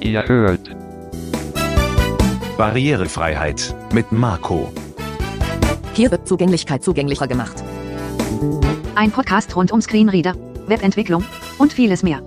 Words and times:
Ihr 0.00 0.26
hört 0.26 0.70
Barrierefreiheit 2.56 3.74
mit 3.92 4.12
Marco. 4.12 4.72
Hier 5.94 6.10
wird 6.10 6.26
Zugänglichkeit 6.26 6.82
zugänglicher 6.82 7.26
gemacht. 7.28 7.62
Ein 8.94 9.10
Podcast 9.10 9.54
rund 9.56 9.72
um 9.72 9.80
Screenreader, 9.80 10.34
Webentwicklung 10.66 11.24
und 11.58 11.72
vieles 11.72 12.02
mehr. 12.02 12.22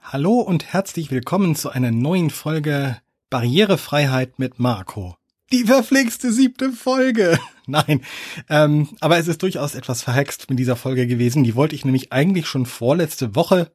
Hallo 0.00 0.40
und 0.40 0.72
herzlich 0.72 1.10
willkommen 1.10 1.54
zu 1.54 1.70
einer 1.70 1.90
neuen 1.90 2.30
Folge 2.30 2.98
Barrierefreiheit 3.30 4.38
mit 4.38 4.58
Marco. 4.58 5.16
Die 5.52 5.64
verflixte 5.64 6.32
siebte 6.32 6.72
Folge. 6.72 7.38
Nein, 7.66 8.00
ähm, 8.48 8.88
aber 9.00 9.18
es 9.18 9.28
ist 9.28 9.42
durchaus 9.42 9.74
etwas 9.74 10.02
verhext 10.02 10.48
mit 10.48 10.58
dieser 10.58 10.76
Folge 10.76 11.06
gewesen. 11.06 11.44
Die 11.44 11.54
wollte 11.54 11.74
ich 11.74 11.84
nämlich 11.84 12.12
eigentlich 12.12 12.46
schon 12.46 12.64
vorletzte 12.64 13.36
Woche 13.36 13.70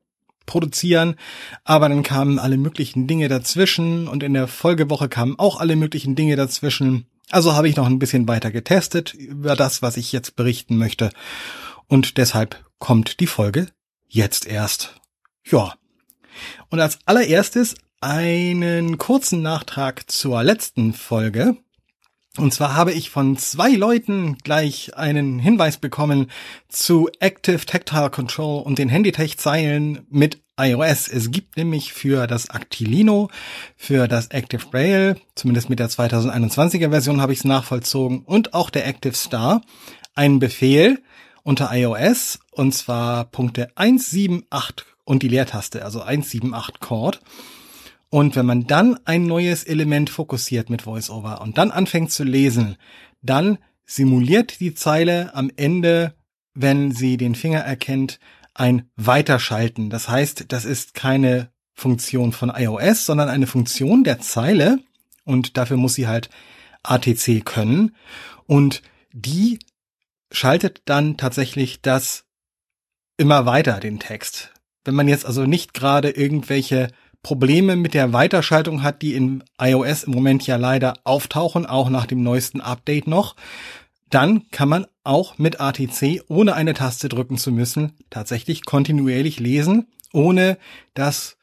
produzieren, 0.48 1.16
aber 1.63 1.88
dann 1.88 2.02
kamen 2.02 2.40
alle 2.40 2.58
möglichen 2.58 3.05
Dinge 3.05 3.27
dazwischen 3.27 4.08
und 4.08 4.23
in 4.23 4.34
der 4.34 4.48
Folgewoche 4.48 5.08
kamen 5.08 5.38
auch 5.38 5.59
alle 5.59 5.76
möglichen 5.76 6.16
Dinge 6.16 6.35
dazwischen. 6.35 7.05
Also 7.30 7.54
habe 7.54 7.70
ich 7.70 7.76
noch 7.76 7.85
ein 7.85 7.99
bisschen 7.99 8.27
weiter 8.27 8.49
getestet 8.49 9.13
über 9.13 9.55
das, 9.55 9.84
was 9.84 9.98
ich 9.98 10.12
jetzt 10.12 10.35
berichten 10.35 10.77
möchte. 10.77 11.12
Und 11.88 12.18
deshalb 12.18 12.66
kommt 12.80 13.20
die 13.20 13.27
Folge 13.27 13.68
jetzt 14.07 14.48
erst. 14.48 14.96
Ja. 15.46 15.76
Und 16.70 16.80
als 16.80 16.99
allererstes 17.05 17.76
einen 18.02 18.98
kurzen 18.98 19.41
Nachtrag 19.41 20.09
zur 20.09 20.44
letzten 20.44 20.94
Folge. 20.94 21.57
Und 22.38 22.54
zwar 22.54 22.76
habe 22.76 22.94
ich 22.94 23.09
von 23.09 23.38
zwei 23.38 23.72
Leuten 23.72 24.38
gleich 24.44 24.96
einen 24.96 25.40
Hinweis 25.40 25.77
bekommen 25.77 26.30
zu 26.70 27.10
Active 27.20 27.66
Tactile 27.66 28.10
Control 28.10 28.62
und 28.62 28.77
den 28.77 28.90
Handytech-Zeilen 28.90 30.05
mit 30.10 30.41
iOS. 30.60 31.08
Es 31.08 31.32
gibt 31.32 31.58
nämlich 31.58 31.93
für 31.93 32.27
das 32.27 32.49
Actilino, 32.49 33.30
für 33.76 34.08
das 34.08 34.27
Active 34.27 34.65
Braille, 34.70 35.15
zumindest 35.35 35.70
mit 35.70 35.80
der 35.80 35.90
2021er 35.90 36.90
Version 36.90 37.21
habe 37.21 37.34
ich 37.34 37.40
es 37.40 37.46
nachvollzogen, 37.46 38.21
und 38.21 38.54
auch 38.54 38.70
der 38.70 38.88
Active 38.88 39.13
Star, 39.13 39.62
einen 40.15 40.40
Befehl 40.40 41.02
unter 41.43 41.71
iOS, 41.71 42.40
und 42.52 42.74
zwar 42.74 43.26
Punkte 43.26 43.70
178 43.76 44.85
und 45.05 45.24
die 45.24 45.30
Leertaste, 45.30 45.85
also 45.85 46.02
178 46.02 46.80
Chord. 46.80 47.21
Und 48.10 48.36
wenn 48.36 48.46
man 48.46 48.68
dann 48.68 48.98
ein 49.05 49.26
neues 49.26 49.63
Element 49.63 50.10
fokussiert 50.10 50.70
mit 50.70 50.86
VoiceOver 50.86 51.41
und 51.41 51.58
dann 51.58 51.72
anfängt 51.72 52.12
zu 52.12 52.24
lesen, 52.24 52.77
dann 53.22 53.58
simuliert 53.86 54.60
die 54.60 54.74
Zeile 54.74 55.34
am 55.36 55.52
Ende, 55.55 56.14
wenn 56.54 56.91
sie 56.91 57.18
den 57.18 57.36
Finger 57.36 57.60
erkennt, 57.60 58.20
ein 58.54 58.90
Weiterschalten. 58.96 59.90
Das 59.90 60.10
heißt, 60.10 60.46
das 60.48 60.66
ist 60.66 60.94
keine 60.94 61.52
Funktion 61.74 62.32
von 62.32 62.49
iOS, 62.49 63.05
sondern 63.05 63.30
eine 63.30 63.48
Funktion 63.48 64.03
der 64.03 64.19
Zeile 64.19 64.80
und 65.25 65.58
dafür 65.58 65.78
muss 65.78 65.94
sie 65.94 66.08
halt 66.08 66.30
ATC 66.84 67.46
können 67.46 67.96
und 68.47 68.81
die 69.14 69.59
schaltet 70.31 70.81
dann 70.86 71.18
tatsächlich 71.18 71.81
das 71.81 72.25
immer 73.18 73.46
weiter, 73.46 73.80
den 73.80 74.00
Text. 74.00 74.53
Wenn 74.84 74.96
man 74.96 75.08
jetzt 75.08 75.25
also 75.25 75.46
nicht 75.46 75.74
gerade 75.74 76.09
irgendwelche 76.09 76.88
Probleme 77.23 77.75
mit 77.75 77.94
der 77.94 78.13
Weiterschaltung 78.13 78.84
hat, 78.84 79.01
die 79.01 79.13
in 79.13 79.44
iOS 79.59 80.03
im 80.03 80.13
Moment 80.13 80.47
ja 80.47 80.56
leider 80.56 80.94
auftauchen, 81.03 81.66
auch 81.66 81.90
nach 81.90 82.06
dem 82.06 82.24
neuesten 82.24 82.62
Update 82.62 83.07
noch, 83.07 83.35
dann 84.09 84.50
kann 84.51 84.69
man 84.69 84.88
auch 85.03 85.38
mit 85.38 85.59
ATC, 85.59 86.24
ohne 86.28 86.53
eine 86.53 86.74
Taste 86.74 87.09
drücken 87.09 87.38
zu 87.38 87.51
müssen, 87.51 87.94
tatsächlich 88.09 88.66
kontinuierlich 88.66 89.40
lesen, 89.40 89.88
ohne 90.13 90.57
das 90.94 91.38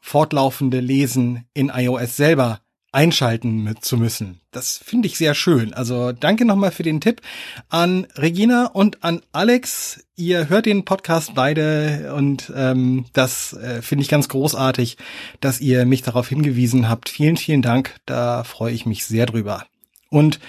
fortlaufende 0.00 0.80
Lesen 0.80 1.46
in 1.54 1.70
iOS 1.74 2.16
selber 2.16 2.60
einschalten 2.92 3.74
zu 3.80 3.96
müssen. 3.96 4.40
Das 4.50 4.78
finde 4.78 5.06
ich 5.06 5.16
sehr 5.16 5.34
schön. 5.34 5.72
Also 5.74 6.12
danke 6.12 6.44
nochmal 6.44 6.72
für 6.72 6.82
den 6.82 7.00
Tipp 7.00 7.20
an 7.68 8.06
Regina 8.16 8.66
und 8.66 9.04
an 9.04 9.22
Alex. 9.32 10.04
Ihr 10.16 10.48
hört 10.48 10.66
den 10.66 10.84
Podcast 10.84 11.34
beide 11.34 12.12
und 12.16 12.52
ähm, 12.54 13.06
das 13.12 13.52
äh, 13.52 13.80
finde 13.80 14.02
ich 14.02 14.08
ganz 14.08 14.28
großartig, 14.28 14.96
dass 15.40 15.60
ihr 15.60 15.86
mich 15.86 16.02
darauf 16.02 16.28
hingewiesen 16.28 16.88
habt. 16.88 17.08
Vielen, 17.08 17.36
vielen 17.36 17.62
Dank. 17.62 17.96
Da 18.06 18.42
freue 18.44 18.72
ich 18.72 18.86
mich 18.86 19.04
sehr 19.04 19.26
drüber. 19.26 19.66
Und 20.08 20.40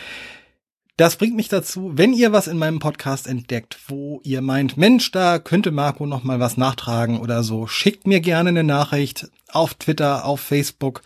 das 1.02 1.16
bringt 1.16 1.36
mich 1.36 1.50
dazu, 1.50 1.92
wenn 1.96 2.14
ihr 2.14 2.32
was 2.32 2.46
in 2.46 2.60
meinem 2.60 2.78
Podcast 2.78 3.26
entdeckt, 3.26 3.80
wo 3.88 4.22
ihr 4.24 4.42
meint, 4.42 4.78
Mensch, 4.78 5.10
da 5.10 5.40
könnte 5.40 5.72
Marco 5.72 6.06
noch 6.06 6.24
mal 6.24 6.40
was 6.40 6.58
nachtragen 6.58 7.20
oder 7.20 7.42
so, 7.42 7.66
schickt 7.66 8.06
mir 8.06 8.20
gerne 8.20 8.50
eine 8.50 8.64
Nachricht 8.64 9.32
auf 9.48 9.74
Twitter, 9.74 10.26
auf 10.26 10.42
Facebook 10.42 11.02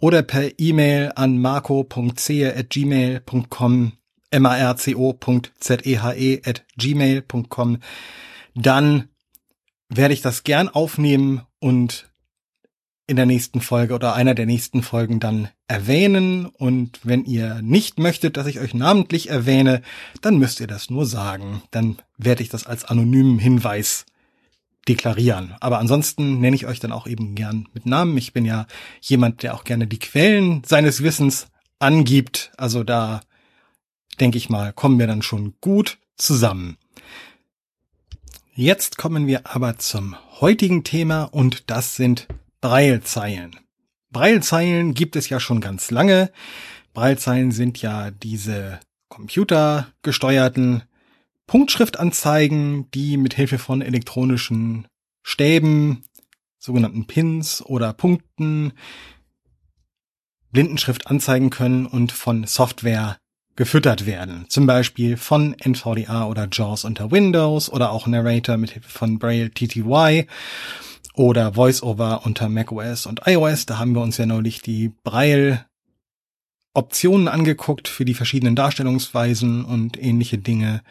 oder 0.00 0.20
per 0.20 0.58
E-Mail 0.58 1.12
an 1.14 1.38
marco.zehe@gmail.com 1.38 3.92
marco.zehe 4.38 6.42
at 6.44 6.66
gmail.com. 6.76 7.78
Dann 8.54 9.08
werde 9.88 10.12
ich 10.12 10.20
das 10.20 10.44
gern 10.44 10.68
aufnehmen 10.68 11.40
und 11.58 12.10
in 13.08 13.16
der 13.16 13.26
nächsten 13.26 13.60
Folge 13.62 13.94
oder 13.94 14.14
einer 14.14 14.34
der 14.34 14.46
nächsten 14.46 14.82
Folgen 14.82 15.18
dann 15.18 15.48
erwähnen. 15.66 16.46
Und 16.46 17.00
wenn 17.02 17.24
ihr 17.24 17.60
nicht 17.62 17.98
möchtet, 17.98 18.36
dass 18.36 18.46
ich 18.46 18.60
euch 18.60 18.74
namentlich 18.74 19.30
erwähne, 19.30 19.82
dann 20.20 20.38
müsst 20.38 20.60
ihr 20.60 20.66
das 20.66 20.90
nur 20.90 21.06
sagen. 21.06 21.62
Dann 21.70 21.96
werde 22.18 22.42
ich 22.42 22.50
das 22.50 22.66
als 22.66 22.84
anonymen 22.84 23.38
Hinweis 23.38 24.04
deklarieren. 24.86 25.54
Aber 25.60 25.78
ansonsten 25.78 26.38
nenne 26.40 26.54
ich 26.54 26.66
euch 26.66 26.80
dann 26.80 26.92
auch 26.92 27.06
eben 27.06 27.34
gern 27.34 27.66
mit 27.72 27.86
Namen. 27.86 28.16
Ich 28.18 28.34
bin 28.34 28.44
ja 28.44 28.66
jemand, 29.00 29.42
der 29.42 29.54
auch 29.54 29.64
gerne 29.64 29.86
die 29.86 29.98
Quellen 29.98 30.62
seines 30.64 31.02
Wissens 31.02 31.48
angibt. 31.78 32.52
Also 32.58 32.84
da 32.84 33.22
denke 34.20 34.36
ich 34.36 34.50
mal, 34.50 34.74
kommen 34.74 34.98
wir 34.98 35.06
dann 35.06 35.22
schon 35.22 35.54
gut 35.62 35.96
zusammen. 36.16 36.76
Jetzt 38.54 38.98
kommen 38.98 39.26
wir 39.26 39.46
aber 39.46 39.78
zum 39.78 40.14
heutigen 40.40 40.84
Thema 40.84 41.22
und 41.22 41.70
das 41.70 41.96
sind 41.96 42.28
Braillezeilen. 42.60 43.56
Braillezeilen 44.10 44.94
gibt 44.94 45.16
es 45.16 45.28
ja 45.28 45.38
schon 45.38 45.60
ganz 45.60 45.90
lange. 45.90 46.32
Braillezeilen 46.92 47.52
sind 47.52 47.80
ja 47.80 48.10
diese 48.10 48.80
computergesteuerten 49.08 50.82
Punktschriftanzeigen, 51.46 52.90
die 52.90 53.16
mit 53.16 53.34
Hilfe 53.34 53.58
von 53.58 53.80
elektronischen 53.80 54.88
Stäben, 55.22 56.04
sogenannten 56.58 57.06
Pins 57.06 57.62
oder 57.64 57.92
Punkten 57.92 58.72
Blindenschrift 60.50 61.06
anzeigen 61.06 61.50
können 61.50 61.86
und 61.86 62.10
von 62.10 62.44
Software 62.44 63.18
gefüttert 63.54 64.06
werden. 64.06 64.46
Zum 64.48 64.66
Beispiel 64.66 65.16
von 65.16 65.54
NVDA 65.54 66.26
oder 66.26 66.48
JAWS 66.50 66.84
unter 66.84 67.10
Windows 67.10 67.70
oder 67.70 67.90
auch 67.90 68.06
Narrator 68.06 68.56
mit 68.56 68.70
Hilfe 68.70 68.88
von 68.88 69.18
Braille 69.18 69.50
TTY 69.50 70.26
oder 71.18 71.56
VoiceOver 71.56 72.24
unter 72.24 72.48
macOS 72.48 73.06
und 73.06 73.22
iOS. 73.26 73.66
Da 73.66 73.78
haben 73.78 73.94
wir 73.94 74.02
uns 74.02 74.18
ja 74.18 74.26
neulich 74.26 74.62
die 74.62 74.92
Braille 75.02 75.66
Optionen 76.74 77.26
angeguckt 77.26 77.88
für 77.88 78.04
die 78.04 78.14
verschiedenen 78.14 78.54
Darstellungsweisen 78.54 79.64
und 79.64 80.00
ähnliche 80.00 80.38
Dinge. 80.38 80.82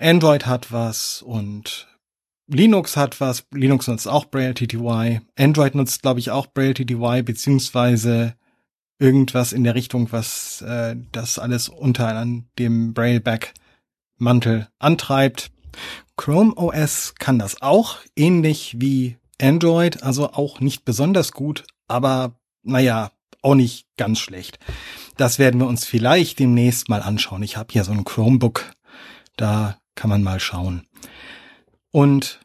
Android 0.00 0.46
hat 0.46 0.72
was 0.72 1.22
und 1.22 1.86
Linux 2.48 2.96
hat 2.96 3.20
was. 3.20 3.46
Linux 3.52 3.86
nutzt 3.86 4.08
auch 4.08 4.24
Braille 4.24 4.54
TTY. 4.54 5.20
Android 5.38 5.76
nutzt, 5.76 6.02
glaube 6.02 6.18
ich, 6.18 6.32
auch 6.32 6.48
Braille 6.48 6.74
TTY, 6.74 7.22
beziehungsweise 7.22 8.34
irgendwas 8.98 9.52
in 9.52 9.62
der 9.62 9.76
Richtung, 9.76 10.10
was 10.10 10.62
äh, 10.62 10.96
das 11.12 11.38
alles 11.38 11.68
unter 11.68 12.26
dem 12.58 12.92
Braille-Back-Mantel 12.92 14.68
antreibt. 14.80 15.52
Chrome 16.16 16.54
OS 16.56 17.14
kann 17.18 17.38
das 17.38 17.62
auch, 17.62 17.98
ähnlich 18.16 18.76
wie 18.78 19.16
Android, 19.40 20.02
also 20.02 20.32
auch 20.32 20.60
nicht 20.60 20.84
besonders 20.84 21.32
gut, 21.32 21.64
aber 21.88 22.36
naja, 22.62 23.10
auch 23.42 23.54
nicht 23.54 23.86
ganz 23.96 24.20
schlecht. 24.20 24.58
Das 25.16 25.38
werden 25.38 25.60
wir 25.60 25.66
uns 25.66 25.84
vielleicht 25.84 26.38
demnächst 26.38 26.88
mal 26.88 27.02
anschauen. 27.02 27.42
Ich 27.42 27.56
habe 27.56 27.72
hier 27.72 27.84
so 27.84 27.92
ein 27.92 28.04
Chromebook, 28.04 28.72
da 29.36 29.78
kann 29.94 30.10
man 30.10 30.22
mal 30.22 30.40
schauen. 30.40 30.86
Und 31.90 32.40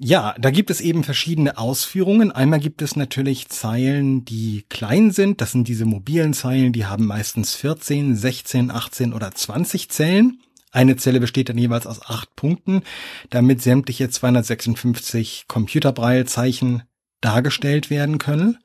ja, 0.00 0.34
da 0.38 0.50
gibt 0.50 0.70
es 0.70 0.80
eben 0.80 1.04
verschiedene 1.04 1.56
Ausführungen. 1.56 2.32
Einmal 2.32 2.58
gibt 2.58 2.82
es 2.82 2.96
natürlich 2.96 3.48
Zeilen, 3.48 4.24
die 4.24 4.64
klein 4.68 5.12
sind. 5.12 5.40
Das 5.40 5.52
sind 5.52 5.68
diese 5.68 5.84
mobilen 5.84 6.34
Zeilen, 6.34 6.72
die 6.72 6.86
haben 6.86 7.06
meistens 7.06 7.54
14, 7.54 8.16
16, 8.16 8.70
18 8.70 9.12
oder 9.12 9.30
20 9.30 9.90
Zellen. 9.90 10.40
Eine 10.74 10.96
Zelle 10.96 11.20
besteht 11.20 11.48
dann 11.48 11.56
jeweils 11.56 11.86
aus 11.86 12.02
acht 12.02 12.34
Punkten, 12.34 12.82
damit 13.30 13.62
sämtliche 13.62 14.10
256 14.10 15.44
Computerbreilzeichen 15.46 16.82
dargestellt 17.20 17.90
werden 17.90 18.18
können. 18.18 18.58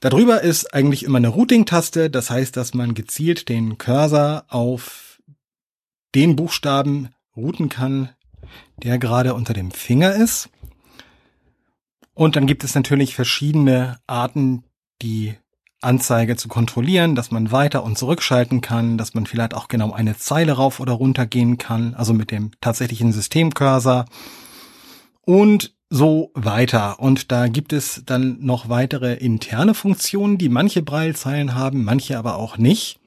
Darüber 0.00 0.42
ist 0.42 0.74
eigentlich 0.74 1.04
immer 1.04 1.16
eine 1.16 1.28
Routing-Taste, 1.28 2.10
das 2.10 2.28
heißt, 2.28 2.54
dass 2.58 2.74
man 2.74 2.92
gezielt 2.92 3.48
den 3.48 3.78
Cursor 3.78 4.44
auf 4.48 5.22
den 6.14 6.36
Buchstaben 6.36 7.08
routen 7.34 7.70
kann, 7.70 8.10
der 8.76 8.98
gerade 8.98 9.32
unter 9.32 9.54
dem 9.54 9.70
Finger 9.70 10.14
ist. 10.14 10.50
Und 12.12 12.36
dann 12.36 12.46
gibt 12.46 12.64
es 12.64 12.74
natürlich 12.74 13.14
verschiedene 13.14 13.98
Arten, 14.06 14.62
die 15.00 15.38
Anzeige 15.80 16.36
zu 16.36 16.48
kontrollieren, 16.48 17.14
dass 17.14 17.30
man 17.30 17.52
weiter 17.52 17.84
und 17.84 17.96
zurückschalten 17.96 18.60
kann, 18.60 18.98
dass 18.98 19.14
man 19.14 19.26
vielleicht 19.26 19.54
auch 19.54 19.68
genau 19.68 19.92
eine 19.92 20.16
Zeile 20.16 20.52
rauf 20.52 20.80
oder 20.80 20.92
runter 20.92 21.26
gehen 21.26 21.58
kann, 21.58 21.94
also 21.94 22.12
mit 22.12 22.30
dem 22.30 22.50
tatsächlichen 22.60 23.12
Systemcursor 23.12 24.06
und 25.22 25.74
so 25.90 26.30
weiter. 26.34 26.98
Und 27.00 27.30
da 27.32 27.48
gibt 27.48 27.72
es 27.72 28.02
dann 28.04 28.38
noch 28.40 28.68
weitere 28.68 29.14
interne 29.14 29.74
Funktionen, 29.74 30.36
die 30.36 30.48
manche 30.48 30.82
Braillezeilen 30.82 31.54
haben, 31.54 31.84
manche 31.84 32.18
aber 32.18 32.36
auch 32.36 32.58
nicht. 32.58 32.98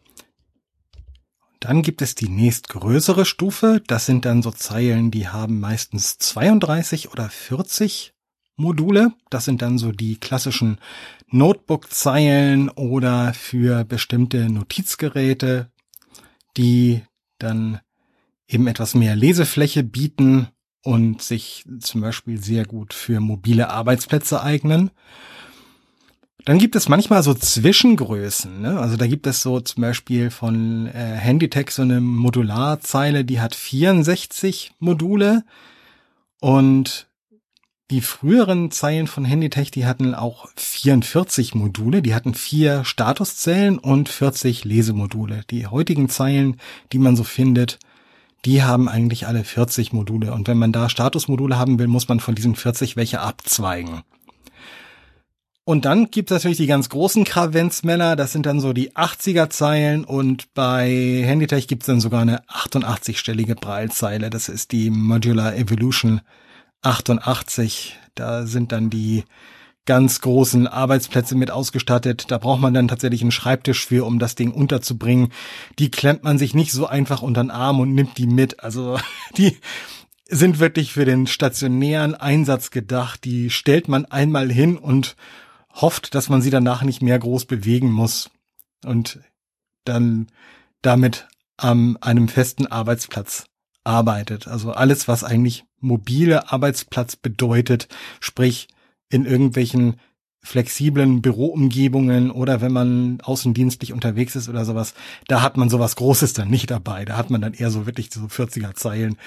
Dann 1.60 1.84
gibt 1.84 2.02
es 2.02 2.16
die 2.16 2.30
nächstgrößere 2.30 3.24
Stufe. 3.26 3.84
Das 3.86 4.08
sind 4.08 4.26
dann 4.26 4.42
so 4.42 4.50
Zeilen, 4.50 5.12
die 5.12 5.28
haben 5.28 5.60
meistens 5.60 6.18
32 6.18 7.12
oder 7.12 7.30
40 7.30 8.14
Module. 8.56 9.14
Das 9.30 9.46
sind 9.46 9.62
dann 9.62 9.78
so 9.78 9.92
die 9.92 10.20
klassischen 10.20 10.80
Notebook-Zeilen 11.32 12.70
oder 12.70 13.34
für 13.34 13.84
bestimmte 13.84 14.50
Notizgeräte, 14.50 15.72
die 16.58 17.02
dann 17.40 17.80
eben 18.48 18.68
etwas 18.68 18.96
mehr 18.96 19.16
Lesefläche 19.16 19.84
bieten 19.84 20.48
und 20.84 21.22
sich 21.22 21.66
zum 21.80 22.02
Beispiel 22.02 22.42
sehr 22.42 22.66
gut 22.66 22.94
für 22.94 23.20
mobile 23.20 23.70
Arbeitsplätze 23.70 24.42
eignen. 24.42 24.92
Dann 26.46 26.58
gibt 26.58 26.76
es 26.76 26.90
manchmal 26.90 27.22
so 27.22 27.34
Zwischengrößen. 27.34 28.62
Ne? 28.62 28.80
Also 28.80 28.98
da 28.98 29.06
gibt 29.06 29.28
es 29.28 29.44
so 29.44 29.60
zum 29.60 29.82
Beispiel 29.82 30.32
von 30.32 30.88
äh, 30.88 30.92
Handytech 30.92 31.70
so 31.70 31.84
eine 31.84 32.02
Modularzeile, 32.02 33.24
die 33.24 33.40
hat 33.40 33.54
64 33.54 34.74
Module 34.80 35.44
und 36.40 37.08
die 37.92 38.02
früheren 38.02 38.72
Zeilen 38.72 39.06
von 39.06 39.26
Handytech, 39.26 39.70
die 39.70 39.86
hatten 39.86 40.16
auch 40.16 40.48
44 40.56 41.56
Module, 41.56 42.02
die 42.02 42.16
hatten 42.16 42.34
vier 42.34 42.86
Statuszellen 42.86 43.78
und 43.78 44.08
40 44.08 44.64
Lesemodule. 44.64 45.42
Die 45.50 45.68
heutigen 45.68 46.08
Zeilen, 46.08 46.56
die 46.94 47.00
man 47.00 47.18
so 47.18 47.26
findet, 47.26 47.80
die 48.46 48.64
haben 48.64 48.88
eigentlich 48.88 49.28
alle 49.28 49.44
40 49.44 49.92
Module. 49.92 50.34
Und 50.34 50.48
wenn 50.48 50.58
man 50.58 50.72
da 50.72 50.88
Statusmodule 50.88 51.60
haben 51.60 51.78
will, 51.80 51.88
muss 51.88 52.08
man 52.08 52.22
von 52.22 52.34
diesen 52.34 52.56
40 52.56 52.96
welche 52.96 53.20
abzweigen. 53.20 54.02
Und 55.66 55.84
dann 55.84 56.10
gibt 56.10 56.32
es 56.32 56.36
natürlich 56.36 56.58
die 56.58 56.68
ganz 56.68 56.90
großen 56.90 57.24
Kravenzmänner, 57.24 58.16
das 58.16 58.32
sind 58.32 58.46
dann 58.46 58.60
so 58.60 58.74
die 58.74 58.94
80er 58.94 59.50
Zeilen 59.50 60.06
und 60.06 60.54
bei 60.56 60.90
Handytech 61.24 61.68
gibt 61.68 61.84
es 61.84 61.88
dann 61.88 62.02
sogar 62.02 62.22
eine 62.22 62.42
88-stellige 62.46 63.56
Braillezeile. 63.56 64.32
Das 64.32 64.50
ist 64.50 64.72
die 64.72 64.90
Modular 64.90 65.56
Evolution 65.56 66.22
88. 66.82 67.98
Da 68.16 68.46
sind 68.46 68.72
dann 68.72 68.90
die 68.90 69.24
ganz 69.86 70.22
großen 70.22 70.68
Arbeitsplätze 70.68 71.36
mit 71.36 71.52
ausgestattet. 71.52 72.26
Da 72.30 72.38
braucht 72.38 72.62
man 72.62 72.74
dann 72.74 72.88
tatsächlich 72.88 73.22
einen 73.22 73.32
Schreibtisch 73.32 73.86
für, 73.86 74.06
um 74.06 74.20
das 74.20 74.36
Ding 74.36 74.52
unterzubringen. 74.52 75.32
Die 75.80 75.90
klemmt 75.90 76.24
man 76.24 76.38
sich 76.38 76.54
nicht 76.54 76.72
so 76.72 76.86
einfach 76.86 77.22
unter 77.22 77.44
den 77.44 77.52
Arm 77.52 77.80
und 77.80 77.94
nimmt 77.94 78.18
die 78.18 78.28
mit. 78.28 78.64
Also 78.64 79.00
die 79.38 79.58
sind 80.28 80.60
wirklich 80.60 80.94
für 80.94 81.06
den 81.06 81.28
stationären 81.28 82.16
Einsatz 82.16 82.72
gedacht. 82.72 83.26
Die 83.26 83.50
stellt 83.50 83.88
man 83.88 84.06
einmal 84.06 84.52
hin 84.52 84.78
und 84.78 85.16
hofft, 85.74 86.16
dass 86.16 86.30
man 86.30 86.42
sie 86.42 86.52
danach 86.52 86.84
nicht 86.84 87.02
mehr 87.02 87.18
groß 87.18 87.46
bewegen 87.46 87.92
muss 87.92 88.30
und 88.86 89.20
dann 89.86 90.28
damit 90.82 91.28
an 91.58 91.98
einem 92.02 92.28
festen 92.28 92.68
Arbeitsplatz 92.68 93.46
arbeitet. 93.84 94.48
Also 94.48 94.72
alles, 94.72 95.08
was 95.08 95.24
eigentlich 95.24 95.66
mobile 95.80 96.52
Arbeitsplatz 96.52 97.16
bedeutet, 97.16 97.88
sprich 98.20 98.68
in 99.10 99.26
irgendwelchen 99.26 99.96
flexiblen 100.44 101.22
Büroumgebungen 101.22 102.32
oder 102.32 102.62
wenn 102.62 102.72
man 102.72 103.22
außendienstlich 103.22 103.94
unterwegs 103.94 104.36
ist 104.36 104.50
oder 104.50 104.66
sowas, 104.66 104.96
da 105.28 105.42
hat 105.42 105.56
man 105.56 105.70
sowas 105.70 105.96
Großes 105.96 106.34
dann 106.34 106.50
nicht 106.50 106.72
dabei. 106.72 107.06
Da 107.06 107.16
hat 107.16 107.30
man 107.30 107.42
dann 107.42 107.54
eher 107.54 107.70
so 107.70 107.86
wirklich 107.86 108.12
so 108.12 108.22
40er 108.22 108.74
Zeilen. 108.74 109.18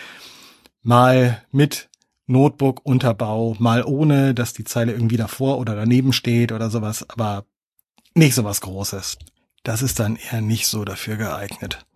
Mal 0.82 1.42
mit 1.52 1.88
Notebook-Unterbau, 2.26 3.56
mal 3.58 3.84
ohne, 3.84 4.34
dass 4.34 4.54
die 4.54 4.64
Zeile 4.64 4.92
irgendwie 4.92 5.16
davor 5.16 5.58
oder 5.58 5.76
daneben 5.76 6.12
steht 6.12 6.52
oder 6.52 6.70
sowas, 6.70 7.08
aber 7.08 7.44
nicht 8.14 8.34
sowas 8.34 8.60
Großes. 8.60 9.18
Das 9.62 9.82
ist 9.82 10.00
dann 10.00 10.16
eher 10.16 10.40
nicht 10.40 10.66
so 10.66 10.84
dafür 10.84 11.16
geeignet. 11.16 11.86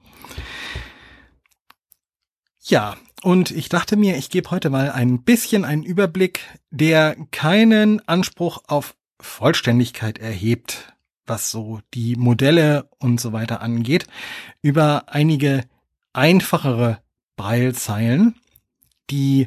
Ja, 2.68 2.98
und 3.22 3.50
ich 3.50 3.70
dachte 3.70 3.96
mir, 3.96 4.18
ich 4.18 4.28
gebe 4.28 4.50
heute 4.50 4.68
mal 4.68 4.90
ein 4.92 5.22
bisschen 5.22 5.64
einen 5.64 5.84
Überblick, 5.84 6.40
der 6.70 7.16
keinen 7.30 8.06
Anspruch 8.06 8.62
auf 8.66 8.94
Vollständigkeit 9.18 10.18
erhebt, 10.18 10.92
was 11.24 11.50
so 11.50 11.80
die 11.94 12.14
Modelle 12.16 12.90
und 12.98 13.22
so 13.22 13.32
weiter 13.32 13.62
angeht, 13.62 14.06
über 14.60 15.04
einige 15.08 15.64
einfachere 16.12 16.98
Breilzeilen, 17.36 18.34
die 19.08 19.46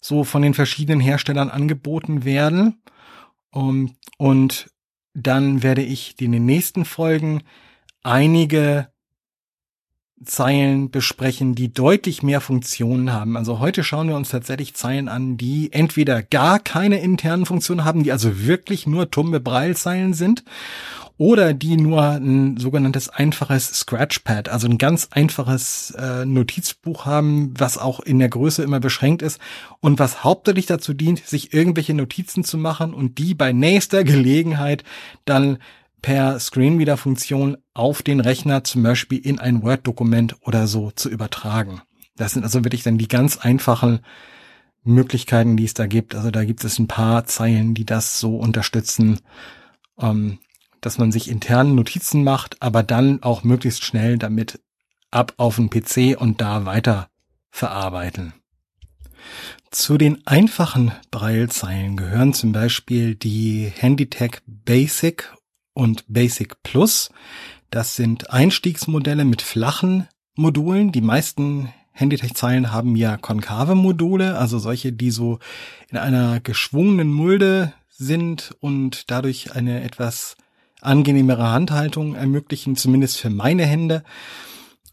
so 0.00 0.22
von 0.22 0.42
den 0.42 0.54
verschiedenen 0.54 1.00
Herstellern 1.00 1.50
angeboten 1.50 2.24
werden. 2.24 2.80
Und 3.50 4.70
dann 5.12 5.64
werde 5.64 5.82
ich 5.82 6.20
in 6.20 6.30
den 6.30 6.46
nächsten 6.46 6.84
Folgen 6.84 7.42
einige 8.04 8.92
Zeilen 10.24 10.90
besprechen, 10.90 11.54
die 11.54 11.72
deutlich 11.72 12.22
mehr 12.22 12.40
Funktionen 12.40 13.12
haben. 13.12 13.36
Also 13.36 13.58
heute 13.58 13.82
schauen 13.82 14.08
wir 14.08 14.16
uns 14.16 14.28
tatsächlich 14.28 14.74
Zeilen 14.74 15.08
an, 15.08 15.36
die 15.36 15.72
entweder 15.72 16.22
gar 16.22 16.58
keine 16.58 17.00
internen 17.00 17.46
Funktionen 17.46 17.84
haben, 17.84 18.02
die 18.02 18.12
also 18.12 18.44
wirklich 18.44 18.86
nur 18.86 19.10
tumbe 19.10 19.40
Braillezeilen 19.40 20.12
sind, 20.12 20.44
oder 21.20 21.52
die 21.52 21.76
nur 21.76 22.02
ein 22.02 22.56
sogenanntes 22.56 23.10
einfaches 23.10 23.66
Scratchpad, 23.66 24.48
also 24.48 24.66
ein 24.66 24.78
ganz 24.78 25.08
einfaches 25.10 25.90
äh, 25.90 26.24
Notizbuch 26.24 27.04
haben, 27.04 27.52
was 27.58 27.76
auch 27.76 28.00
in 28.00 28.18
der 28.18 28.30
Größe 28.30 28.62
immer 28.62 28.80
beschränkt 28.80 29.20
ist 29.20 29.38
und 29.80 29.98
was 29.98 30.24
hauptsächlich 30.24 30.64
dazu 30.64 30.94
dient, 30.94 31.26
sich 31.26 31.52
irgendwelche 31.52 31.92
Notizen 31.92 32.42
zu 32.42 32.56
machen 32.56 32.94
und 32.94 33.18
die 33.18 33.34
bei 33.34 33.52
nächster 33.52 34.02
Gelegenheit 34.02 34.82
dann 35.26 35.58
per 36.02 36.38
Screenreader-Funktion 36.38 37.56
auf 37.74 38.02
den 38.02 38.20
Rechner 38.20 38.64
zum 38.64 38.82
Beispiel 38.82 39.18
in 39.18 39.38
ein 39.38 39.62
Word-Dokument 39.62 40.36
oder 40.42 40.66
so 40.66 40.90
zu 40.90 41.08
übertragen. 41.08 41.82
Das 42.16 42.32
sind 42.32 42.44
also 42.44 42.64
wirklich 42.64 42.82
dann 42.82 42.98
die 42.98 43.08
ganz 43.08 43.38
einfachen 43.38 44.00
Möglichkeiten, 44.82 45.56
die 45.56 45.64
es 45.64 45.74
da 45.74 45.86
gibt. 45.86 46.14
Also 46.14 46.30
da 46.30 46.44
gibt 46.44 46.64
es 46.64 46.78
ein 46.78 46.88
paar 46.88 47.24
Zeilen, 47.24 47.74
die 47.74 47.84
das 47.84 48.20
so 48.20 48.36
unterstützen, 48.36 49.20
ähm, 49.98 50.38
dass 50.80 50.98
man 50.98 51.12
sich 51.12 51.28
intern 51.28 51.74
Notizen 51.74 52.24
macht, 52.24 52.60
aber 52.60 52.82
dann 52.82 53.22
auch 53.22 53.44
möglichst 53.44 53.84
schnell 53.84 54.18
damit 54.18 54.60
ab 55.10 55.34
auf 55.36 55.56
den 55.56 55.70
PC 55.70 56.18
und 56.18 56.40
da 56.40 56.64
weiter 56.64 57.08
verarbeiten. 57.50 58.32
Zu 59.70 59.98
den 59.98 60.26
einfachen 60.26 60.92
Braillezeilen 61.10 61.96
gehören 61.96 62.32
zum 62.32 62.52
Beispiel 62.52 63.14
die 63.14 63.70
Handytech 63.74 64.38
Basic 64.46 65.32
und 65.74 66.04
Basic 66.08 66.62
Plus. 66.62 67.10
Das 67.70 67.96
sind 67.96 68.30
Einstiegsmodelle 68.30 69.24
mit 69.24 69.42
flachen 69.42 70.08
Modulen. 70.34 70.92
Die 70.92 71.00
meisten 71.00 71.72
Handytech-Zeilen 71.92 72.72
haben 72.72 72.96
ja 72.96 73.16
konkave 73.16 73.74
Module, 73.74 74.38
also 74.38 74.58
solche, 74.58 74.92
die 74.92 75.10
so 75.10 75.38
in 75.90 75.98
einer 75.98 76.40
geschwungenen 76.40 77.12
Mulde 77.12 77.72
sind 77.88 78.56
und 78.60 79.10
dadurch 79.10 79.54
eine 79.54 79.82
etwas 79.82 80.36
angenehmere 80.80 81.50
Handhaltung 81.50 82.14
ermöglichen, 82.14 82.74
zumindest 82.74 83.18
für 83.18 83.30
meine 83.30 83.66
Hände. 83.66 84.02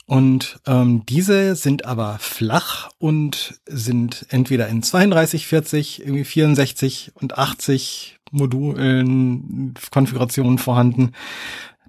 Und 0.05 0.60
ähm, 0.65 1.05
diese 1.05 1.55
sind 1.55 1.86
aber 1.86 2.17
flach 2.19 2.89
und 2.98 3.60
sind 3.65 4.25
entweder 4.29 4.67
in 4.67 4.81
32, 4.81 5.48
40, 5.48 6.01
irgendwie 6.01 6.24
64 6.24 7.12
und 7.15 7.38
80 7.38 8.17
Modulen, 8.31 9.74
Konfigurationen 9.91 10.57
vorhanden. 10.57 11.12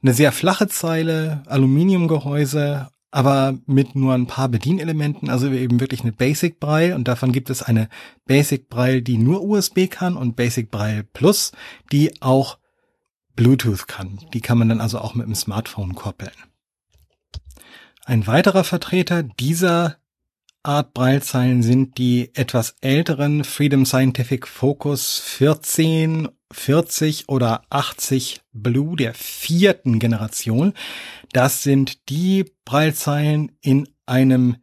Eine 0.02 0.14
sehr 0.14 0.32
flache 0.32 0.68
Zeile, 0.68 1.42
Aluminiumgehäuse, 1.46 2.88
aber 3.10 3.58
mit 3.66 3.94
nur 3.94 4.14
ein 4.14 4.26
paar 4.26 4.48
Bedienelementen, 4.48 5.30
also 5.30 5.50
eben 5.50 5.80
wirklich 5.80 6.02
eine 6.02 6.12
Basic 6.12 6.60
Braille 6.60 6.94
und 6.94 7.08
davon 7.08 7.32
gibt 7.32 7.50
es 7.50 7.62
eine 7.62 7.88
Basic 8.26 8.68
Braille, 8.68 9.02
die 9.02 9.18
nur 9.18 9.42
USB 9.42 9.88
kann 9.88 10.16
und 10.16 10.36
Basic 10.36 10.70
Braille 10.70 11.04
Plus, 11.04 11.52
die 11.90 12.20
auch 12.20 12.58
Bluetooth 13.34 13.88
kann. 13.88 14.20
Die 14.34 14.40
kann 14.40 14.58
man 14.58 14.68
dann 14.68 14.80
also 14.80 14.98
auch 14.98 15.14
mit 15.14 15.26
dem 15.26 15.34
Smartphone 15.34 15.94
koppeln. 15.94 16.32
Ein 18.04 18.26
weiterer 18.26 18.64
Vertreter 18.64 19.22
dieser 19.22 19.96
Art 20.68 20.92
Braillezeilen 20.92 21.62
sind 21.62 21.96
die 21.96 22.30
etwas 22.34 22.76
älteren 22.82 23.42
Freedom 23.42 23.86
Scientific 23.86 24.46
Focus 24.46 25.18
14, 25.18 26.28
40 26.52 27.30
oder 27.30 27.62
80 27.70 28.42
Blue 28.52 28.94
der 28.94 29.14
vierten 29.14 29.98
Generation. 29.98 30.74
Das 31.32 31.62
sind 31.62 32.10
die 32.10 32.52
Braillezeilen 32.66 33.52
in 33.62 33.88
einem 34.04 34.56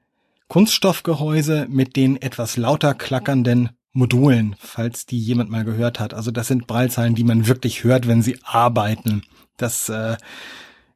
Kunststoffgehäuse 0.47 1.65
mit 1.71 1.95
den 1.95 2.21
etwas 2.21 2.55
lauter 2.55 2.93
klackernden 2.93 3.71
Modulen, 3.91 4.55
falls 4.59 5.07
die 5.07 5.17
jemand 5.17 5.49
mal 5.49 5.65
gehört 5.65 5.99
hat. 5.99 6.13
Also 6.13 6.29
das 6.29 6.49
sind 6.49 6.67
Braillezeilen, 6.67 7.15
die 7.15 7.23
man 7.23 7.47
wirklich 7.47 7.83
hört, 7.83 8.07
wenn 8.07 8.21
sie 8.21 8.37
arbeiten. 8.43 9.23
Das 9.57 9.89
äh, 9.89 10.17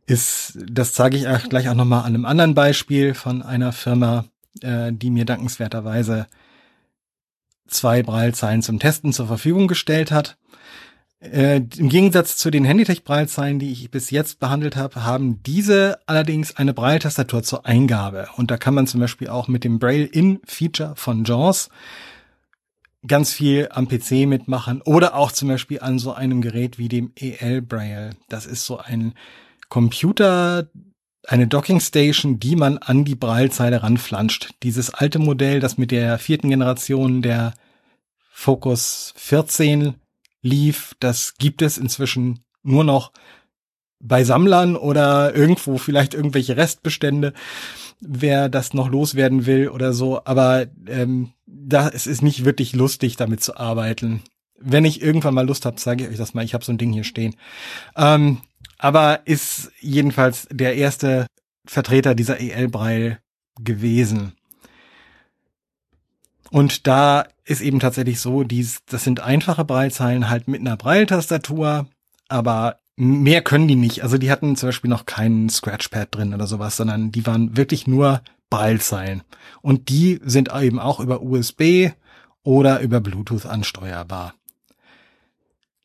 ist, 0.05 0.59
das 0.69 0.93
zeige 0.93 1.17
ich 1.17 1.27
auch 1.27 1.49
gleich 1.49 1.67
auch 1.67 1.73
nochmal 1.73 2.01
an 2.01 2.13
einem 2.13 2.25
anderen 2.25 2.53
Beispiel 2.53 3.15
von 3.15 3.41
einer 3.41 3.71
Firma, 3.71 4.25
äh, 4.61 4.91
die 4.91 5.09
mir 5.09 5.25
dankenswerterweise 5.25 6.27
zwei 7.67 8.03
Braillezeilen 8.03 8.61
zum 8.61 8.79
Testen 8.79 9.13
zur 9.13 9.27
Verfügung 9.27 9.67
gestellt 9.67 10.11
hat. 10.11 10.37
Äh, 11.21 11.61
Im 11.77 11.89
Gegensatz 11.89 12.37
zu 12.37 12.49
den 12.49 12.63
Handytech-Braillezeilen, 12.63 13.59
die 13.59 13.71
ich 13.71 13.91
bis 13.91 14.09
jetzt 14.09 14.39
behandelt 14.39 14.75
habe, 14.77 15.03
haben 15.03 15.43
diese 15.43 15.99
allerdings 16.05 16.55
eine 16.55 16.73
Braille-Tastatur 16.73 17.43
zur 17.43 17.65
Eingabe. 17.65 18.29
Und 18.37 18.51
da 18.51 18.57
kann 18.57 18.73
man 18.73 18.87
zum 18.87 19.01
Beispiel 19.01 19.27
auch 19.27 19.47
mit 19.47 19.63
dem 19.63 19.79
Braille-In-Feature 19.79 20.93
von 20.95 21.25
JAWS 21.25 21.69
ganz 23.05 23.31
viel 23.31 23.69
am 23.71 23.87
PC 23.87 24.27
mitmachen 24.27 24.81
oder 24.81 25.15
auch 25.15 25.31
zum 25.31 25.47
Beispiel 25.47 25.79
an 25.79 25.99
so 25.99 26.13
einem 26.13 26.41
Gerät 26.41 26.77
wie 26.77 26.89
dem 26.89 27.11
EL 27.15 27.61
Braille. 27.61 28.11
Das 28.27 28.45
ist 28.45 28.65
so 28.65 28.77
ein 28.77 29.13
Computer, 29.69 30.67
eine 31.27 31.47
Docking 31.47 31.79
Station, 31.79 32.39
die 32.39 32.55
man 32.55 32.77
an 32.77 33.05
die 33.05 33.15
Braillezeile 33.15 33.83
ranflanscht. 33.83 34.51
Dieses 34.63 34.93
alte 34.93 35.19
Modell, 35.19 35.59
das 35.59 35.77
mit 35.77 35.91
der 35.91 36.17
vierten 36.17 36.49
Generation 36.49 37.21
der 37.21 37.53
Focus 38.31 39.13
14 39.17 39.95
lief, 40.41 40.95
das 40.99 41.35
gibt 41.37 41.61
es 41.61 41.77
inzwischen 41.77 42.39
nur 42.63 42.83
noch 42.83 43.11
bei 43.99 44.23
Sammlern 44.23 44.77
oder 44.77 45.35
irgendwo 45.35 45.77
vielleicht 45.77 46.13
irgendwelche 46.13 46.55
Restbestände, 46.55 47.33
wer 47.99 48.47
das 48.47 48.73
noch 48.73 48.89
loswerden 48.89 49.45
will 49.45 49.67
oder 49.69 49.91
so. 49.93 50.21
Aber 50.23 50.67
ähm, 50.87 51.33
da 51.45 51.89
es 51.89 52.07
ist 52.07 52.21
nicht 52.21 52.45
wirklich 52.45 52.73
lustig, 52.73 53.17
damit 53.17 53.43
zu 53.43 53.57
arbeiten. 53.57 54.21
Wenn 54.57 54.85
ich 54.85 55.01
irgendwann 55.01 55.33
mal 55.33 55.45
Lust 55.45 55.65
habe, 55.65 55.75
zeige 55.75 56.05
ich 56.05 56.11
euch 56.11 56.17
das 56.17 56.33
mal. 56.33 56.45
Ich 56.45 56.53
habe 56.53 56.63
so 56.63 56.71
ein 56.71 56.77
Ding 56.77 56.93
hier 56.93 57.03
stehen. 57.03 57.35
Ähm, 57.95 58.39
aber 58.79 59.27
ist 59.27 59.71
jedenfalls 59.79 60.47
der 60.49 60.75
erste 60.75 61.27
Vertreter 61.67 62.15
dieser 62.15 62.39
EL-Braille 62.39 63.19
gewesen. 63.59 64.33
Und 66.49 66.87
da 66.87 67.27
ist 67.45 67.61
eben 67.61 67.79
tatsächlich 67.79 68.19
so, 68.19 68.43
dies, 68.43 68.79
das 68.87 69.03
sind 69.03 69.19
einfache 69.19 69.65
Braillezeilen 69.65 70.29
halt 70.29 70.47
mit 70.47 70.61
einer 70.61 70.77
Braille-Tastatur, 70.77 71.87
aber 72.27 72.79
mehr 72.95 73.41
können 73.43 73.67
die 73.67 73.75
nicht. 73.75 74.01
Also 74.01 74.17
die 74.17 74.31
hatten 74.31 74.55
zum 74.55 74.69
Beispiel 74.69 74.89
noch 74.89 75.05
keinen 75.05 75.49
Scratchpad 75.49 76.15
drin 76.15 76.33
oder 76.33 76.47
sowas, 76.47 76.77
sondern 76.77 77.11
die 77.11 77.25
waren 77.27 77.55
wirklich 77.55 77.85
nur 77.85 78.21
Braillezeilen. 78.49 79.23
Und 79.61 79.89
die 79.89 80.19
sind 80.23 80.51
eben 80.55 80.79
auch 80.79 80.99
über 80.99 81.21
USB 81.21 81.91
oder 82.43 82.79
über 82.79 82.99
Bluetooth 82.99 83.45
ansteuerbar. 83.45 84.33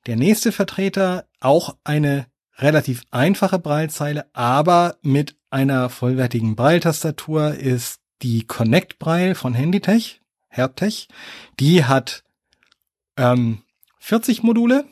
Der 0.06 0.16
nächste 0.16 0.52
Vertreter, 0.52 1.26
auch 1.40 1.76
eine 1.82 2.26
relativ 2.58 3.02
einfache 3.10 3.58
Braillezeile, 3.58 4.26
aber 4.32 4.96
mit 5.02 5.36
einer 5.50 5.90
vollwertigen 5.90 6.56
Braille-Tastatur 6.56 7.54
ist 7.54 8.00
die 8.22 8.46
Connect 8.46 8.98
Braille 8.98 9.34
von 9.34 9.54
Handytech, 9.54 10.20
Herbtech. 10.48 11.08
Die 11.58 11.84
hat 11.84 12.24
ähm, 13.16 13.62
40 13.98 14.42
Module 14.42 14.84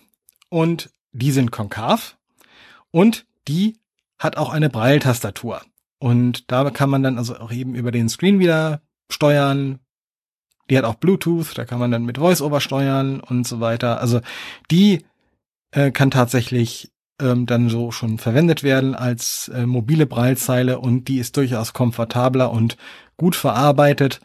und 0.49 0.91
die 1.13 1.33
sind 1.33 1.51
konkav 1.51 2.17
und 2.91 3.27
die 3.49 3.79
hat 4.19 4.37
auch 4.37 4.51
eine 4.51 4.71
Braille-Tastatur. 4.71 5.63
Und 5.99 6.51
da 6.51 6.71
kann 6.71 6.91
man 6.91 7.03
dann 7.03 7.19
also 7.19 7.37
auch 7.37 7.53
eben 7.53 7.75
über 7.75 7.93
den 7.93 8.09
Screen 8.09 8.39
wieder 8.39 8.83
steuern. 9.09 9.79
Die 10.69 10.79
hat 10.79 10.85
auch 10.85 10.95
Bluetooth, 10.95 11.57
da 11.57 11.65
kann 11.65 11.79
man 11.79 11.91
dann 11.91 12.05
mit 12.05 12.19
VoiceOver 12.19 12.61
steuern 12.61 13.21
und 13.21 13.47
so 13.47 13.61
weiter. 13.61 14.01
Also 14.01 14.21
die 14.71 15.05
äh, 15.71 15.91
kann 15.91 16.11
tatsächlich 16.11 16.92
ähm, 17.23 17.47
dann 17.47 17.69
so 17.69 17.91
schon 17.91 18.19
verwendet 18.19 18.63
werden 18.63 18.95
als 18.95 19.49
äh, 19.55 19.67
mobile 19.67 20.07
Braillezeile 20.07 20.79
und 20.79 21.09
die 21.09 21.19
ist 21.19 21.37
durchaus 21.37 21.73
komfortabler 21.73 22.51
und 22.51 22.77
gut 23.17 23.37
verarbeitet. 23.37 24.21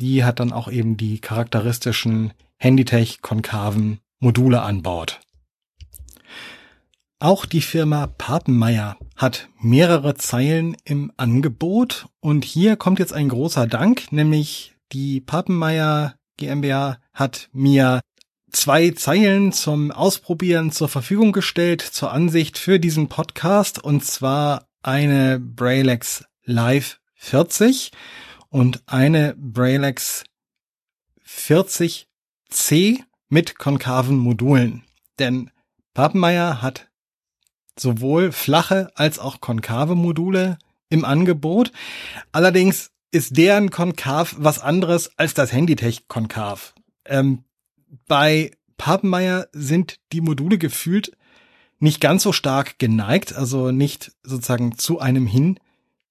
Die 0.00 0.24
hat 0.24 0.40
dann 0.40 0.52
auch 0.52 0.70
eben 0.70 0.96
die 0.96 1.20
charakteristischen 1.20 2.32
Handytech 2.56 3.20
konkaven 3.22 4.00
Module 4.20 4.62
an 4.62 4.82
Bord. 4.82 5.20
Auch 7.20 7.46
die 7.46 7.62
Firma 7.62 8.06
Papenmeier 8.06 8.96
hat 9.16 9.48
mehrere 9.60 10.14
Zeilen 10.14 10.76
im 10.84 11.12
Angebot 11.16 12.06
und 12.20 12.44
hier 12.44 12.76
kommt 12.76 13.00
jetzt 13.00 13.12
ein 13.12 13.28
großer 13.28 13.66
Dank, 13.66 14.12
nämlich 14.12 14.76
die 14.92 15.20
Papenmeier 15.20 16.14
GmbH 16.36 16.98
hat 17.12 17.48
mir 17.52 18.00
zwei 18.50 18.90
Zeilen 18.90 19.52
zum 19.52 19.90
Ausprobieren 19.90 20.72
zur 20.72 20.88
Verfügung 20.88 21.32
gestellt, 21.32 21.82
zur 21.82 22.12
Ansicht 22.12 22.58
für 22.58 22.78
diesen 22.78 23.08
Podcast 23.08 23.82
und 23.82 24.04
zwar 24.04 24.68
eine 24.82 25.38
Braillex 25.40 26.24
Live 26.44 27.00
40 27.14 27.92
und 28.48 28.82
eine 28.86 29.34
Braillex 29.36 30.24
40C 31.26 33.00
mit 33.28 33.58
konkaven 33.58 34.16
Modulen. 34.16 34.84
Denn 35.18 35.50
Papenmeier 35.94 36.62
hat 36.62 36.88
sowohl 37.78 38.32
flache 38.32 38.90
als 38.94 39.18
auch 39.18 39.40
konkave 39.40 39.94
Module 39.94 40.58
im 40.88 41.04
Angebot. 41.04 41.72
Allerdings 42.32 42.90
ist 43.10 43.36
deren 43.36 43.70
Konkav 43.70 44.36
was 44.38 44.58
anderes 44.58 45.10
als 45.18 45.34
das 45.34 45.52
Handytech 45.52 46.08
Konkav. 46.08 46.74
Ähm, 47.04 47.44
bei 48.06 48.50
Papenmeier 48.76 49.48
sind 49.52 49.98
die 50.12 50.20
Module 50.20 50.58
gefühlt 50.58 51.12
nicht 51.80 52.00
ganz 52.00 52.22
so 52.22 52.32
stark 52.32 52.78
geneigt, 52.78 53.34
also 53.34 53.70
nicht 53.70 54.12
sozusagen 54.22 54.78
zu 54.78 54.98
einem 54.98 55.26
hin 55.26 55.58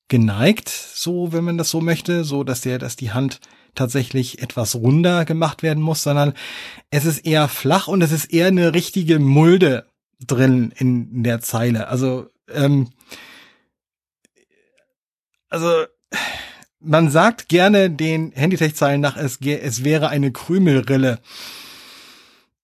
geneigt, 0.07 0.69
so 0.69 1.33
wenn 1.33 1.43
man 1.43 1.57
das 1.57 1.69
so 1.69 1.81
möchte, 1.81 2.23
so 2.23 2.43
dass 2.43 2.61
der, 2.61 2.79
dass 2.79 2.95
die 2.95 3.11
Hand 3.11 3.41
tatsächlich 3.75 4.41
etwas 4.41 4.75
runder 4.75 5.25
gemacht 5.25 5.63
werden 5.63 5.83
muss, 5.83 6.03
sondern 6.03 6.33
es 6.89 7.05
ist 7.05 7.25
eher 7.25 7.47
flach 7.47 7.87
und 7.87 8.01
es 8.01 8.11
ist 8.11 8.33
eher 8.33 8.47
eine 8.47 8.73
richtige 8.73 9.19
Mulde 9.19 9.85
drin 10.25 10.73
in 10.75 11.23
der 11.23 11.41
Zeile. 11.41 11.87
Also, 11.87 12.29
ähm, 12.49 12.89
also 15.49 15.85
man 16.79 17.09
sagt 17.09 17.49
gerne 17.49 17.89
den 17.89 18.31
Handytech-Zeilen 18.31 19.01
nach, 19.01 19.17
es, 19.17 19.39
es 19.41 19.83
wäre 19.83 20.09
eine 20.09 20.31
Krümelrille. 20.31 21.19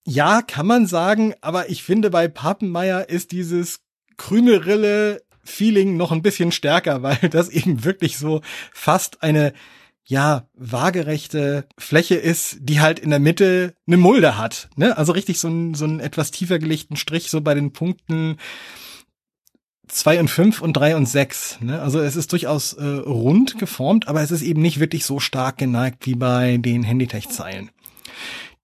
Ja, 0.06 0.42
kann 0.42 0.66
man 0.66 0.86
sagen, 0.86 1.34
aber 1.40 1.70
ich 1.70 1.82
finde, 1.82 2.10
bei 2.10 2.28
Papenmeier 2.28 3.08
ist 3.08 3.32
dieses 3.32 3.80
Krümelrille-Feeling 4.18 5.96
noch 5.96 6.12
ein 6.12 6.22
bisschen 6.22 6.52
stärker, 6.52 7.02
weil 7.02 7.28
das 7.30 7.48
eben 7.48 7.84
wirklich 7.84 8.18
so 8.18 8.42
fast 8.72 9.22
eine 9.22 9.52
ja, 10.06 10.46
waagerechte 10.52 11.66
Fläche 11.78 12.16
ist, 12.16 12.58
die 12.60 12.80
halt 12.80 12.98
in 12.98 13.08
der 13.08 13.20
Mitte 13.20 13.74
eine 13.86 13.96
Mulde 13.96 14.36
hat. 14.36 14.68
Ne? 14.76 14.96
Also 14.98 15.12
richtig 15.12 15.38
so 15.38 15.48
ein, 15.48 15.72
so 15.72 15.86
ein 15.86 15.98
etwas 16.00 16.30
tiefer 16.30 16.58
gelegten 16.58 16.96
Strich, 16.96 17.30
so 17.30 17.40
bei 17.40 17.54
den 17.54 17.72
Punkten 17.72 18.36
zwei 19.88 20.20
und 20.20 20.28
fünf 20.28 20.60
und 20.60 20.74
drei 20.74 20.94
und 20.96 21.06
sechs. 21.06 21.58
Ne? 21.60 21.80
Also 21.80 22.00
es 22.00 22.16
ist 22.16 22.32
durchaus 22.32 22.74
äh, 22.74 22.84
rund 22.84 23.58
geformt, 23.58 24.06
aber 24.06 24.20
es 24.20 24.30
ist 24.30 24.42
eben 24.42 24.60
nicht 24.60 24.78
wirklich 24.78 25.06
so 25.06 25.20
stark 25.20 25.56
geneigt 25.56 26.04
wie 26.06 26.16
bei 26.16 26.58
den 26.58 26.82
Handytech-Zeilen. 26.82 27.70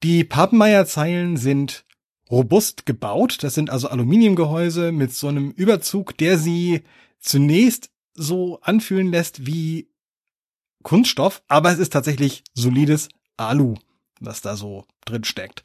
Die 0.02 0.24
Papenmeier-Zeilen 0.24 1.36
sind 1.36 1.84
robust 2.30 2.86
gebaut. 2.86 3.42
Das 3.42 3.54
sind 3.54 3.70
also 3.70 3.88
Aluminiumgehäuse 3.88 4.92
mit 4.92 5.12
so 5.12 5.28
einem 5.28 5.50
Überzug, 5.50 6.16
der 6.16 6.38
sie 6.38 6.82
zunächst 7.18 7.90
so 8.14 8.60
anfühlen 8.62 9.10
lässt 9.10 9.46
wie 9.46 9.90
Kunststoff, 10.82 11.42
aber 11.48 11.70
es 11.70 11.78
ist 11.78 11.92
tatsächlich 11.92 12.42
solides 12.54 13.08
Alu, 13.36 13.74
was 14.20 14.40
da 14.40 14.56
so 14.56 14.86
drin 15.04 15.24
steckt. 15.24 15.62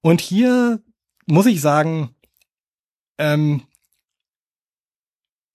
Und 0.00 0.20
hier 0.20 0.80
muss 1.26 1.46
ich 1.46 1.60
sagen, 1.60 2.14
ähm, 3.18 3.62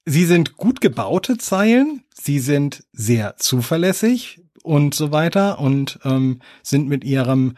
sie 0.05 0.25
sind 0.25 0.57
gut 0.57 0.81
gebaute 0.81 1.37
Zeilen, 1.37 2.03
sie 2.13 2.39
sind 2.39 2.83
sehr 2.91 3.37
zuverlässig 3.37 4.41
und 4.63 4.93
so 4.93 5.11
weiter 5.11 5.59
und 5.59 5.99
ähm, 6.03 6.41
sind 6.63 6.87
mit 6.87 7.03
ihrem 7.03 7.55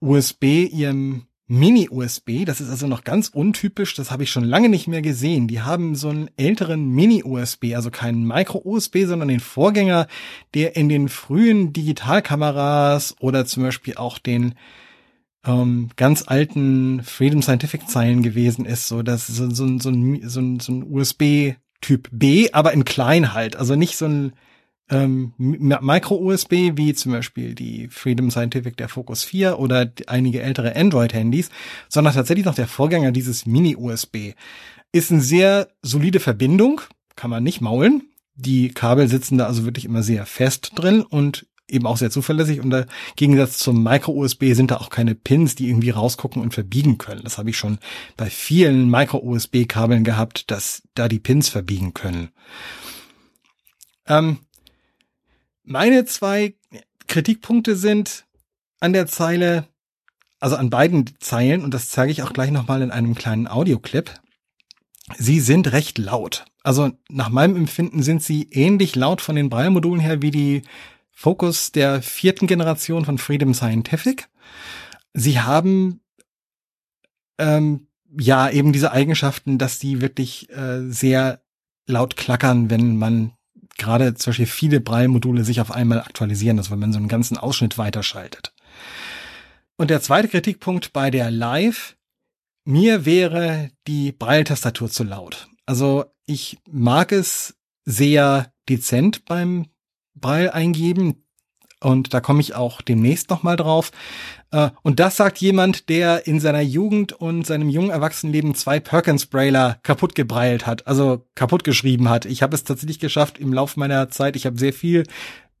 USB, 0.00 0.68
ihrem 0.70 1.28
Mini-USB. 1.48 2.44
Das 2.44 2.60
ist 2.60 2.68
also 2.68 2.86
noch 2.86 3.04
ganz 3.04 3.28
untypisch. 3.28 3.94
Das 3.94 4.10
habe 4.10 4.22
ich 4.22 4.30
schon 4.30 4.44
lange 4.44 4.68
nicht 4.68 4.86
mehr 4.86 5.02
gesehen. 5.02 5.48
Die 5.48 5.62
haben 5.62 5.94
so 5.94 6.10
einen 6.10 6.30
älteren 6.36 6.90
Mini-USB, 6.90 7.74
also 7.74 7.90
keinen 7.90 8.26
Micro-USB, 8.26 9.06
sondern 9.06 9.28
den 9.28 9.40
Vorgänger, 9.40 10.06
der 10.54 10.76
in 10.76 10.88
den 10.90 11.08
frühen 11.08 11.72
Digitalkameras 11.72 13.16
oder 13.20 13.46
zum 13.46 13.62
Beispiel 13.62 13.96
auch 13.96 14.18
den 14.18 14.54
ähm, 15.46 15.88
ganz 15.96 16.24
alten 16.26 17.02
Freedom 17.02 17.40
Scientific 17.40 17.88
Zeilen 17.88 18.22
gewesen 18.22 18.66
ist. 18.66 18.86
So, 18.86 19.02
das 19.02 19.26
so, 19.26 19.48
so, 19.48 19.78
so, 19.78 19.88
ein, 19.88 20.28
so, 20.28 20.40
ein, 20.40 20.60
so 20.60 20.72
ein 20.72 20.82
USB 20.84 21.54
Typ 21.80 22.08
B, 22.12 22.50
aber 22.52 22.72
in 22.72 22.84
klein 22.84 23.32
halt. 23.32 23.56
Also 23.56 23.74
nicht 23.74 23.96
so 23.96 24.06
ein 24.06 24.32
ähm, 24.90 25.34
Micro-USB, 25.36 26.76
wie 26.76 26.94
zum 26.94 27.12
Beispiel 27.12 27.54
die 27.54 27.88
Freedom 27.88 28.30
Scientific, 28.30 28.76
der 28.76 28.88
Focus 28.88 29.24
4 29.24 29.58
oder 29.58 29.90
einige 30.06 30.42
ältere 30.42 30.74
Android-Handys, 30.76 31.50
sondern 31.88 32.14
tatsächlich 32.14 32.46
noch 32.46 32.54
der 32.54 32.68
Vorgänger 32.68 33.12
dieses 33.12 33.46
Mini-USB. 33.46 34.34
Ist 34.92 35.12
eine 35.12 35.20
sehr 35.20 35.68
solide 35.82 36.20
Verbindung, 36.20 36.80
kann 37.16 37.30
man 37.30 37.42
nicht 37.42 37.60
maulen. 37.60 38.04
Die 38.34 38.68
Kabel 38.70 39.08
sitzen 39.08 39.36
da 39.36 39.46
also 39.46 39.64
wirklich 39.64 39.84
immer 39.84 40.02
sehr 40.02 40.24
fest 40.24 40.72
drin 40.76 41.02
und 41.02 41.46
eben 41.68 41.86
auch 41.86 41.96
sehr 41.96 42.10
zuverlässig. 42.10 42.60
Und 42.60 42.72
im 42.72 42.86
Gegensatz 43.16 43.58
zum 43.58 43.82
Micro-USB 43.82 44.54
sind 44.54 44.70
da 44.70 44.78
auch 44.78 44.90
keine 44.90 45.14
Pins, 45.14 45.54
die 45.54 45.68
irgendwie 45.68 45.90
rausgucken 45.90 46.40
und 46.40 46.54
verbiegen 46.54 46.98
können. 46.98 47.22
Das 47.24 47.36
habe 47.38 47.50
ich 47.50 47.58
schon 47.58 47.78
bei 48.16 48.30
vielen 48.30 48.90
Micro-USB-Kabeln 48.90 50.04
gehabt, 50.04 50.50
dass 50.50 50.82
da 50.94 51.08
die 51.08 51.18
Pins 51.18 51.48
verbiegen 51.48 51.92
können. 51.92 52.30
Ähm, 54.06 54.38
meine 55.68 56.04
zwei 56.04 56.54
Kritikpunkte 57.06 57.76
sind 57.76 58.26
an 58.80 58.92
der 58.92 59.06
Zeile, 59.06 59.68
also 60.40 60.56
an 60.56 60.70
beiden 60.70 61.10
Zeilen, 61.20 61.62
und 61.62 61.74
das 61.74 61.90
zeige 61.90 62.12
ich 62.12 62.22
auch 62.22 62.32
gleich 62.32 62.50
nochmal 62.50 62.82
in 62.82 62.90
einem 62.90 63.14
kleinen 63.14 63.46
Audioclip. 63.46 64.14
Sie 65.16 65.40
sind 65.40 65.72
recht 65.72 65.98
laut. 65.98 66.44
Also 66.62 66.90
nach 67.08 67.28
meinem 67.28 67.56
Empfinden 67.56 68.02
sind 68.02 68.22
sie 68.22 68.48
ähnlich 68.50 68.94
laut 68.94 69.20
von 69.20 69.36
den 69.36 69.48
Braille-Modulen 69.48 70.00
her 70.00 70.22
wie 70.22 70.30
die 70.30 70.62
Focus 71.10 71.72
der 71.72 72.02
vierten 72.02 72.46
Generation 72.46 73.04
von 73.04 73.18
Freedom 73.18 73.54
Scientific. 73.54 74.28
Sie 75.14 75.40
haben 75.40 76.00
ähm, 77.38 77.88
ja 78.18 78.50
eben 78.50 78.72
diese 78.72 78.92
Eigenschaften, 78.92 79.58
dass 79.58 79.78
die 79.78 80.00
wirklich 80.00 80.50
äh, 80.50 80.88
sehr 80.90 81.42
laut 81.86 82.16
klackern, 82.16 82.70
wenn 82.70 82.96
man 82.96 83.32
gerade 83.78 84.14
zum 84.14 84.30
Beispiel 84.30 84.46
viele 84.46 84.80
Braille-Module 84.80 85.44
sich 85.44 85.60
auf 85.60 85.70
einmal 85.70 86.00
aktualisieren, 86.00 86.60
wenn 86.70 86.78
man 86.78 86.92
so 86.92 86.98
einen 86.98 87.08
ganzen 87.08 87.38
Ausschnitt 87.38 87.78
weiterschaltet. 87.78 88.52
Und 89.76 89.90
der 89.90 90.02
zweite 90.02 90.28
Kritikpunkt 90.28 90.92
bei 90.92 91.10
der 91.10 91.30
Live, 91.30 91.96
mir 92.64 93.06
wäre 93.06 93.70
die 93.86 94.12
Braille-Tastatur 94.12 94.90
zu 94.90 95.04
laut. 95.04 95.48
Also 95.64 96.04
ich 96.26 96.58
mag 96.68 97.12
es 97.12 97.56
sehr 97.84 98.52
dezent 98.68 99.24
beim 99.24 99.68
Braille 100.14 100.52
eingeben. 100.52 101.24
Und 101.80 102.12
da 102.12 102.20
komme 102.20 102.40
ich 102.40 102.54
auch 102.54 102.82
demnächst 102.82 103.30
nochmal 103.30 103.56
drauf. 103.56 103.92
Äh, 104.50 104.70
und 104.82 104.98
das 104.98 105.16
sagt 105.16 105.38
jemand, 105.38 105.88
der 105.88 106.26
in 106.26 106.40
seiner 106.40 106.60
Jugend 106.60 107.12
und 107.12 107.46
seinem 107.46 107.68
jungen 107.68 107.90
Erwachsenenleben 107.90 108.54
zwei 108.54 108.80
Perkins-Brailer 108.80 109.78
kaputt 109.82 110.14
gebreilt 110.14 110.66
hat, 110.66 110.86
also 110.86 111.26
kaputt 111.34 111.64
geschrieben 111.64 112.08
hat. 112.08 112.24
Ich 112.24 112.42
habe 112.42 112.54
es 112.54 112.64
tatsächlich 112.64 112.98
geschafft 112.98 113.38
im 113.38 113.52
Laufe 113.52 113.78
meiner 113.78 114.08
Zeit. 114.10 114.34
Ich 114.34 114.46
habe 114.46 114.58
sehr 114.58 114.72
viel 114.72 115.04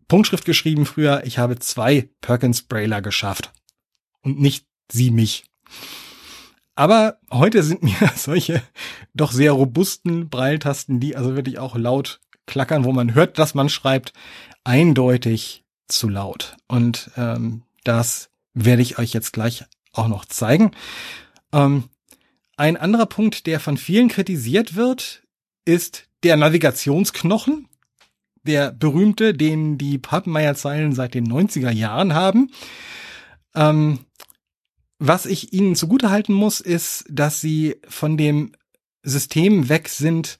Punktschrift 0.08 0.44
geschrieben 0.44 0.86
früher. 0.86 1.22
Ich 1.24 1.38
habe 1.38 1.58
zwei 1.58 2.08
Perkins-Brailer 2.20 3.00
geschafft. 3.00 3.52
Und 4.22 4.40
nicht 4.40 4.66
sie 4.90 5.10
mich. 5.10 5.44
Aber 6.74 7.18
heute 7.30 7.62
sind 7.62 7.82
mir 7.82 7.96
solche 8.16 8.62
doch 9.14 9.32
sehr 9.32 9.52
robusten 9.52 10.28
Breiltasten, 10.28 10.98
die 11.00 11.16
also 11.16 11.36
wirklich 11.36 11.58
auch 11.58 11.76
laut 11.76 12.20
klackern, 12.46 12.84
wo 12.84 12.92
man 12.92 13.14
hört, 13.14 13.38
dass 13.38 13.54
man 13.54 13.68
schreibt, 13.68 14.12
eindeutig 14.64 15.64
zu 15.88 16.08
laut. 16.08 16.56
Und 16.66 17.10
ähm, 17.16 17.62
das 17.84 18.30
werde 18.54 18.82
ich 18.82 18.98
euch 18.98 19.12
jetzt 19.12 19.32
gleich 19.32 19.64
auch 19.92 20.08
noch 20.08 20.24
zeigen. 20.24 20.72
Ähm, 21.52 21.84
ein 22.56 22.76
anderer 22.76 23.06
Punkt, 23.06 23.46
der 23.46 23.60
von 23.60 23.76
vielen 23.76 24.08
kritisiert 24.08 24.74
wird, 24.74 25.22
ist 25.64 26.08
der 26.22 26.36
Navigationsknochen. 26.36 27.68
Der 28.42 28.72
berühmte, 28.72 29.34
den 29.34 29.78
die 29.78 29.98
Pappenmeier-Zeilen 29.98 30.92
seit 30.92 31.14
den 31.14 31.26
90er 31.28 31.70
Jahren 31.70 32.14
haben. 32.14 32.50
Ähm, 33.54 34.00
was 34.98 35.26
ich 35.26 35.52
ihnen 35.52 35.76
zugutehalten 35.76 36.34
muss, 36.34 36.60
ist, 36.60 37.04
dass 37.08 37.40
sie 37.40 37.76
von 37.88 38.16
dem 38.16 38.52
System 39.02 39.68
weg 39.68 39.88
sind, 39.88 40.38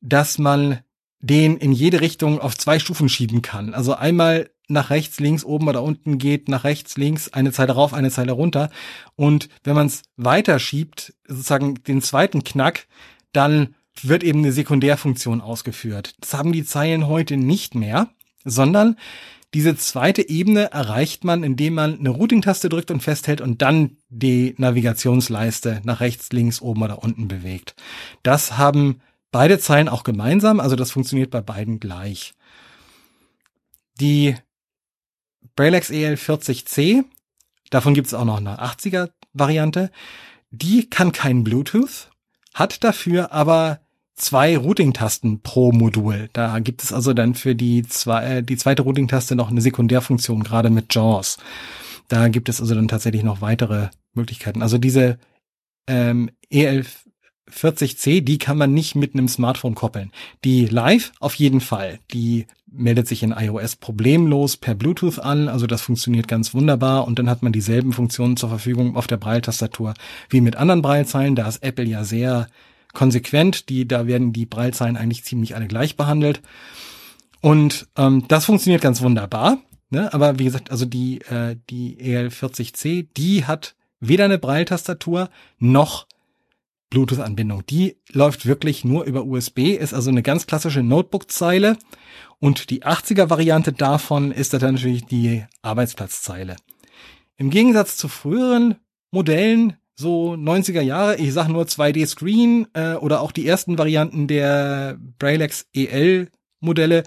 dass 0.00 0.38
man 0.38 0.80
den 1.20 1.56
in 1.56 1.72
jede 1.72 2.00
Richtung 2.00 2.40
auf 2.40 2.56
zwei 2.58 2.78
Stufen 2.78 3.08
schieben 3.08 3.40
kann. 3.40 3.72
Also 3.72 3.94
einmal 3.94 4.50
nach 4.68 4.90
rechts, 4.90 5.20
links, 5.20 5.44
oben 5.44 5.68
oder 5.68 5.82
unten 5.82 6.18
geht, 6.18 6.48
nach 6.48 6.64
rechts, 6.64 6.96
links, 6.96 7.32
eine 7.32 7.52
Zeile 7.52 7.72
rauf, 7.72 7.92
eine 7.92 8.10
Zeile 8.10 8.32
runter. 8.32 8.70
Und 9.16 9.48
wenn 9.62 9.74
man 9.74 9.86
es 9.86 10.02
weiter 10.16 10.58
schiebt, 10.58 11.14
sozusagen 11.26 11.82
den 11.84 12.02
zweiten 12.02 12.44
Knack, 12.44 12.86
dann 13.32 13.74
wird 14.02 14.24
eben 14.24 14.40
eine 14.40 14.52
Sekundärfunktion 14.52 15.40
ausgeführt. 15.40 16.14
Das 16.20 16.34
haben 16.34 16.52
die 16.52 16.64
Zeilen 16.64 17.06
heute 17.06 17.36
nicht 17.36 17.74
mehr, 17.74 18.08
sondern 18.44 18.96
diese 19.54 19.76
zweite 19.76 20.28
Ebene 20.28 20.72
erreicht 20.72 21.22
man, 21.22 21.44
indem 21.44 21.74
man 21.74 21.98
eine 21.98 22.10
Routing-Taste 22.10 22.68
drückt 22.68 22.90
und 22.90 23.02
festhält 23.02 23.40
und 23.40 23.62
dann 23.62 23.98
die 24.08 24.54
Navigationsleiste 24.58 25.80
nach 25.84 26.00
rechts, 26.00 26.32
links, 26.32 26.60
oben 26.60 26.82
oder 26.82 27.04
unten 27.04 27.28
bewegt. 27.28 27.76
Das 28.24 28.58
haben 28.58 29.00
beide 29.30 29.60
Zeilen 29.60 29.88
auch 29.88 30.02
gemeinsam, 30.02 30.58
also 30.58 30.74
das 30.74 30.90
funktioniert 30.90 31.30
bei 31.30 31.40
beiden 31.40 31.78
gleich. 31.78 32.34
Die 34.00 34.34
Braillex 35.56 35.90
EL40C, 35.90 37.04
davon 37.70 37.94
gibt 37.94 38.08
es 38.08 38.14
auch 38.14 38.24
noch 38.24 38.38
eine 38.38 38.60
80er 38.62 39.10
Variante, 39.32 39.90
die 40.50 40.88
kann 40.88 41.12
kein 41.12 41.44
Bluetooth, 41.44 42.10
hat 42.54 42.84
dafür 42.84 43.32
aber 43.32 43.80
zwei 44.14 44.56
Routing-Tasten 44.56 45.40
pro 45.40 45.72
Modul. 45.72 46.28
Da 46.32 46.60
gibt 46.60 46.82
es 46.82 46.92
also 46.92 47.12
dann 47.12 47.34
für 47.34 47.54
die, 47.54 47.82
zwei, 47.82 48.36
äh, 48.36 48.42
die 48.42 48.56
zweite 48.56 48.82
Routing-Taste 48.82 49.34
noch 49.34 49.50
eine 49.50 49.60
Sekundärfunktion, 49.60 50.44
gerade 50.44 50.70
mit 50.70 50.94
JAWS. 50.94 51.38
Da 52.08 52.28
gibt 52.28 52.48
es 52.48 52.60
also 52.60 52.74
dann 52.74 52.88
tatsächlich 52.88 53.22
noch 53.22 53.40
weitere 53.40 53.88
Möglichkeiten. 54.12 54.62
Also 54.62 54.78
diese 54.78 55.18
ähm, 55.88 56.30
EL 56.50 56.84
40C, 57.50 58.20
die 58.20 58.38
kann 58.38 58.58
man 58.58 58.72
nicht 58.72 58.94
mit 58.94 59.14
einem 59.14 59.28
Smartphone 59.28 59.74
koppeln. 59.74 60.12
Die 60.44 60.66
Live 60.66 61.12
auf 61.20 61.34
jeden 61.34 61.60
Fall. 61.60 61.98
Die 62.12 62.46
meldet 62.66 63.06
sich 63.06 63.22
in 63.22 63.32
iOS 63.32 63.76
problemlos 63.76 64.56
per 64.56 64.74
Bluetooth 64.74 65.18
an, 65.18 65.48
also 65.48 65.66
das 65.66 65.82
funktioniert 65.82 66.26
ganz 66.26 66.54
wunderbar 66.54 67.06
und 67.06 67.18
dann 67.18 67.30
hat 67.30 67.42
man 67.42 67.52
dieselben 67.52 67.92
Funktionen 67.92 68.36
zur 68.36 68.48
Verfügung 68.48 68.96
auf 68.96 69.06
der 69.06 69.16
Braille-Tastatur 69.16 69.94
wie 70.28 70.40
mit 70.40 70.56
anderen 70.56 70.82
Braillezeilen. 70.82 71.36
Da 71.36 71.46
ist 71.46 71.62
Apple 71.62 71.84
ja 71.84 72.04
sehr 72.04 72.48
konsequent. 72.94 73.68
Die, 73.68 73.86
da 73.86 74.06
werden 74.06 74.32
die 74.32 74.46
Braillezeilen 74.46 74.96
eigentlich 74.96 75.24
ziemlich 75.24 75.54
alle 75.54 75.66
gleich 75.66 75.96
behandelt. 75.96 76.40
Und 77.40 77.88
ähm, 77.96 78.24
das 78.28 78.46
funktioniert 78.46 78.80
ganz 78.80 79.02
wunderbar. 79.02 79.58
Ne? 79.90 80.12
Aber 80.14 80.38
wie 80.38 80.44
gesagt, 80.44 80.70
also 80.70 80.86
die, 80.86 81.20
äh, 81.22 81.56
die 81.68 81.98
EL40C, 81.98 83.08
die 83.16 83.44
hat 83.44 83.74
weder 84.00 84.24
eine 84.24 84.38
Braille-Tastatur 84.38 85.28
noch 85.58 86.06
Bluetooth-Anbindung. 86.94 87.66
Die 87.66 87.96
läuft 88.12 88.46
wirklich 88.46 88.84
nur 88.84 89.04
über 89.04 89.24
USB, 89.24 89.76
ist 89.76 89.92
also 89.92 90.10
eine 90.10 90.22
ganz 90.22 90.46
klassische 90.46 90.82
Notebook-Zeile. 90.82 91.76
Und 92.38 92.70
die 92.70 92.84
80er-Variante 92.84 93.72
davon 93.72 94.30
ist 94.30 94.54
dann 94.54 94.74
natürlich 94.74 95.04
die 95.04 95.44
Arbeitsplatzzeile. 95.62 96.56
Im 97.36 97.50
Gegensatz 97.50 97.96
zu 97.96 98.08
früheren 98.08 98.76
Modellen, 99.10 99.76
so 99.96 100.34
90er 100.34 100.80
Jahre, 100.80 101.16
ich 101.16 101.32
sage 101.32 101.52
nur 101.52 101.64
2D 101.64 102.06
Screen 102.06 102.66
äh, 102.74 102.94
oder 102.94 103.20
auch 103.20 103.32
die 103.32 103.46
ersten 103.46 103.76
Varianten 103.76 104.26
der 104.26 104.96
Braillex 105.18 105.66
EL 105.72 106.28
Modelle, 106.60 107.02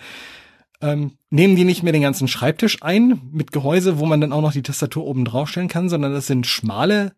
ähm, 0.81 1.13
nehmen 1.29 1.55
die 1.55 1.63
nicht 1.63 1.83
mehr 1.83 1.93
den 1.93 2.01
ganzen 2.01 2.27
Schreibtisch 2.27 2.83
ein 2.83 3.21
mit 3.31 3.51
Gehäuse, 3.51 3.99
wo 3.99 4.05
man 4.05 4.21
dann 4.21 4.33
auch 4.33 4.41
noch 4.41 4.53
die 4.53 4.61
Tastatur 4.63 5.05
oben 5.05 5.25
draufstellen 5.25 5.69
kann, 5.69 5.89
sondern 5.89 6.13
das 6.13 6.27
sind 6.27 6.45
schmale 6.45 7.13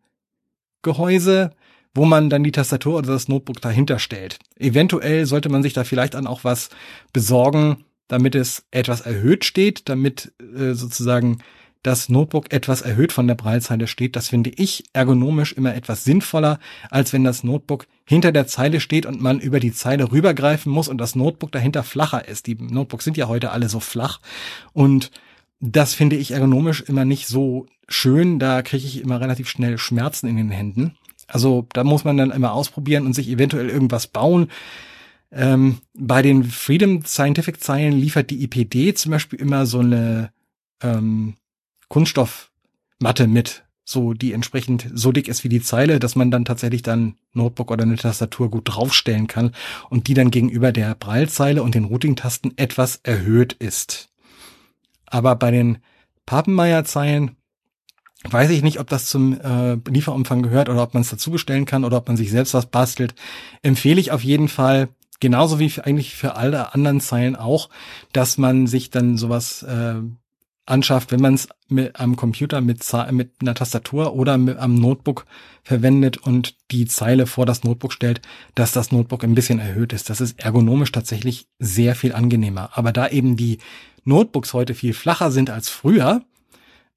Gehäuse, 0.82 1.51
wo 1.93 2.06
man 2.06 2.30
dann 2.30 2.43
die 2.43 2.52
Tastatur 2.52 2.97
oder 2.97 3.13
das 3.13 3.28
Notebook 3.28 3.62
dahinter 3.62 3.99
stellt. 3.99 4.39
Eventuell 4.58 5.25
sollte 5.25 5.49
man 5.49 5.63
sich 5.63 5.73
da 5.73 5.84
vielleicht 5.84 6.13
dann 6.13 6.28
auch 6.28 6.43
was 6.43 6.69
besorgen, 7.13 7.86
damit 8.08 8.36
es 8.36 8.63
etwas 8.71 9.02
erhöht 9.02 9.45
steht, 9.45 9.89
damit 9.89 10.34
äh, 10.39 10.73
sozusagen 10.73 11.39
das 11.84 12.10
Notebook 12.10 12.52
etwas 12.52 12.82
erhöht 12.82 13.13
von 13.13 13.28
der 13.28 13.36
Breitzeile 13.36 13.88
steht. 13.88 14.15
Das 14.15 14.28
finde 14.28 14.49
ich 14.49 14.84
ergonomisch 14.91 15.54
immer 15.54 15.73
etwas 15.75 16.04
sinnvoller, 16.04 16.60
als 16.89 17.13
wenn 17.13 17.23
das 17.23 17.43
Notebook 17.43 17.88
hinter 18.06 18.32
der 18.32 18.47
Zeile 18.47 18.82
steht 18.82 19.06
und 19.06 19.21
man 19.21 19.39
über 19.39 19.60
die 19.60 19.71
Zeile 19.71 20.12
rübergreifen 20.12 20.71
muss 20.71 20.89
und 20.89 20.97
das 20.97 21.15
Notebook 21.15 21.52
dahinter 21.52 21.84
flacher 21.84 22.28
ist. 22.28 22.47
Die 22.47 22.56
Notebooks 22.56 23.06
sind 23.06 23.15
ja 23.15 23.28
heute 23.28 23.52
alle 23.52 23.69
so 23.69 23.80
flach 23.80 24.19
und 24.73 25.12
das 25.62 25.93
finde 25.93 26.15
ich 26.15 26.32
ergonomisch 26.32 26.82
immer 26.82 27.06
nicht 27.06 27.28
so 27.28 27.65
schön. 27.88 28.39
Da 28.39 28.62
kriege 28.62 28.86
ich 28.86 29.02
immer 29.02 29.21
relativ 29.21 29.49
schnell 29.49 29.78
Schmerzen 29.78 30.28
in 30.28 30.38
den 30.38 30.52
Händen. 30.52 30.95
Also 31.29 31.67
da 31.73 31.83
muss 31.83 32.03
man 32.03 32.17
dann 32.17 32.31
immer 32.31 32.53
ausprobieren 32.53 33.05
und 33.05 33.13
sich 33.13 33.29
eventuell 33.29 33.69
irgendwas 33.69 34.07
bauen. 34.07 34.49
Ähm, 35.31 35.77
bei 35.93 36.21
den 36.21 36.43
Freedom 36.43 37.05
Scientific 37.05 37.63
Zeilen 37.63 37.93
liefert 37.93 38.29
die 38.31 38.43
IPD 38.43 38.93
zum 38.95 39.11
Beispiel 39.11 39.39
immer 39.39 39.65
so 39.65 39.79
eine 39.79 40.31
ähm, 40.81 41.35
Kunststoffmatte 41.87 43.27
mit, 43.27 43.63
so 43.85 44.13
die 44.13 44.33
entsprechend 44.33 44.87
so 44.93 45.11
dick 45.11 45.27
ist 45.27 45.43
wie 45.43 45.49
die 45.49 45.61
Zeile, 45.61 45.99
dass 45.99 46.15
man 46.15 46.31
dann 46.31 46.45
tatsächlich 46.45 46.81
dann 46.81 47.15
Notebook 47.33 47.71
oder 47.71 47.83
eine 47.83 47.95
Tastatur 47.95 48.49
gut 48.49 48.63
draufstellen 48.65 49.27
kann 49.27 49.51
und 49.89 50.07
die 50.07 50.13
dann 50.15 50.31
gegenüber 50.31 50.71
der 50.71 50.95
Braillezeile 50.95 51.61
und 51.61 51.75
den 51.75 51.85
Routing-Tasten 51.85 52.53
etwas 52.57 52.99
erhöht 53.03 53.53
ist. 53.53 54.09
Aber 55.05 55.35
bei 55.35 55.51
den 55.51 55.79
Papenmeier-Zeilen 56.25 57.35
weiß 58.23 58.49
ich 58.49 58.63
nicht, 58.63 58.79
ob 58.79 58.88
das 58.88 59.05
zum 59.05 59.39
äh, 59.39 59.75
Lieferumfang 59.89 60.43
gehört 60.43 60.69
oder 60.69 60.84
ob 60.84 60.93
man 60.93 61.01
es 61.01 61.10
dazu 61.10 61.32
bestellen 61.32 61.65
kann 61.65 61.86
oder 61.86 61.97
ob 61.97 62.08
man 62.08 62.17
sich 62.17 62.32
selbst 62.32 62.53
was 62.53 62.65
bastelt. 62.65 63.15
Empfehle 63.62 64.01
ich 64.01 64.12
auf 64.12 64.23
jeden 64.23 64.49
Fall, 64.49 64.89
genauso 65.19 65.60
wie 65.60 65.69
für, 65.69 65.86
eigentlich 65.86 66.15
für 66.15 66.36
alle 66.36 66.73
anderen 66.73 66.99
Zeilen 66.99 67.36
auch, 67.36 67.69
dass 68.12 68.38
man 68.38 68.67
sich 68.67 68.89
dann 68.89 69.17
sowas 69.17 69.63
äh, 69.63 69.95
anschafft, 70.65 71.12
wenn 71.12 71.21
man 71.21 71.34
es 71.34 71.47
am 71.93 72.15
Computer 72.15 72.62
mit, 72.62 72.86
mit 73.12 73.32
einer 73.41 73.55
Tastatur 73.55 74.13
oder 74.13 74.38
mit, 74.38 74.58
am 74.58 74.75
Notebook 74.75 75.25
verwendet 75.63 76.17
und 76.17 76.55
die 76.71 76.86
Zeile 76.86 77.25
vor 77.25 77.45
das 77.45 77.63
Notebook 77.63 77.93
stellt, 77.93 78.21
dass 78.55 78.71
das 78.71 78.91
Notebook 78.91 79.23
ein 79.23 79.36
bisschen 79.36 79.60
erhöht 79.60 79.93
ist. 79.93 80.10
Das 80.10 80.21
ist 80.21 80.39
ergonomisch 80.39 80.91
tatsächlich 80.91 81.47
sehr 81.58 81.95
viel 81.95 82.13
angenehmer. 82.13 82.71
Aber 82.73 82.91
da 82.91 83.08
eben 83.08 83.36
die 83.36 83.60
Notebooks 84.03 84.53
heute 84.53 84.73
viel 84.75 84.93
flacher 84.93 85.32
sind 85.32 85.49
als 85.49 85.69
früher, 85.69 86.21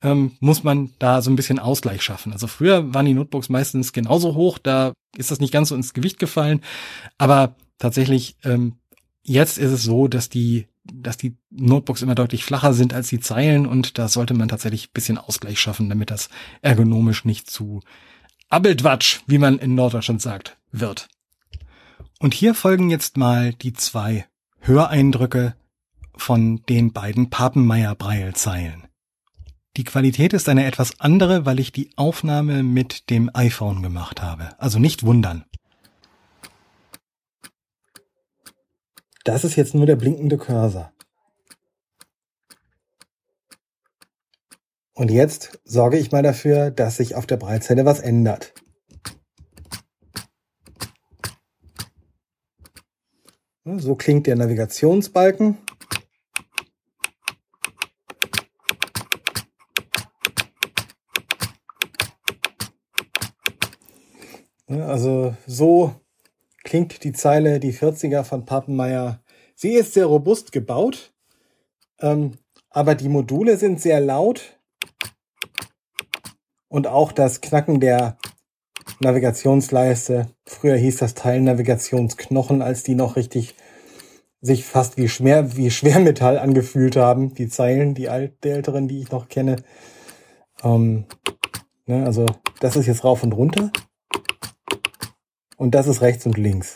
ähm, 0.03 0.33
muss 0.41 0.65
man 0.65 0.91
da 0.99 1.23
so 1.23 1.31
ein 1.31 1.37
bisschen 1.37 1.59
Ausgleich 1.59 2.03
schaffen. 2.03 2.33
Also 2.33 2.47
früher 2.47 2.93
waren 2.95 3.07
die 3.07 3.15
Notebooks 3.15 3.49
meistens 3.49 3.93
genauso 3.93 4.35
hoch, 4.35 4.59
da 4.59 4.93
ist 5.17 5.31
das 5.31 5.41
nicht 5.41 5.53
ganz 5.53 5.69
so 5.69 5.75
ins 5.75 5.95
Gewicht 5.95 6.19
gefallen. 6.19 6.61
Aber 7.19 7.55
tatsächlich, 7.79 8.37
ähm, 8.45 8.77
jetzt 9.23 9.59
ist 9.59 9.71
es 9.71 9.83
so, 9.83 10.09
dass 10.09 10.29
die 10.29 10.67
dass 10.85 11.17
die 11.17 11.37
Notebooks 11.51 12.03
immer 12.03 12.15
deutlich 12.15 12.45
flacher 12.45 12.75
sind 12.75 12.93
als 12.93 13.09
die 13.09 13.21
Zeilen 13.21 13.67
und 13.67 13.99
da 13.99 14.09
sollte 14.09 14.35
man 14.35 14.49
tatsächlich 14.49 14.89
ein 14.89 14.95
bisschen 14.95 15.19
Ausgleich 15.19 15.61
schaffen, 15.61 15.89
damit 15.89 16.11
das 16.11 16.29
ergonomisch 16.61 17.25
nicht 17.25 17.49
zu 17.49 17.83
Abbildwatsch, 18.49 19.21
wie 19.27 19.39
man 19.39 19.59
in 19.59 19.75
Norddeutschland 19.75 20.21
sagt, 20.21 20.57
wird. 20.73 21.09
Und 22.19 22.35
hier 22.35 22.55
folgen 22.55 22.91
jetzt 22.91 23.17
mal 23.17 23.53
die 23.53 23.73
zwei 23.73 24.27
Höreindrücke 24.61 25.55
von 26.15 26.63
den 26.69 26.93
beiden 26.93 27.31
Papenmeier-Breil-Zeilen. 27.31 28.85
Die 29.79 29.85
Qualität 29.85 30.35
ist 30.35 30.51
eine 30.51 30.67
etwas 30.67 31.01
andere, 31.01 31.47
weil 31.47 31.59
ich 31.59 31.73
die 31.73 31.91
Aufnahme 31.97 32.63
mit 32.63 33.09
dem 33.09 33.31
iPhone 33.33 33.83
gemacht 33.83 34.21
habe. 34.21 34.51
Also 34.61 34.79
nicht 34.79 35.03
wundern. 35.03 35.47
Das 39.25 39.45
ist 39.45 39.57
jetzt 39.57 39.75
nur 39.75 39.87
der 39.87 39.97
blinkende 39.97 40.37
Cursor. 40.37 40.93
Und 44.93 45.11
jetzt 45.11 45.59
sorge 45.65 45.97
ich 45.97 46.13
mal 46.13 46.23
dafür, 46.23 46.71
dass 46.71 46.99
sich 46.99 47.15
auf 47.15 47.27
der 47.27 47.39
Breitzelle 47.39 47.87
was 47.87 48.01
ändert. 48.01 48.53
So 53.65 53.95
klingt 53.95 54.27
der 54.27 54.37
Navigationsbalken. 54.37 55.57
Also 64.67 65.32
so 65.47 65.95
klingt 66.65 67.05
die 67.05 67.13
Zeile 67.13 67.61
die 67.61 67.75
40er 67.75 68.25
von 68.25 68.45
Pappenmeier. 68.45 69.21
Sie 69.55 69.73
ist 69.73 69.95
sehr 69.95 70.07
robust 70.07 70.53
gebaut, 70.53 71.13
ähm, 72.01 72.33
aber 72.71 72.95
die 72.95 73.09
Module 73.09 73.57
sind 73.57 73.81
sehr 73.81 74.01
laut 74.01 74.59
und 76.69 76.87
auch 76.87 77.13
das 77.13 77.41
Knacken 77.41 77.81
der 77.81 78.17
Navigationsleiste. 79.01 80.29
Früher 80.47 80.77
hieß 80.77 80.99
das 80.99 81.15
Teil 81.15 81.41
Navigationsknochen, 81.41 82.63
als 82.63 82.83
die 82.83 82.95
noch 82.95 83.17
richtig 83.17 83.55
sich 84.41 84.65
fast 84.65 84.97
wie, 84.97 85.09
Schmer, 85.09 85.57
wie 85.57 85.71
Schwermetall 85.71 86.39
angefühlt 86.39 86.97
haben, 86.97 87.35
die 87.35 87.49
Zeilen, 87.49 87.95
die, 87.95 88.09
alt, 88.09 88.43
die 88.43 88.49
älteren, 88.49 88.89
die 88.89 89.01
ich 89.01 89.11
noch 89.11 89.29
kenne. 89.29 89.57
Ähm, 90.65 91.05
ne, 91.87 92.05
also 92.05 92.27
das 92.61 92.77
ist 92.77 92.87
jetzt 92.87 93.05
rauf 93.05 93.23
und 93.23 93.33
runter. 93.33 93.71
Und 95.63 95.77
das 95.77 95.87
ist 95.87 96.01
rechts 96.01 96.27
und 96.27 96.39
links. 96.39 96.75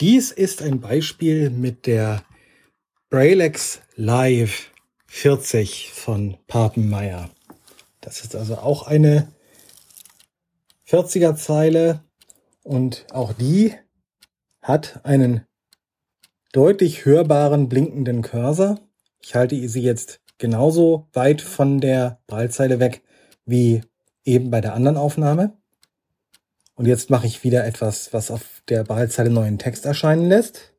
Dies 0.00 0.30
ist 0.30 0.62
ein 0.62 0.80
Beispiel 0.80 1.50
mit 1.50 1.84
der 1.84 2.24
Braillex 3.10 3.82
Live 3.96 4.72
40 5.08 5.92
von 5.92 6.38
Papenmeier. 6.46 7.28
Das 8.00 8.22
ist 8.22 8.34
also 8.34 8.56
auch 8.56 8.86
eine 8.86 9.34
40er 10.88 11.36
Zeile 11.36 12.02
und 12.62 13.04
auch 13.12 13.34
die 13.34 13.74
hat 14.62 15.04
einen 15.04 15.44
deutlich 16.52 17.04
hörbaren 17.04 17.68
blinkenden 17.68 18.22
Cursor. 18.22 18.80
Ich 19.20 19.34
halte 19.34 19.68
sie 19.68 19.82
jetzt 19.82 20.22
genauso 20.38 21.06
weit 21.12 21.42
von 21.42 21.82
der 21.82 22.22
Braillezeile 22.26 22.80
weg 22.80 23.02
wie 23.44 23.82
eben 24.30 24.50
bei 24.50 24.60
der 24.60 24.74
anderen 24.74 24.96
Aufnahme. 24.96 25.56
Und 26.74 26.86
jetzt 26.86 27.10
mache 27.10 27.26
ich 27.26 27.44
wieder 27.44 27.66
etwas, 27.66 28.12
was 28.12 28.30
auf 28.30 28.62
der 28.68 28.84
Braillezeile 28.84 29.30
neuen 29.30 29.58
Text 29.58 29.84
erscheinen 29.84 30.28
lässt. 30.28 30.72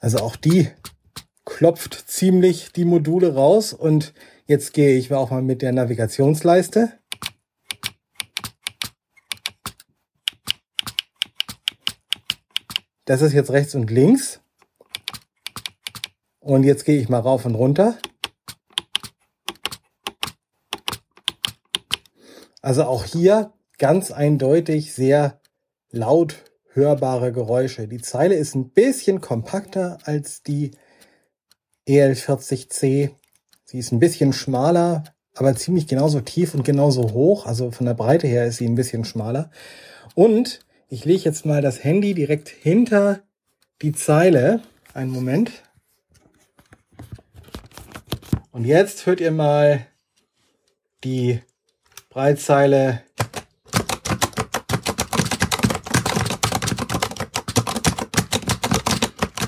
Also 0.00 0.18
auch 0.18 0.36
die 0.36 0.68
klopft 1.44 1.94
ziemlich 1.94 2.72
die 2.72 2.84
Module 2.84 3.34
raus 3.34 3.72
und 3.72 4.12
jetzt 4.46 4.74
gehe 4.74 4.98
ich 4.98 5.12
auch 5.12 5.30
mal 5.30 5.40
mit 5.40 5.62
der 5.62 5.72
Navigationsleiste. 5.72 6.98
Das 13.06 13.22
ist 13.22 13.32
jetzt 13.32 13.50
rechts 13.50 13.74
und 13.74 13.90
links. 13.90 14.43
Und 16.44 16.64
jetzt 16.64 16.84
gehe 16.84 17.00
ich 17.00 17.08
mal 17.08 17.20
rauf 17.20 17.46
und 17.46 17.54
runter. 17.54 17.96
Also 22.60 22.84
auch 22.84 23.04
hier 23.04 23.54
ganz 23.78 24.10
eindeutig 24.10 24.92
sehr 24.92 25.40
laut 25.90 26.44
hörbare 26.72 27.32
Geräusche. 27.32 27.88
Die 27.88 28.00
Zeile 28.02 28.34
ist 28.34 28.54
ein 28.54 28.68
bisschen 28.68 29.22
kompakter 29.22 29.96
als 30.04 30.42
die 30.42 30.72
EL40C. 31.88 33.10
Sie 33.64 33.78
ist 33.78 33.92
ein 33.92 33.98
bisschen 33.98 34.34
schmaler, 34.34 35.04
aber 35.34 35.56
ziemlich 35.56 35.86
genauso 35.86 36.20
tief 36.20 36.52
und 36.52 36.64
genauso 36.64 37.14
hoch. 37.14 37.46
Also 37.46 37.70
von 37.70 37.86
der 37.86 37.94
Breite 37.94 38.26
her 38.26 38.46
ist 38.46 38.58
sie 38.58 38.68
ein 38.68 38.74
bisschen 38.74 39.06
schmaler. 39.06 39.50
Und 40.14 40.60
ich 40.90 41.06
lege 41.06 41.22
jetzt 41.22 41.46
mal 41.46 41.62
das 41.62 41.82
Handy 41.82 42.12
direkt 42.12 42.50
hinter 42.50 43.22
die 43.80 43.92
Zeile. 43.92 44.60
Einen 44.92 45.10
Moment. 45.10 45.63
Und 48.54 48.64
jetzt 48.66 49.06
hört 49.06 49.20
ihr 49.20 49.32
mal 49.32 49.84
die 51.02 51.40
Breitzeile. 52.08 53.02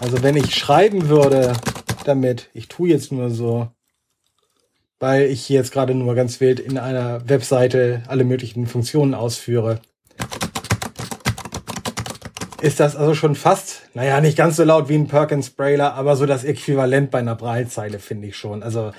Also 0.01 0.25
wenn 0.25 0.35
ich 0.35 0.57
schreiben 0.57 1.09
würde 1.09 1.53
damit, 2.05 2.51
ich 2.53 2.67
tue 2.67 2.89
jetzt 2.89 3.13
nur 3.13 3.31
so, 3.31 3.69
weil 4.99 5.27
ich 5.27 5.49
jetzt 5.51 5.71
gerade 5.71 5.95
nur 5.95 6.17
ganz 6.17 6.41
wild 6.41 6.59
in 6.59 6.77
einer 6.77 7.29
Webseite 7.29 8.03
alle 8.09 8.25
möglichen 8.25 8.67
Funktionen 8.67 9.15
ausführe, 9.15 9.83
ist 12.67 12.81
das 12.81 12.97
also 12.97 13.15
schon 13.15 13.37
fast, 13.37 13.89
naja, 13.95 14.21
nicht 14.21 14.37
ganz 14.37 14.57
so 14.57 14.65
laut 14.65 14.89
wie 14.89 14.97
ein 14.97 15.07
Perkins 15.07 15.51
Brailer, 15.51 15.95
aber 15.95 16.17
so 16.17 16.27
das 16.27 16.43
Äquivalent 16.43 17.13
bei 17.13 17.21
einer 17.21 17.37
Breitzeile, 17.37 18.01
finde 18.01 18.27
ich 18.27 18.37
schon. 18.37 18.65
Also 18.65 18.93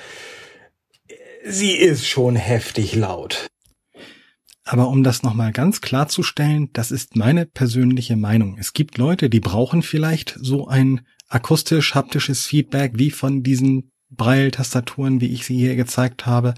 sie 1.45 1.71
ist 1.71 2.08
schon 2.08 2.38
heftig 2.38 2.95
laut. 2.95 3.47
Aber 4.63 4.88
um 4.88 5.03
das 5.03 5.21
nochmal 5.21 5.51
ganz 5.51 5.82
klarzustellen, 5.82 6.69
das 6.73 6.91
ist 6.91 7.15
meine 7.15 7.45
persönliche 7.45 8.15
Meinung. 8.15 8.58
Es 8.58 8.73
gibt 8.73 8.97
Leute, 8.97 9.30
die 9.30 9.39
brauchen 9.39 9.82
vielleicht 9.82 10.38
so 10.41 10.67
ein 10.67 11.06
akustisch-haptisches 11.30 12.45
Feedback 12.45 12.93
wie 12.95 13.12
von 13.12 13.43
diesen 13.43 13.91
Braille-Tastaturen, 14.10 15.19
wie 15.19 15.34
ich 15.34 15.45
sie 15.45 15.58
hier 15.58 15.75
gezeigt 15.75 16.25
habe. 16.25 16.53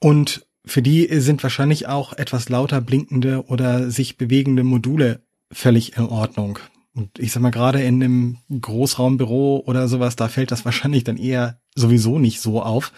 Und 0.00 0.46
für 0.66 0.82
die 0.82 1.06
sind 1.20 1.42
wahrscheinlich 1.42 1.88
auch 1.88 2.12
etwas 2.12 2.48
lauter 2.48 2.80
blinkende 2.80 3.46
oder 3.46 3.90
sich 3.90 4.16
bewegende 4.16 4.64
Module 4.64 5.25
völlig 5.52 5.96
in 5.96 6.06
Ordnung. 6.06 6.58
Und 6.94 7.18
ich 7.18 7.32
sag 7.32 7.42
mal, 7.42 7.50
gerade 7.50 7.82
in 7.82 8.02
einem 8.02 8.38
Großraumbüro 8.60 9.62
oder 9.66 9.86
sowas, 9.88 10.16
da 10.16 10.28
fällt 10.28 10.50
das 10.50 10.64
wahrscheinlich 10.64 11.04
dann 11.04 11.18
eher 11.18 11.60
sowieso 11.74 12.18
nicht 12.18 12.40
so 12.40 12.62
auf. 12.62 12.92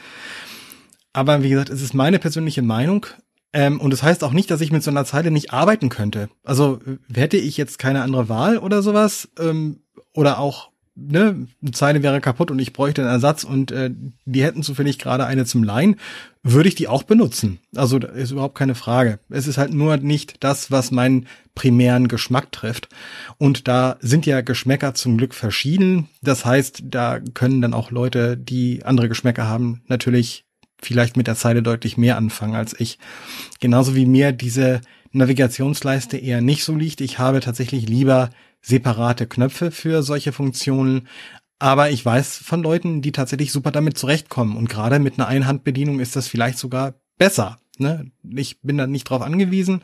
Aber 1.13 1.43
wie 1.43 1.51
gesagt, 1.51 1.71
es 1.71 1.83
ist 1.83 1.95
meine 1.95 2.19
persönliche 2.19 2.63
Meinung. 2.63 3.07
Ähm, 3.53 3.81
und 3.81 3.91
das 3.91 4.03
heißt 4.03 4.23
auch 4.23 4.33
nicht, 4.33 4.51
dass 4.51 4.61
ich 4.61 4.71
mit 4.71 4.83
so 4.83 4.91
einer 4.91 5.05
Zeile 5.05 5.31
nicht 5.31 5.53
arbeiten 5.53 5.89
könnte. 5.89 6.29
Also 6.45 6.81
hätte 7.13 7.39
ich 7.39 7.57
jetzt 7.57 7.79
keine 7.79 8.03
andere 8.03 8.29
Wahl 8.29 8.59
oder 8.59 8.83
sowas, 8.83 9.29
ähm, 9.39 9.81
oder 10.15 10.39
auch 10.39 10.71
ne, 10.99 11.47
eine 11.63 11.71
Zeile 11.73 12.03
wäre 12.03 12.21
kaputt 12.21 12.51
und 12.51 12.59
ich 12.59 12.73
bräuchte 12.73 13.03
einen 13.03 13.11
Ersatz 13.11 13.45
und 13.45 13.71
äh, 13.71 13.91
die 14.25 14.43
hätten 14.43 14.63
zufällig 14.63 14.99
gerade 14.99 15.27
eine 15.27 15.45
zum 15.45 15.63
Leihen, 15.63 15.97
würde 16.43 16.69
ich 16.69 16.75
die 16.75 16.89
auch 16.89 17.03
benutzen. 17.03 17.59
Also 17.77 17.99
ist 17.99 18.31
überhaupt 18.31 18.57
keine 18.57 18.75
Frage. 18.75 19.19
Es 19.29 19.47
ist 19.47 19.59
halt 19.59 19.73
nur 19.73 19.97
nicht 19.97 20.43
das, 20.45 20.71
was 20.71 20.91
meinen 20.91 21.27
primären 21.55 22.09
Geschmack 22.09 22.53
trifft. 22.53 22.89
Und 23.39 23.69
da 23.69 23.97
sind 24.01 24.27
ja 24.27 24.41
Geschmäcker 24.41 24.95
zum 24.95 25.19
Glück 25.19 25.35
verschieden. 25.35 26.09
Das 26.23 26.45
heißt, 26.45 26.85
da 26.85 27.21
können 27.35 27.61
dann 27.63 27.75
auch 27.75 27.91
Leute, 27.91 28.37
die 28.37 28.85
andere 28.85 29.09
Geschmäcker 29.09 29.47
haben, 29.47 29.83
natürlich 29.87 30.45
vielleicht 30.81 31.17
mit 31.17 31.27
der 31.27 31.37
Zeile 31.37 31.63
deutlich 31.63 31.97
mehr 31.97 32.17
anfangen 32.17 32.55
als 32.55 32.79
ich. 32.79 32.99
Genauso 33.61 33.95
wie 33.95 34.07
mir 34.07 34.33
diese 34.33 34.81
Navigationsleiste 35.13 36.17
eher 36.17 36.41
nicht 36.41 36.65
so 36.65 36.75
liegt. 36.75 37.01
Ich 37.01 37.19
habe 37.19 37.41
tatsächlich 37.41 37.89
lieber 37.89 38.31
separate 38.61 39.27
Knöpfe 39.27 39.71
für 39.71 40.03
solche 40.03 40.33
Funktionen. 40.33 41.09
Aber 41.59 41.91
ich 41.91 42.05
weiß 42.05 42.39
von 42.39 42.63
Leuten, 42.63 43.03
die 43.03 43.13
tatsächlich 43.13 43.53
super 43.53 43.71
damit 43.71 43.99
zurechtkommen. 43.99 44.57
Und 44.57 44.69
gerade 44.69 44.99
mit 44.99 45.19
einer 45.19 45.29
Einhandbedienung 45.29 46.01
ist 46.01 46.17
das 46.17 46.29
vielleicht 46.29 46.59
sogar 46.59 46.95
besser. 47.19 47.59
Ne? 47.79 48.11
Ich 48.23 48.61
bin 48.61 48.79
da 48.79 48.87
nicht 48.87 49.05
drauf 49.05 49.23
angewiesen. 49.23 49.83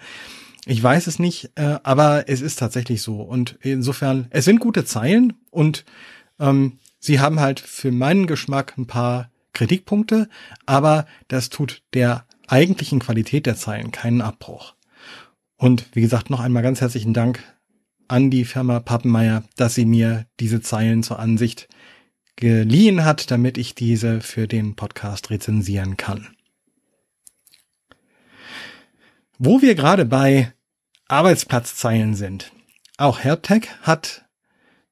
Ich 0.66 0.82
weiß 0.82 1.06
es 1.08 1.18
nicht, 1.18 1.50
äh, 1.56 1.78
aber 1.82 2.28
es 2.28 2.40
ist 2.40 2.58
tatsächlich 2.58 3.02
so. 3.02 3.20
Und 3.20 3.58
insofern, 3.60 4.28
es 4.30 4.44
sind 4.44 4.60
gute 4.60 4.84
Zeilen 4.84 5.34
und 5.50 5.84
ähm, 6.38 6.78
sie 6.98 7.20
haben 7.20 7.40
halt 7.40 7.60
für 7.60 7.92
meinen 7.92 8.26
Geschmack 8.26 8.74
ein 8.78 8.86
paar 8.86 9.30
Kritikpunkte, 9.52 10.28
aber 10.64 11.06
das 11.28 11.50
tut 11.50 11.82
der 11.92 12.24
eigentlichen 12.46 12.98
Qualität 12.98 13.46
der 13.46 13.56
Zeilen 13.56 13.92
keinen 13.92 14.22
Abbruch. 14.22 14.74
Und 15.56 15.86
wie 15.92 16.00
gesagt, 16.00 16.30
noch 16.30 16.40
einmal 16.40 16.62
ganz 16.62 16.80
herzlichen 16.80 17.14
Dank 17.14 17.42
an 18.08 18.30
die 18.30 18.44
Firma 18.44 18.80
Pappenmeier, 18.80 19.44
dass 19.56 19.74
sie 19.74 19.86
mir 19.86 20.26
diese 20.40 20.60
Zeilen 20.60 21.02
zur 21.02 21.18
Ansicht 21.18 21.68
geliehen 22.36 23.04
hat, 23.04 23.30
damit 23.30 23.58
ich 23.58 23.74
diese 23.74 24.20
für 24.20 24.48
den 24.48 24.76
Podcast 24.76 25.30
rezensieren 25.30 25.96
kann. 25.96 26.28
Wo 29.38 29.62
wir 29.62 29.74
gerade 29.74 30.04
bei 30.04 30.52
Arbeitsplatzzeilen 31.08 32.14
sind. 32.14 32.52
Auch 32.96 33.18
HelpTech 33.18 33.68
hat 33.82 34.24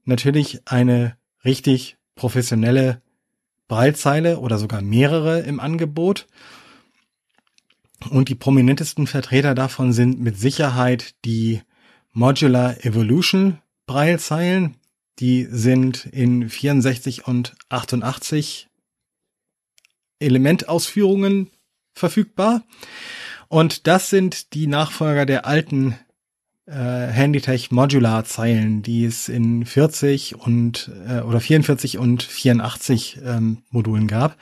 natürlich 0.04 0.60
eine 0.66 1.16
richtig 1.44 1.96
professionelle 2.14 3.00
Breilzeile 3.68 4.38
oder 4.38 4.58
sogar 4.58 4.82
mehrere 4.82 5.40
im 5.40 5.58
Angebot. 5.58 6.26
Und 8.10 8.28
die 8.28 8.34
prominentesten 8.34 9.06
Vertreter 9.06 9.54
davon 9.54 9.92
sind 9.92 10.20
mit 10.20 10.38
Sicherheit 10.38 11.14
die 11.24 11.62
Modular 12.12 12.84
Evolution 12.84 13.58
Braillezeilen. 13.86 14.76
Die 15.18 15.46
sind 15.50 16.06
in 16.06 16.48
64 16.48 17.26
und 17.26 17.54
88 17.68 18.68
Elementausführungen 20.18 21.50
verfügbar. 21.94 22.62
Und 23.48 23.86
das 23.86 24.10
sind 24.10 24.54
die 24.54 24.66
Nachfolger 24.66 25.26
der 25.26 25.46
alten 25.46 25.98
äh, 26.66 26.72
Handytech 26.72 27.70
Modular 27.70 28.24
Zeilen, 28.24 28.82
die 28.82 29.04
es 29.04 29.28
in 29.28 29.66
40 29.66 30.36
und 30.36 30.90
äh, 31.08 31.20
oder 31.20 31.40
44 31.40 31.98
und 31.98 32.22
84 32.22 33.20
ähm, 33.24 33.62
Modulen 33.70 34.06
gab. 34.06 34.36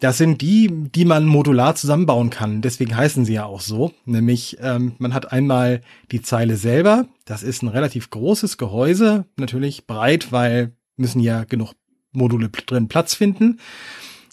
Das 0.00 0.16
sind 0.16 0.40
die, 0.40 0.68
die 0.94 1.04
man 1.04 1.26
modular 1.26 1.74
zusammenbauen 1.74 2.30
kann. 2.30 2.62
Deswegen 2.62 2.96
heißen 2.96 3.24
sie 3.24 3.34
ja 3.34 3.44
auch 3.44 3.60
so. 3.60 3.92
Nämlich, 4.04 4.58
ähm, 4.60 4.92
man 4.98 5.12
hat 5.12 5.32
einmal 5.32 5.80
die 6.12 6.22
Zeile 6.22 6.56
selber. 6.56 7.06
Das 7.24 7.42
ist 7.42 7.62
ein 7.62 7.68
relativ 7.68 8.10
großes 8.10 8.58
Gehäuse. 8.58 9.24
Natürlich 9.36 9.86
breit, 9.86 10.30
weil 10.30 10.72
müssen 10.96 11.20
ja 11.20 11.44
genug 11.44 11.72
Module 12.12 12.48
drin 12.48 12.88
Platz 12.88 13.14
finden. 13.14 13.58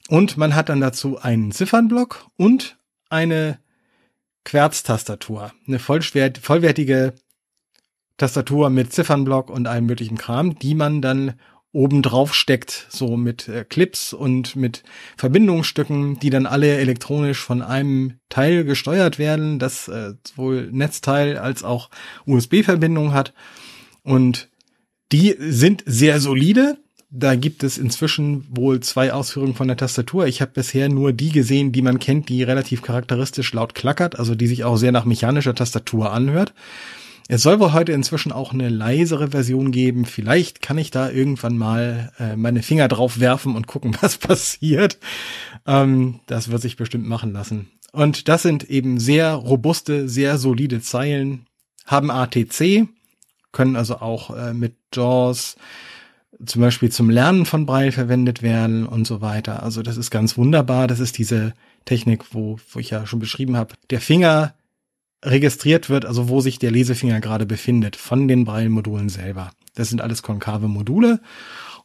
Und 0.08 0.38
man 0.38 0.54
hat 0.54 0.70
dann 0.70 0.82
dazu 0.82 1.18
einen 1.20 1.52
Ziffernblock 1.52 2.28
und 2.38 2.78
eine 3.10 3.60
Querztastatur. 4.44 5.52
Eine 5.68 5.80
vollwertige 5.80 7.14
Tastatur 8.18 8.70
mit 8.70 8.94
Ziffernblock 8.94 9.50
und 9.50 9.68
allem 9.68 9.88
möglichen 9.88 10.18
Kram, 10.18 10.58
die 10.60 10.76
man 10.76 11.02
dann 11.02 11.34
oben 11.76 12.02
drauf 12.02 12.34
steckt, 12.34 12.88
so 12.90 13.18
mit 13.18 13.50
äh, 13.50 13.66
Clips 13.66 14.14
und 14.14 14.56
mit 14.56 14.84
Verbindungsstücken, 15.18 16.18
die 16.20 16.30
dann 16.30 16.46
alle 16.46 16.78
elektronisch 16.78 17.40
von 17.40 17.62
einem 17.62 18.14
Teil 18.30 18.64
gesteuert 18.64 19.20
werden, 19.20 19.60
das 19.60 19.90
äh, 19.90 20.14
sowohl 20.26 20.70
Netzteil 20.72 21.38
als 21.38 21.64
auch 21.64 21.90
USB-Verbindung 22.26 23.14
hat. 23.14 23.34
Und 24.04 24.48
die 25.12 25.36
sind 25.38 25.84
sehr 25.86 26.22
solide. 26.22 26.78
Da 27.10 27.36
gibt 27.36 27.64
es 27.64 27.78
inzwischen 27.78 28.48
wohl 28.50 28.80
zwei 28.80 29.12
Ausführungen 29.12 29.54
von 29.56 29.68
der 29.68 29.78
Tastatur. 29.78 30.28
Ich 30.28 30.42
habe 30.42 30.52
bisher 30.54 30.88
nur 30.88 31.12
die 31.12 31.30
gesehen, 31.30 31.74
die 31.74 31.82
man 31.82 32.00
kennt, 32.00 32.30
die 32.30 32.44
relativ 32.44 32.82
charakteristisch 32.82 33.54
laut 33.54 33.76
klackert, 33.76 34.18
also 34.18 34.34
die 34.34 34.48
sich 34.48 34.64
auch 34.64 34.78
sehr 34.78 34.94
nach 34.94 35.06
mechanischer 35.06 35.54
Tastatur 35.54 36.12
anhört. 36.12 36.54
Es 37.28 37.42
soll 37.42 37.60
wohl 37.60 37.74
heute 37.74 37.92
inzwischen 37.92 38.32
auch 38.32 38.54
eine 38.54 38.70
leisere 38.70 39.32
Version 39.32 39.72
geben. 39.72 40.06
Vielleicht 40.06 40.62
kann 40.62 40.78
ich 40.78 40.92
da 40.92 41.10
irgendwann 41.10 41.58
mal 41.58 42.12
äh, 42.20 42.36
meine 42.36 42.62
Finger 42.62 42.88
drauf 42.88 43.20
werfen 43.20 43.56
und 43.56 43.66
gucken, 43.66 43.98
was 44.02 44.18
passiert. 44.18 45.00
Ähm, 45.66 46.20
das 46.28 46.52
wird 46.52 46.62
sich 46.62 46.76
bestimmt 46.76 47.08
machen 47.08 47.34
lassen. 47.34 47.72
Und 47.92 48.28
das 48.28 48.44
sind 48.44 48.70
eben 48.70 49.00
sehr 49.00 49.34
robuste, 49.34 50.08
sehr 50.08 50.38
solide 50.38 50.82
Zeilen, 50.82 51.48
haben 51.86 52.12
ATC, 52.12 52.88
können 53.52 53.76
also 53.76 54.02
auch 54.02 54.36
äh, 54.36 54.54
mit 54.54 54.76
JAWS 54.94 55.56
zum 56.46 56.62
Beispiel 56.62 56.92
zum 56.92 57.10
Lernen 57.10 57.46
von 57.46 57.66
Braille 57.66 57.94
verwendet 57.94 58.42
werden 58.42 58.86
und 58.86 59.08
so 59.08 59.22
weiter. 59.22 59.64
Also 59.64 59.82
das 59.82 59.98
ist 59.98 60.12
ganz 60.12 60.38
wunderbar. 60.38 60.88
Das 60.88 61.00
ist 61.00 61.18
diese 61.18 61.54
Technik, 61.86 62.34
wo, 62.34 62.60
wo 62.72 62.80
ich 62.80 62.90
ja 62.90 63.08
schon 63.08 63.20
beschrieben 63.20 63.56
habe. 63.56 63.76
Der 63.90 64.02
Finger 64.02 64.54
registriert 65.26 65.90
wird, 65.90 66.06
also 66.06 66.30
wo 66.30 66.40
sich 66.40 66.60
der 66.60 66.72
Lesefinger 66.72 67.20
gerade 67.20 67.46
befindet 67.46 67.96
von 67.96 68.28
den 68.28 68.46
Braille-Modulen 68.46 69.10
selber. 69.10 69.52
Das 69.74 69.90
sind 69.90 70.02
alles 70.02 70.24
konkave 70.24 70.68
Module. 70.68 71.20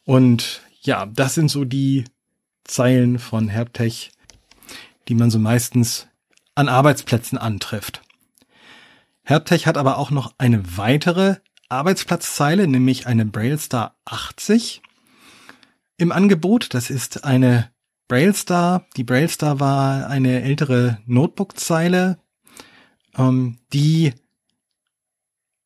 Und 0.05 0.63
ja, 0.83 1.07
das 1.07 1.35
sind 1.35 1.51
so 1.51 1.65
die 1.65 2.05
Zeilen 2.65 3.19
von 3.19 3.49
Herbtech, 3.49 4.11
die 5.09 5.15
man 5.15 5.31
so 5.31 5.39
meistens 5.39 6.07
an 6.55 6.69
Arbeitsplätzen 6.69 7.39
antrifft. 7.39 8.03
Herbtech 9.23 9.67
hat 9.67 9.77
aber 9.77 9.99
auch 9.99 10.11
noch 10.11 10.35
eine 10.39 10.77
weitere 10.77 11.37
Arbeitsplatzzeile, 11.69 12.67
nämlich 12.67 13.07
eine 13.07 13.25
Braillestar 13.25 13.97
80 14.05 14.83
im 15.97 16.13
Angebot. 16.13 16.75
Das 16.75 16.91
ist 16.91 17.25
eine 17.25 17.71
Braillestar. 18.09 18.87
Die 18.97 19.05
Braillestar 19.05 19.61
war 19.61 20.09
eine 20.09 20.43
ältere 20.43 20.99
Notebook-Zeile, 21.07 22.19
ähm, 23.17 23.59
die 23.73 24.13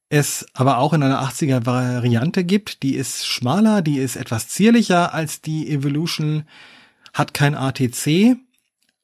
es 0.09 0.47
aber 0.53 0.79
auch 0.79 0.93
in 0.93 1.03
einer 1.03 1.23
80er 1.23 1.67
Variante 1.67 2.45
gibt. 2.45 2.83
Die 2.83 2.95
ist 2.95 3.27
schmaler, 3.27 3.83
die 3.83 3.99
ist 3.99 4.17
etwas 4.17 4.49
zierlicher 4.49 5.13
als 5.13 5.41
die 5.41 5.69
Evolution, 5.69 6.45
hat 7.13 7.35
kein 7.35 7.55
ATC, 7.55 8.37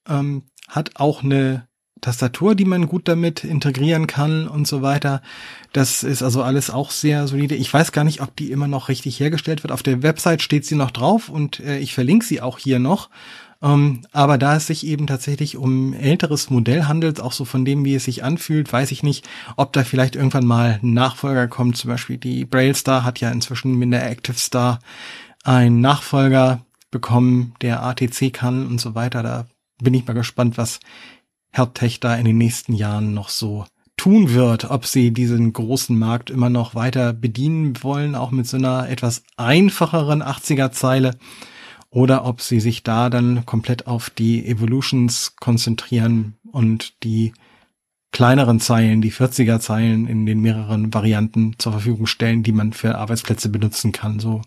ähm, 0.08 0.44
hat 0.68 0.92
auch 0.96 1.22
eine 1.22 1.66
Tastatur, 2.00 2.54
die 2.54 2.64
man 2.64 2.86
gut 2.86 3.08
damit 3.08 3.44
integrieren 3.44 4.06
kann 4.06 4.48
und 4.48 4.66
so 4.66 4.82
weiter. 4.82 5.20
Das 5.72 6.02
ist 6.02 6.22
also 6.22 6.42
alles 6.42 6.70
auch 6.70 6.90
sehr 6.90 7.26
solide. 7.28 7.54
Ich 7.54 7.72
weiß 7.72 7.92
gar 7.92 8.04
nicht, 8.04 8.22
ob 8.22 8.34
die 8.36 8.50
immer 8.50 8.68
noch 8.68 8.88
richtig 8.88 9.20
hergestellt 9.20 9.62
wird. 9.62 9.72
Auf 9.72 9.82
der 9.82 10.02
Website 10.02 10.42
steht 10.42 10.64
sie 10.64 10.76
noch 10.76 10.90
drauf 10.90 11.28
und 11.28 11.60
äh, 11.60 11.78
ich 11.78 11.94
verlinke 11.94 12.24
sie 12.24 12.40
auch 12.40 12.58
hier 12.58 12.78
noch. 12.78 13.10
Ähm, 13.62 14.02
aber 14.12 14.38
da 14.38 14.56
es 14.56 14.66
sich 14.66 14.86
eben 14.86 15.06
tatsächlich 15.06 15.56
um 15.56 15.92
älteres 15.92 16.48
Modell 16.50 16.84
handelt, 16.84 17.20
auch 17.20 17.32
so 17.32 17.44
von 17.44 17.64
dem, 17.64 17.84
wie 17.84 17.94
es 17.94 18.04
sich 18.04 18.24
anfühlt, 18.24 18.72
weiß 18.72 18.90
ich 18.90 19.02
nicht, 19.02 19.28
ob 19.56 19.72
da 19.72 19.84
vielleicht 19.84 20.16
irgendwann 20.16 20.46
mal 20.46 20.80
ein 20.82 20.94
Nachfolger 20.94 21.46
kommt. 21.46 21.76
Zum 21.76 21.90
Beispiel 21.90 22.16
die 22.16 22.44
Braille 22.44 22.74
Star 22.74 23.04
hat 23.04 23.20
ja 23.20 23.30
inzwischen 23.30 23.74
mit 23.74 23.92
der 23.92 24.10
Active 24.10 24.38
Star 24.38 24.78
einen 25.44 25.80
Nachfolger 25.80 26.64
bekommen, 26.90 27.54
der 27.60 27.82
ATC 27.82 28.32
kann 28.32 28.66
und 28.66 28.80
so 28.80 28.94
weiter. 28.94 29.22
Da 29.22 29.46
bin 29.82 29.94
ich 29.94 30.06
mal 30.06 30.14
gespannt, 30.14 30.56
was 30.56 30.80
HelpTech 31.52 32.00
da 32.00 32.14
in 32.14 32.24
den 32.24 32.38
nächsten 32.38 32.72
Jahren 32.72 33.12
noch 33.12 33.28
so 33.28 33.66
tun 33.96 34.32
wird, 34.32 34.70
ob 34.70 34.86
sie 34.86 35.10
diesen 35.10 35.52
großen 35.52 35.98
Markt 35.98 36.30
immer 36.30 36.48
noch 36.48 36.74
weiter 36.74 37.12
bedienen 37.12 37.82
wollen, 37.82 38.14
auch 38.14 38.30
mit 38.30 38.46
so 38.46 38.56
einer 38.56 38.88
etwas 38.88 39.22
einfacheren 39.36 40.22
80er 40.22 40.70
Zeile 40.72 41.18
oder 41.90 42.24
ob 42.24 42.40
sie 42.40 42.60
sich 42.60 42.82
da 42.82 43.10
dann 43.10 43.44
komplett 43.46 43.86
auf 43.86 44.10
die 44.10 44.46
Evolutions 44.46 45.36
konzentrieren 45.36 46.34
und 46.52 47.02
die 47.02 47.32
kleineren 48.12 48.60
Zeilen, 48.60 49.02
die 49.02 49.12
40er 49.12 49.60
Zeilen 49.60 50.06
in 50.06 50.26
den 50.26 50.40
mehreren 50.40 50.92
Varianten 50.92 51.54
zur 51.58 51.72
Verfügung 51.72 52.06
stellen, 52.06 52.42
die 52.42 52.52
man 52.52 52.72
für 52.72 52.96
Arbeitsplätze 52.96 53.48
benutzen 53.48 53.92
kann. 53.92 54.18
So 54.18 54.42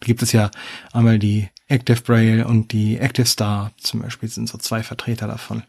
gibt 0.00 0.22
es 0.22 0.32
ja 0.32 0.50
einmal 0.92 1.18
die 1.18 1.48
Active 1.68 2.00
Braille 2.02 2.46
und 2.46 2.72
die 2.72 2.98
Active 2.98 3.26
Star 3.26 3.72
zum 3.78 4.00
Beispiel 4.00 4.28
sind 4.28 4.48
so 4.48 4.58
zwei 4.58 4.82
Vertreter 4.82 5.26
davon. 5.26 5.62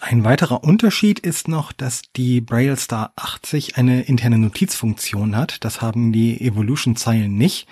Ein 0.00 0.24
weiterer 0.24 0.64
Unterschied 0.64 1.20
ist 1.20 1.46
noch, 1.46 1.70
dass 1.70 2.02
die 2.16 2.40
Braille 2.40 2.76
Star 2.76 3.12
80 3.14 3.76
eine 3.76 4.02
interne 4.02 4.36
Notizfunktion 4.36 5.36
hat. 5.36 5.64
Das 5.64 5.80
haben 5.80 6.10
die 6.10 6.40
Evolution-Zeilen 6.40 7.32
nicht. 7.36 7.68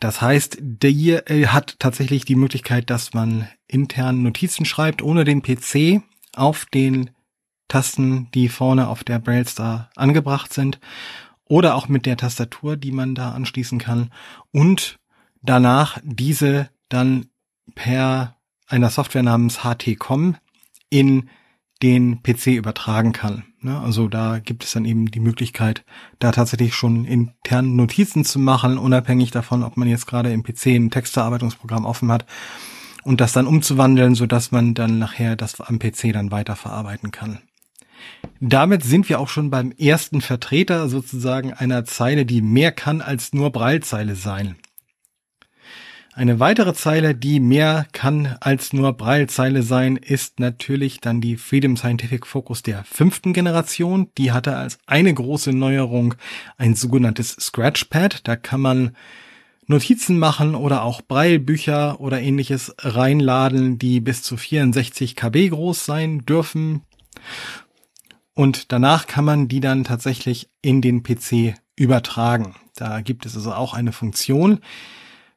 Das 0.00 0.22
heißt, 0.22 0.58
der 0.60 1.22
hat 1.52 1.76
tatsächlich 1.78 2.24
die 2.24 2.34
Möglichkeit, 2.34 2.88
dass 2.88 3.12
man 3.12 3.48
intern 3.68 4.22
Notizen 4.22 4.64
schreibt, 4.64 5.02
ohne 5.02 5.24
den 5.24 5.42
PC 5.42 6.02
auf 6.34 6.64
den 6.64 7.10
Tasten, 7.68 8.28
die 8.32 8.48
vorne 8.48 8.88
auf 8.88 9.04
der 9.04 9.18
Braille 9.18 9.46
Star 9.46 9.90
angebracht 9.94 10.52
sind. 10.52 10.80
Oder 11.44 11.74
auch 11.74 11.88
mit 11.88 12.06
der 12.06 12.16
Tastatur, 12.16 12.76
die 12.76 12.92
man 12.92 13.14
da 13.14 13.32
anschließen 13.32 13.78
kann. 13.78 14.10
Und 14.52 14.98
danach 15.42 15.98
diese 16.02 16.70
dann 16.88 17.26
per 17.74 18.36
einer 18.66 18.90
Software 18.90 19.22
namens 19.22 19.60
HTCOM 19.64 20.36
in 20.88 21.28
den 21.82 22.22
PC 22.22 22.48
übertragen 22.48 23.12
kann. 23.12 23.44
Ne? 23.60 23.78
Also 23.78 24.08
da 24.08 24.38
gibt 24.38 24.64
es 24.64 24.72
dann 24.72 24.84
eben 24.84 25.10
die 25.10 25.20
Möglichkeit, 25.20 25.84
da 26.18 26.30
tatsächlich 26.30 26.74
schon 26.74 27.04
intern 27.04 27.76
Notizen 27.76 28.24
zu 28.24 28.38
machen, 28.38 28.78
unabhängig 28.78 29.30
davon, 29.30 29.62
ob 29.62 29.76
man 29.76 29.88
jetzt 29.88 30.06
gerade 30.06 30.32
im 30.32 30.42
PC 30.42 30.66
ein 30.66 30.90
Textverarbeitungsprogramm 30.90 31.84
offen 31.84 32.10
hat 32.10 32.26
und 33.02 33.20
das 33.20 33.32
dann 33.32 33.46
umzuwandeln, 33.46 34.14
so 34.14 34.26
dass 34.26 34.50
man 34.50 34.74
dann 34.74 34.98
nachher 34.98 35.36
das 35.36 35.60
am 35.60 35.78
PC 35.78 36.12
dann 36.12 36.30
weiterverarbeiten 36.30 37.10
kann. 37.10 37.40
Damit 38.40 38.82
sind 38.82 39.08
wir 39.08 39.20
auch 39.20 39.28
schon 39.28 39.50
beim 39.50 39.72
ersten 39.72 40.20
Vertreter 40.20 40.88
sozusagen 40.88 41.52
einer 41.52 41.84
Zeile, 41.84 42.24
die 42.24 42.40
mehr 42.40 42.72
kann 42.72 43.02
als 43.02 43.32
nur 43.32 43.50
Breilzeile 43.50 44.14
sein. 44.14 44.56
Eine 46.12 46.40
weitere 46.40 46.74
Zeile, 46.74 47.14
die 47.14 47.38
mehr 47.38 47.86
kann 47.92 48.36
als 48.40 48.72
nur 48.72 48.92
Braillezeile 48.94 49.62
sein, 49.62 49.96
ist 49.96 50.40
natürlich 50.40 51.00
dann 51.00 51.20
die 51.20 51.36
Freedom 51.36 51.76
Scientific 51.76 52.26
Focus 52.26 52.62
der 52.62 52.82
fünften 52.84 53.32
Generation. 53.32 54.08
Die 54.18 54.32
hatte 54.32 54.56
als 54.56 54.78
eine 54.86 55.14
große 55.14 55.52
Neuerung 55.52 56.16
ein 56.58 56.74
sogenanntes 56.74 57.36
Scratchpad. 57.38 58.26
Da 58.26 58.34
kann 58.34 58.60
man 58.60 58.96
Notizen 59.68 60.18
machen 60.18 60.56
oder 60.56 60.82
auch 60.82 61.00
Braillebücher 61.00 62.00
oder 62.00 62.20
ähnliches 62.20 62.74
reinladen, 62.80 63.78
die 63.78 64.00
bis 64.00 64.24
zu 64.24 64.36
64 64.36 65.14
KB 65.14 65.50
groß 65.50 65.84
sein 65.84 66.26
dürfen. 66.26 66.82
Und 68.34 68.72
danach 68.72 69.06
kann 69.06 69.24
man 69.24 69.46
die 69.46 69.60
dann 69.60 69.84
tatsächlich 69.84 70.50
in 70.60 70.82
den 70.82 71.04
PC 71.04 71.54
übertragen. 71.76 72.56
Da 72.74 73.00
gibt 73.00 73.26
es 73.26 73.36
also 73.36 73.52
auch 73.52 73.74
eine 73.74 73.92
Funktion, 73.92 74.58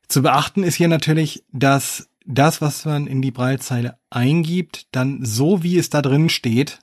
zu 0.08 0.22
beachten 0.22 0.64
ist 0.64 0.76
hier 0.76 0.88
natürlich, 0.88 1.44
dass 1.52 2.10
das, 2.26 2.62
was 2.62 2.86
man 2.86 3.08
in 3.08 3.22
die 3.22 3.32
Breilzeile 3.32 3.98
eingibt, 4.10 4.88
dann 4.92 5.26
so 5.26 5.64
wie 5.64 5.78
es 5.78 5.90
da 5.90 6.02
drin 6.02 6.30
steht, 6.30 6.80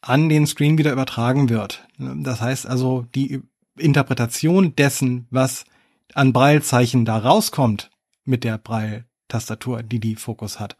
an 0.00 0.28
den 0.28 0.46
Screen 0.46 0.78
wieder 0.78 0.92
übertragen 0.92 1.48
wird. 1.48 1.86
Das 1.98 2.40
heißt 2.40 2.66
also, 2.66 3.06
die 3.14 3.42
Interpretation 3.78 4.74
dessen, 4.76 5.26
was 5.30 5.64
an 6.14 6.32
Breilzeichen 6.32 7.04
da 7.04 7.18
rauskommt 7.18 7.90
mit 8.24 8.44
der 8.44 8.58
Breil-Tastatur, 8.58 9.82
die 9.82 10.00
die 10.00 10.16
Fokus 10.16 10.60
hat, 10.60 10.76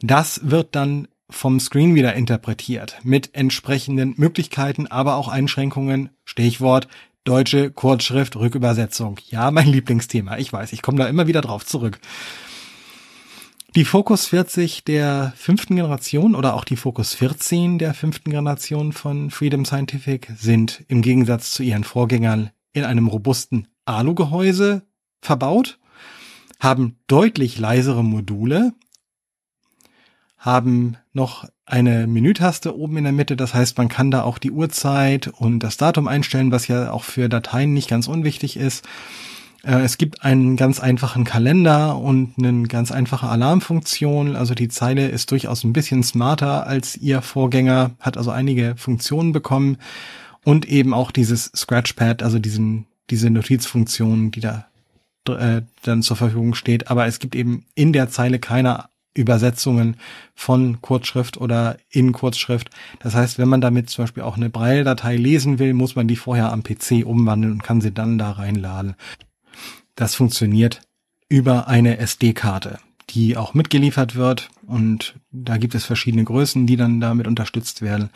das 0.00 0.40
wird 0.50 0.74
dann 0.74 1.08
vom 1.30 1.60
Screen 1.60 1.94
wieder 1.94 2.14
interpretiert 2.14 2.98
mit 3.02 3.34
entsprechenden 3.34 4.14
Möglichkeiten, 4.16 4.86
aber 4.86 5.16
auch 5.16 5.28
Einschränkungen. 5.28 6.10
Stichwort 6.24 6.88
Deutsche 7.24 7.70
Kurzschrift 7.70 8.36
Rückübersetzung. 8.36 9.18
Ja, 9.28 9.50
mein 9.50 9.68
Lieblingsthema. 9.68 10.38
Ich 10.38 10.52
weiß, 10.52 10.72
ich 10.72 10.82
komme 10.82 10.98
da 10.98 11.06
immer 11.06 11.26
wieder 11.26 11.40
drauf 11.40 11.66
zurück. 11.66 11.98
Die 13.74 13.84
Focus 13.84 14.26
40 14.26 14.84
der 14.84 15.34
fünften 15.36 15.76
Generation 15.76 16.34
oder 16.34 16.54
auch 16.54 16.64
die 16.64 16.76
Focus 16.76 17.14
14 17.14 17.78
der 17.78 17.92
fünften 17.92 18.30
Generation 18.30 18.92
von 18.92 19.30
Freedom 19.30 19.66
Scientific 19.66 20.32
sind 20.38 20.84
im 20.88 21.02
Gegensatz 21.02 21.50
zu 21.50 21.62
ihren 21.62 21.84
Vorgängern 21.84 22.50
in 22.72 22.84
einem 22.84 23.08
robusten 23.08 23.68
Alu-Gehäuse 23.84 24.82
verbaut, 25.20 25.78
haben 26.60 26.96
deutlich 27.08 27.58
leisere 27.58 28.02
Module, 28.02 28.72
haben 30.38 30.96
noch 31.12 31.44
eine 31.68 32.06
Menütaste 32.06 32.76
oben 32.76 32.96
in 32.96 33.04
der 33.04 33.12
Mitte. 33.12 33.36
Das 33.36 33.54
heißt, 33.54 33.76
man 33.78 33.88
kann 33.88 34.10
da 34.10 34.22
auch 34.22 34.38
die 34.38 34.50
Uhrzeit 34.50 35.28
und 35.28 35.60
das 35.60 35.76
Datum 35.76 36.08
einstellen, 36.08 36.50
was 36.50 36.66
ja 36.66 36.90
auch 36.90 37.04
für 37.04 37.28
Dateien 37.28 37.72
nicht 37.72 37.88
ganz 37.88 38.08
unwichtig 38.08 38.56
ist. 38.56 38.86
Äh, 39.62 39.80
es 39.80 39.98
gibt 39.98 40.24
einen 40.24 40.56
ganz 40.56 40.80
einfachen 40.80 41.24
Kalender 41.24 41.98
und 41.98 42.34
eine 42.38 42.64
ganz 42.64 42.90
einfache 42.90 43.28
Alarmfunktion. 43.28 44.34
Also 44.34 44.54
die 44.54 44.68
Zeile 44.68 45.08
ist 45.08 45.30
durchaus 45.30 45.64
ein 45.64 45.72
bisschen 45.72 46.02
smarter 46.02 46.66
als 46.66 46.96
ihr 46.96 47.20
Vorgänger, 47.22 47.92
hat 48.00 48.16
also 48.16 48.30
einige 48.30 48.74
Funktionen 48.76 49.32
bekommen 49.32 49.76
und 50.44 50.66
eben 50.66 50.94
auch 50.94 51.10
dieses 51.10 51.52
Scratchpad, 51.54 52.22
also 52.22 52.38
diesen, 52.38 52.86
diese 53.10 53.28
Notizfunktion, 53.28 54.30
die 54.30 54.40
da 54.40 54.66
äh, 55.28 55.62
dann 55.82 56.02
zur 56.02 56.16
Verfügung 56.16 56.54
steht. 56.54 56.90
Aber 56.90 57.06
es 57.06 57.18
gibt 57.18 57.34
eben 57.34 57.66
in 57.74 57.92
der 57.92 58.08
Zeile 58.08 58.38
keine 58.38 58.86
Übersetzungen 59.14 59.96
von 60.34 60.80
Kurzschrift 60.80 61.38
oder 61.38 61.76
in 61.90 62.12
Kurzschrift. 62.12 62.70
Das 63.00 63.14
heißt, 63.14 63.38
wenn 63.38 63.48
man 63.48 63.60
damit 63.60 63.90
zum 63.90 64.04
Beispiel 64.04 64.22
auch 64.22 64.36
eine 64.36 64.50
Braille-Datei 64.50 65.16
lesen 65.16 65.58
will, 65.58 65.74
muss 65.74 65.96
man 65.96 66.08
die 66.08 66.16
vorher 66.16 66.52
am 66.52 66.62
PC 66.62 67.04
umwandeln 67.04 67.54
und 67.54 67.62
kann 67.62 67.80
sie 67.80 67.92
dann 67.92 68.18
da 68.18 68.32
reinladen. 68.32 68.94
Das 69.96 70.14
funktioniert 70.14 70.82
über 71.28 71.68
eine 71.68 71.98
SD-Karte, 71.98 72.78
die 73.10 73.36
auch 73.36 73.54
mitgeliefert 73.54 74.14
wird 74.14 74.50
und 74.66 75.16
da 75.30 75.56
gibt 75.56 75.74
es 75.74 75.84
verschiedene 75.84 76.24
Größen, 76.24 76.66
die 76.66 76.76
dann 76.76 77.00
damit 77.00 77.26
unterstützt 77.26 77.82
werden 77.82 78.10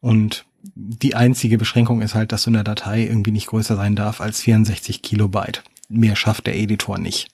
und 0.00 0.44
die 0.74 1.14
einzige 1.14 1.58
Beschränkung 1.58 2.02
ist 2.02 2.14
halt, 2.14 2.32
dass 2.32 2.42
so 2.42 2.50
eine 2.50 2.64
Datei 2.64 3.02
irgendwie 3.02 3.30
nicht 3.30 3.46
größer 3.46 3.76
sein 3.76 3.96
darf 3.96 4.20
als 4.20 4.40
64 4.42 5.02
Kilobyte. 5.02 5.62
Mehr 5.88 6.16
schafft 6.16 6.46
der 6.46 6.56
Editor 6.56 6.98
nicht. 6.98 7.28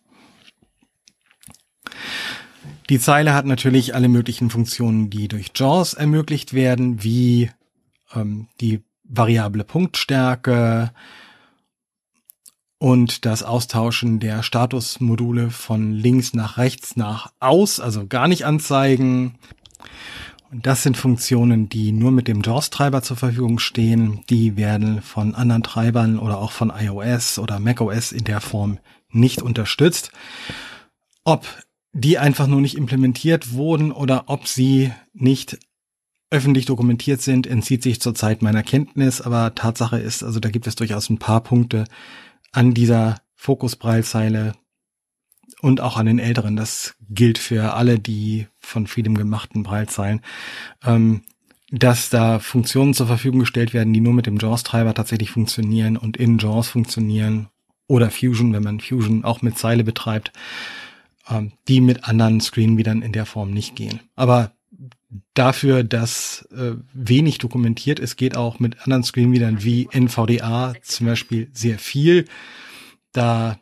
Die 2.88 2.98
Zeile 2.98 3.34
hat 3.34 3.44
natürlich 3.44 3.94
alle 3.94 4.08
möglichen 4.08 4.48
Funktionen, 4.48 5.10
die 5.10 5.28
durch 5.28 5.50
JAWS 5.54 5.94
ermöglicht 5.94 6.54
werden, 6.54 7.02
wie 7.02 7.50
ähm, 8.14 8.48
die 8.60 8.82
variable 9.04 9.64
Punktstärke 9.64 10.90
und 12.78 13.26
das 13.26 13.42
Austauschen 13.42 14.20
der 14.20 14.42
Statusmodule 14.42 15.50
von 15.50 15.92
links 15.92 16.32
nach 16.32 16.56
rechts 16.56 16.96
nach 16.96 17.32
aus, 17.40 17.80
also 17.80 18.06
gar 18.06 18.28
nicht 18.28 18.46
anzeigen. 18.46 19.38
Und 20.50 20.66
das 20.66 20.82
sind 20.82 20.96
Funktionen, 20.96 21.68
die 21.68 21.92
nur 21.92 22.10
mit 22.10 22.26
dem 22.26 22.40
JAWS-Treiber 22.40 23.02
zur 23.02 23.18
Verfügung 23.18 23.58
stehen. 23.58 24.24
Die 24.30 24.56
werden 24.56 25.02
von 25.02 25.34
anderen 25.34 25.62
Treibern 25.62 26.18
oder 26.18 26.38
auch 26.38 26.52
von 26.52 26.72
iOS 26.74 27.38
oder 27.38 27.58
macOS 27.58 28.12
in 28.12 28.24
der 28.24 28.40
Form 28.40 28.78
nicht 29.10 29.42
unterstützt. 29.42 30.10
Ob 31.24 31.44
die 31.92 32.18
einfach 32.18 32.46
nur 32.46 32.60
nicht 32.60 32.76
implementiert 32.76 33.52
wurden 33.52 33.92
oder 33.92 34.24
ob 34.26 34.46
sie 34.46 34.92
nicht 35.14 35.58
öffentlich 36.30 36.66
dokumentiert 36.66 37.22
sind, 37.22 37.46
entzieht 37.46 37.82
sich 37.82 38.00
zurzeit 38.00 38.42
meiner 38.42 38.62
Kenntnis, 38.62 39.20
aber 39.20 39.54
Tatsache 39.54 39.98
ist, 39.98 40.22
also 40.22 40.40
da 40.40 40.50
gibt 40.50 40.66
es 40.66 40.76
durchaus 40.76 41.08
ein 41.08 41.18
paar 41.18 41.42
Punkte 41.42 41.84
an 42.52 42.74
dieser 42.74 43.16
Fokusbreilzeile 43.34 44.52
und 45.62 45.80
auch 45.80 45.96
an 45.96 46.06
den 46.06 46.18
älteren. 46.18 46.56
Das 46.56 46.96
gilt 47.08 47.38
für 47.38 47.74
alle 47.74 47.98
die 47.98 48.46
von 48.58 48.86
Freedom 48.86 49.14
gemachten 49.14 49.62
Breilzeilen, 49.62 50.20
ähm, 50.84 51.22
dass 51.70 52.10
da 52.10 52.38
Funktionen 52.38 52.94
zur 52.94 53.06
Verfügung 53.06 53.40
gestellt 53.40 53.72
werden, 53.72 53.92
die 53.92 54.00
nur 54.00 54.12
mit 54.12 54.26
dem 54.26 54.38
JAWS-Treiber 54.38 54.94
tatsächlich 54.94 55.30
funktionieren 55.30 55.96
und 55.96 56.16
in 56.16 56.38
JAWS 56.38 56.68
funktionieren 56.68 57.48
oder 57.86 58.10
Fusion, 58.10 58.52
wenn 58.52 58.62
man 58.62 58.80
Fusion 58.80 59.24
auch 59.24 59.40
mit 59.40 59.56
Zeile 59.56 59.84
betreibt 59.84 60.32
ähm, 61.30 61.52
die 61.68 61.80
mit 61.80 62.04
anderen 62.04 62.40
Screenreadern 62.40 63.02
in 63.02 63.12
der 63.12 63.26
Form 63.26 63.50
nicht 63.50 63.76
gehen. 63.76 64.00
Aber 64.16 64.52
dafür, 65.34 65.84
dass 65.84 66.48
äh, 66.52 66.72
wenig 66.92 67.38
dokumentiert 67.38 67.98
ist, 67.98 68.16
geht 68.16 68.36
auch 68.36 68.58
mit 68.58 68.82
anderen 68.82 69.02
Screenreadern 69.02 69.62
wie 69.62 69.88
NVDA 69.90 70.74
zum 70.82 71.06
Beispiel 71.06 71.48
sehr 71.52 71.78
viel. 71.78 72.26
Da 73.12 73.58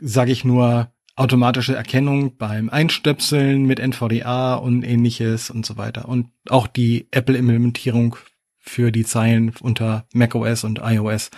sage 0.00 0.32
ich 0.32 0.44
nur 0.44 0.92
automatische 1.16 1.74
Erkennung 1.74 2.36
beim 2.36 2.70
Einstöpseln 2.70 3.64
mit 3.64 3.80
NVDA 3.80 4.54
und 4.54 4.84
ähnliches 4.84 5.50
und 5.50 5.66
so 5.66 5.76
weiter. 5.76 6.08
Und 6.08 6.30
auch 6.48 6.68
die 6.68 7.08
Apple-Implementierung 7.10 8.16
für 8.58 8.92
die 8.92 9.04
Zeilen 9.04 9.52
unter 9.60 10.06
macOS 10.12 10.62
und 10.62 10.80
iOS 10.82 11.30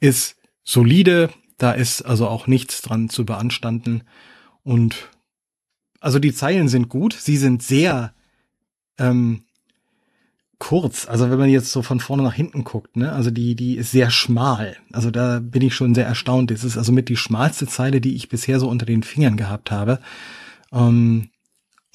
ist 0.00 0.36
solide. 0.64 1.30
Da 1.58 1.72
ist 1.72 2.02
also 2.02 2.28
auch 2.28 2.46
nichts 2.46 2.80
dran 2.80 3.10
zu 3.10 3.26
beanstanden. 3.26 4.04
Und 4.68 5.08
also 6.00 6.18
die 6.18 6.34
Zeilen 6.34 6.68
sind 6.68 6.88
gut, 6.88 7.14
sie 7.14 7.38
sind 7.38 7.62
sehr 7.62 8.12
ähm, 8.98 9.44
kurz. 10.58 11.08
Also 11.08 11.30
wenn 11.30 11.38
man 11.38 11.48
jetzt 11.48 11.72
so 11.72 11.82
von 11.82 12.00
vorne 12.00 12.22
nach 12.22 12.34
hinten 12.34 12.64
guckt, 12.64 12.96
ne, 12.96 13.12
also 13.12 13.30
die, 13.30 13.54
die 13.54 13.76
ist 13.76 13.92
sehr 13.92 14.10
schmal. 14.10 14.76
Also 14.92 15.10
da 15.10 15.40
bin 15.40 15.62
ich 15.62 15.74
schon 15.74 15.94
sehr 15.94 16.06
erstaunt. 16.06 16.50
Es 16.50 16.64
ist 16.64 16.76
also 16.76 16.92
mit 16.92 17.08
die 17.08 17.16
schmalste 17.16 17.66
Zeile, 17.66 18.00
die 18.00 18.14
ich 18.14 18.28
bisher 18.28 18.60
so 18.60 18.68
unter 18.68 18.84
den 18.86 19.02
Fingern 19.02 19.36
gehabt 19.36 19.70
habe. 19.70 20.00
Ähm, 20.70 21.30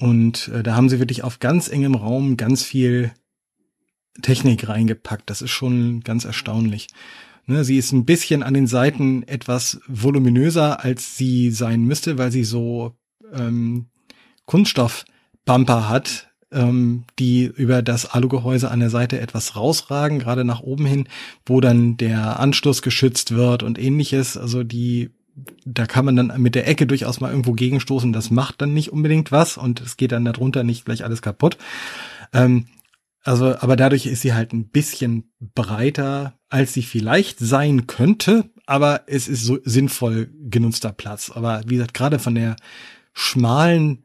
Und 0.00 0.48
äh, 0.48 0.62
da 0.62 0.74
haben 0.74 0.88
sie 0.88 0.98
wirklich 0.98 1.22
auf 1.22 1.38
ganz 1.38 1.68
engem 1.68 1.94
Raum 1.94 2.36
ganz 2.36 2.64
viel 2.64 3.12
Technik 4.22 4.68
reingepackt. 4.68 5.30
Das 5.30 5.42
ist 5.42 5.52
schon 5.52 6.00
ganz 6.00 6.24
erstaunlich. 6.24 6.88
Ne, 7.46 7.62
sie 7.64 7.76
ist 7.76 7.92
ein 7.92 8.06
bisschen 8.06 8.42
an 8.42 8.54
den 8.54 8.66
Seiten 8.66 9.22
etwas 9.24 9.80
voluminöser, 9.86 10.82
als 10.82 11.16
sie 11.18 11.50
sein 11.50 11.82
müsste, 11.84 12.16
weil 12.16 12.32
sie 12.32 12.44
so 12.44 12.94
ähm, 13.34 13.86
Kunststoffbumper 14.46 15.88
hat, 15.88 16.30
ähm, 16.52 17.04
die 17.18 17.44
über 17.44 17.82
das 17.82 18.06
Alugehäuse 18.06 18.70
an 18.70 18.80
der 18.80 18.88
Seite 18.88 19.20
etwas 19.20 19.56
rausragen, 19.56 20.20
gerade 20.20 20.44
nach 20.44 20.60
oben 20.60 20.86
hin, 20.86 21.08
wo 21.44 21.60
dann 21.60 21.98
der 21.98 22.40
Anschluss 22.40 22.80
geschützt 22.80 23.34
wird 23.34 23.62
und 23.62 23.78
ähnliches. 23.78 24.38
Also 24.38 24.62
die, 24.62 25.10
da 25.66 25.84
kann 25.84 26.06
man 26.06 26.16
dann 26.16 26.32
mit 26.40 26.54
der 26.54 26.66
Ecke 26.66 26.86
durchaus 26.86 27.20
mal 27.20 27.30
irgendwo 27.30 27.52
gegenstoßen. 27.52 28.12
Das 28.14 28.30
macht 28.30 28.62
dann 28.62 28.72
nicht 28.72 28.90
unbedingt 28.90 29.32
was 29.32 29.58
und 29.58 29.82
es 29.82 29.98
geht 29.98 30.12
dann 30.12 30.24
darunter 30.24 30.64
nicht 30.64 30.86
gleich 30.86 31.04
alles 31.04 31.20
kaputt. 31.20 31.58
Ähm, 32.32 32.66
also, 33.24 33.56
aber 33.56 33.74
dadurch 33.76 34.04
ist 34.06 34.20
sie 34.20 34.34
halt 34.34 34.52
ein 34.52 34.68
bisschen 34.68 35.32
breiter, 35.40 36.38
als 36.50 36.74
sie 36.74 36.82
vielleicht 36.82 37.38
sein 37.38 37.86
könnte, 37.86 38.50
aber 38.66 39.04
es 39.06 39.28
ist 39.28 39.44
so 39.44 39.58
sinnvoll 39.64 40.30
genutzter 40.48 40.92
Platz. 40.92 41.32
Aber 41.34 41.62
wie 41.66 41.76
gesagt, 41.76 41.94
gerade 41.94 42.18
von 42.18 42.34
der 42.34 42.56
schmalen 43.14 44.04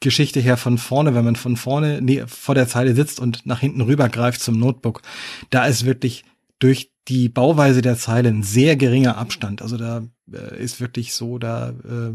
Geschichte 0.00 0.40
her 0.40 0.56
von 0.56 0.76
vorne, 0.76 1.14
wenn 1.14 1.24
man 1.24 1.36
von 1.36 1.56
vorne 1.56 2.02
nee, 2.02 2.24
vor 2.26 2.56
der 2.56 2.66
Zeile 2.66 2.94
sitzt 2.94 3.20
und 3.20 3.46
nach 3.46 3.60
hinten 3.60 3.80
rübergreift 3.80 4.40
zum 4.40 4.58
Notebook, 4.58 5.02
da 5.50 5.64
ist 5.64 5.84
wirklich 5.84 6.24
durch 6.58 6.92
die 7.06 7.28
Bauweise 7.28 7.80
der 7.80 7.96
Zeile 7.96 8.28
ein 8.28 8.42
sehr 8.42 8.76
geringer 8.76 9.16
Abstand. 9.16 9.62
Also 9.62 9.76
da 9.76 10.02
äh, 10.32 10.62
ist 10.62 10.80
wirklich 10.80 11.14
so, 11.14 11.38
da 11.38 11.70
äh, 11.70 12.12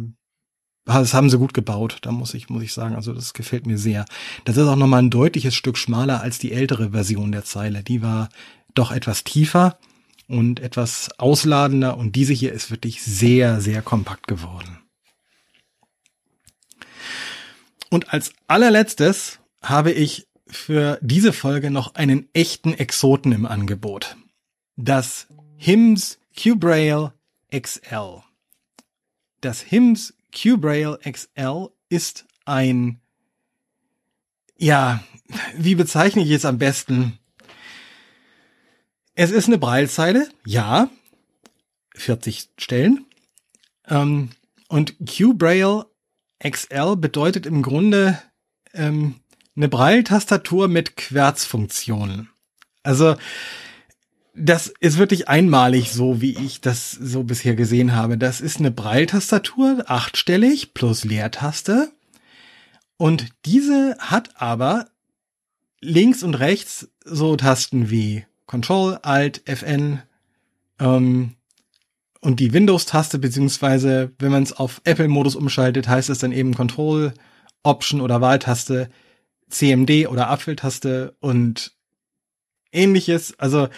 das 0.86 1.14
haben 1.14 1.30
sie 1.30 1.38
gut 1.38 1.54
gebaut, 1.54 2.00
da 2.02 2.12
muss 2.12 2.34
ich, 2.34 2.50
muss 2.50 2.64
ich 2.64 2.74
sagen. 2.74 2.96
Also 2.96 3.14
das 3.14 3.34
gefällt 3.34 3.66
mir 3.66 3.78
sehr. 3.78 4.06
Das 4.46 4.58
ist 4.58 4.68
auch 4.68 4.76
nochmal 4.76 5.04
ein 5.04 5.12
deutliches 5.12 5.56
Stück 5.56 5.78
schmaler 5.78 6.22
als 6.22 6.40
die 6.40 6.52
ältere 6.52 6.92
Version 6.92 7.32
der 7.32 7.44
Zeile. 7.44 7.84
Die 7.84 8.02
war 8.02 8.30
doch 8.74 8.92
etwas 8.92 9.24
tiefer 9.24 9.78
und 10.28 10.60
etwas 10.60 11.10
ausladender 11.18 11.98
und 11.98 12.16
diese 12.16 12.34
hier 12.34 12.54
ist 12.54 12.72
wirklich 12.72 13.04
sehr, 13.04 13.62
sehr 13.62 13.82
kompakt 13.82 14.28
geworden. 14.28 14.80
Und 17.90 18.14
als 18.14 18.34
allerletztes 18.48 19.40
habe 19.62 19.92
ich 19.92 20.28
für 20.48 21.00
diese 21.02 21.34
Folge 21.34 21.72
noch 21.72 21.96
einen 21.96 22.28
echten 22.34 22.74
Exoten 22.74 23.32
im 23.32 23.46
Angebot. 23.46 24.16
Das 24.76 25.28
HIMS 25.58 26.20
Q-Braille 26.42 27.14
XL. 27.52 28.22
Das 29.42 29.62
HIMS 29.62 30.14
Q-Braille 30.34 31.00
XL 31.10 31.70
ist 31.90 32.26
ein, 32.46 33.00
ja, 34.58 35.04
wie 35.56 35.76
bezeichne 35.76 36.24
ich 36.24 36.32
es 36.32 36.46
am 36.46 36.58
besten? 36.58 37.18
Es 39.16 39.32
ist 39.32 39.48
eine 39.48 39.58
Braillezeile, 39.58 40.30
ja, 40.46 40.90
40 41.96 42.50
Stellen. 42.58 43.06
Ähm, 43.88 44.30
und 44.68 44.96
Q-Braille 45.00 45.86
XL 46.48 46.96
bedeutet 46.96 47.46
im 47.46 47.62
Grunde 47.62 48.22
ähm, 48.74 49.16
eine 49.56 49.68
Braille-Tastatur 49.68 50.68
mit 50.68 50.96
Querzfunktionen. 50.96 52.30
Also 52.84 53.18
das 54.34 54.74
ist 54.80 54.98
wirklich 54.98 55.28
einmalig 55.28 55.92
so, 55.92 56.22
wie 56.22 56.38
ich 56.38 56.62
das 56.62 56.92
so 56.92 57.24
bisher 57.24 57.56
gesehen 57.56 57.96
habe. 57.96 58.18
Das 58.18 58.42
ist 58.42 58.60
eine 58.60 58.72
Braille-Tastatur, 58.72 59.84
achtstellig 59.88 60.74
plus 60.74 61.04
Leertaste. 61.04 61.92
Und 62.98 63.28
diese 63.46 63.96
hat 64.00 64.42
aber 64.42 64.88
links 65.82 66.24
und 66.24 66.36
rechts 66.36 66.90
so 67.06 67.36
Tasten 67.36 67.90
wie 67.90 68.26
Control, 68.46 69.00
Alt, 69.02 69.42
Fn 69.46 70.02
ähm, 70.80 71.36
und 72.22 72.40
die 72.40 72.52
Windows-Taste, 72.52 73.20
beziehungsweise 73.20 74.12
wenn 74.20 74.32
man 74.32 74.44
es 74.44 74.54
auf 74.54 74.82
Apple-Modus 74.84 75.36
umschaltet, 75.36 75.88
heißt 75.88 76.10
es 76.10 76.20
dann 76.20 76.32
eben 76.32 76.54
Control, 76.54 77.14
Option 77.64 78.02
oder 78.02 78.22
Wahltaste, 78.22 78.90
CMD 79.50 80.08
oder 80.08 80.30
Apfeltaste 80.30 81.16
und 81.20 81.72
ähnliches. 82.72 83.38
Also 83.40 83.70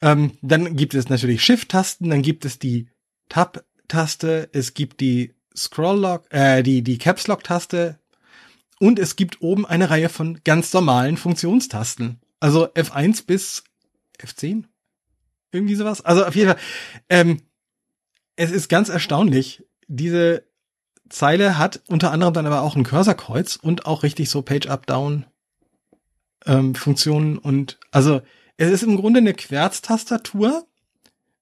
ähm, 0.00 0.32
dann 0.42 0.76
gibt 0.76 0.94
es 0.94 1.08
natürlich 1.08 1.42
Shift-Tasten, 1.42 2.10
dann 2.10 2.22
gibt 2.22 2.44
es 2.44 2.58
die 2.58 2.88
Tab-Taste, 3.28 4.48
es 4.52 4.74
gibt 4.74 5.00
die 5.00 5.34
Scroll-Lock, 5.56 6.32
äh, 6.32 6.62
die, 6.62 6.82
die 6.82 6.98
Caps-Lock-Taste 6.98 7.98
und 8.78 8.98
es 8.98 9.16
gibt 9.16 9.42
oben 9.42 9.66
eine 9.66 9.90
Reihe 9.90 10.08
von 10.08 10.40
ganz 10.44 10.72
normalen 10.72 11.16
Funktionstasten. 11.16 12.20
Also 12.40 12.66
F1 12.66 13.26
bis 13.26 13.64
F10? 14.20 14.64
Irgendwie 15.50 15.74
sowas. 15.74 16.00
Also 16.04 16.24
auf 16.24 16.34
jeden 16.34 16.50
Fall, 16.50 16.60
ähm, 17.08 17.42
es 18.36 18.50
ist 18.50 18.68
ganz 18.68 18.88
erstaunlich. 18.88 19.64
Diese 19.88 20.44
Zeile 21.08 21.58
hat 21.58 21.82
unter 21.88 22.12
anderem 22.12 22.34
dann 22.34 22.46
aber 22.46 22.62
auch 22.62 22.76
ein 22.76 22.84
Cursorkreuz 22.84 23.56
und 23.56 23.86
auch 23.86 24.02
richtig 24.02 24.30
so 24.30 24.42
Page-Up-Down 24.42 25.26
ähm, 26.46 26.74
Funktionen 26.74 27.38
und 27.38 27.78
also 27.90 28.20
es 28.58 28.70
ist 28.70 28.82
im 28.82 28.96
Grunde 28.96 29.18
eine 29.18 29.32
Querztastatur, 29.32 30.66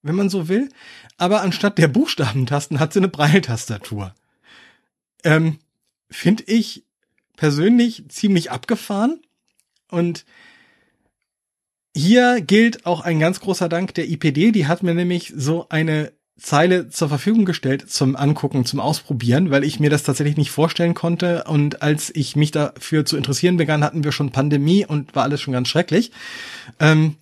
wenn 0.03 0.15
man 0.15 0.29
so 0.29 0.49
will, 0.49 0.69
aber 1.17 1.41
anstatt 1.41 1.79
der 1.79 1.89
Buchstabentasten 1.89 2.79
hat 2.79 2.93
sie 2.93 3.01
eine 3.01 3.09
Breiltastatur. 3.09 4.15
Ähm, 5.25 5.59
Finde 6.09 6.45
ich 6.47 6.85
persönlich 7.37 8.05
ziemlich 8.09 8.53
abgefahren 8.53 9.21
und 9.91 10.25
hier 11.97 12.43
gilt 12.43 12.87
auch 12.87 13.01
ein 13.01 13.19
ganz 13.19 13.41
großer 13.41 13.69
Dank 13.69 13.95
der 13.95 14.09
IPD, 14.09 14.53
die 14.53 14.67
hat 14.67 14.83
mir 14.83 14.95
nämlich 14.95 15.33
so 15.35 15.69
eine 15.71 16.13
Zeile 16.39 16.89
zur 16.91 17.09
Verfügung 17.09 17.47
gestellt 17.47 17.91
zum 17.91 18.15
Angucken, 18.15 18.67
zum 18.67 18.79
Ausprobieren, 18.79 19.51
weil 19.51 19.65
ich 19.65 19.81
mir 19.81 19.89
das 19.89 20.03
tatsächlich 20.03 20.37
nicht 20.37 20.51
vorstellen 20.51 20.95
konnte. 20.95 21.45
Und 21.45 21.81
als 21.83 22.15
ich 22.15 22.37
mich 22.37 22.51
dafür 22.51 23.07
zu 23.07 23.17
interessieren 23.17 23.57
begann, 23.57 23.83
hatten 23.83 24.05
wir 24.05 24.13
schon 24.13 24.33
Pandemie 24.33 24.85
und 24.85 25.15
war 25.15 25.23
alles 25.23 25.41
schon 25.41 25.53
ganz 25.53 25.69
schrecklich. 25.69 26.13
Ähm, 26.79 27.17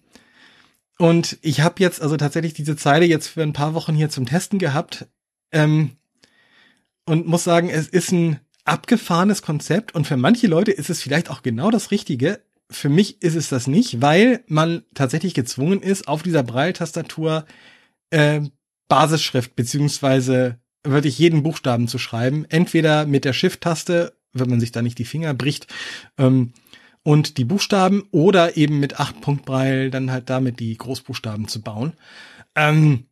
und 0.98 1.38
ich 1.42 1.60
habe 1.60 1.76
jetzt 1.78 2.02
also 2.02 2.16
tatsächlich 2.16 2.54
diese 2.54 2.76
Zeile 2.76 3.06
jetzt 3.06 3.28
für 3.28 3.42
ein 3.42 3.52
paar 3.52 3.74
Wochen 3.74 3.94
hier 3.94 4.10
zum 4.10 4.26
Testen 4.26 4.58
gehabt. 4.58 5.06
Ähm, 5.52 5.92
und 7.06 7.26
muss 7.26 7.44
sagen, 7.44 7.68
es 7.68 7.86
ist 7.88 8.10
ein 8.12 8.40
abgefahrenes 8.64 9.42
Konzept 9.42 9.94
und 9.94 10.06
für 10.06 10.16
manche 10.16 10.46
Leute 10.46 10.72
ist 10.72 10.90
es 10.90 11.02
vielleicht 11.02 11.30
auch 11.30 11.42
genau 11.42 11.70
das 11.70 11.90
Richtige. 11.90 12.40
Für 12.70 12.88
mich 12.88 13.22
ist 13.22 13.34
es 13.34 13.48
das 13.50 13.66
nicht, 13.66 14.00
weil 14.00 14.42
man 14.46 14.84
tatsächlich 14.94 15.34
gezwungen 15.34 15.82
ist, 15.82 16.08
auf 16.08 16.22
dieser 16.22 16.42
Braille-Tastatur 16.42 17.44
äh, 18.10 18.40
Basisschrift 18.88 19.56
beziehungsweise 19.56 20.58
wirklich 20.82 21.18
jeden 21.18 21.42
Buchstaben 21.42 21.88
zu 21.88 21.98
schreiben. 21.98 22.44
Entweder 22.48 23.06
mit 23.06 23.24
der 23.24 23.32
Shift-Taste, 23.32 24.16
wenn 24.32 24.50
man 24.50 24.60
sich 24.60 24.72
da 24.72 24.82
nicht 24.82 24.98
die 24.98 25.04
Finger 25.04 25.34
bricht, 25.34 25.66
ähm, 26.18 26.52
und 27.02 27.36
die 27.36 27.44
Buchstaben 27.44 28.08
oder 28.10 28.56
eben 28.56 28.80
mit 28.80 28.98
8 28.98 29.20
Punkt 29.20 29.44
Braille 29.44 29.90
dann 29.90 30.10
halt 30.10 30.30
damit 30.30 30.58
die 30.58 30.76
Großbuchstaben 30.76 31.48
zu 31.48 31.60
bauen. 31.60 31.92
Ähm, 32.54 33.06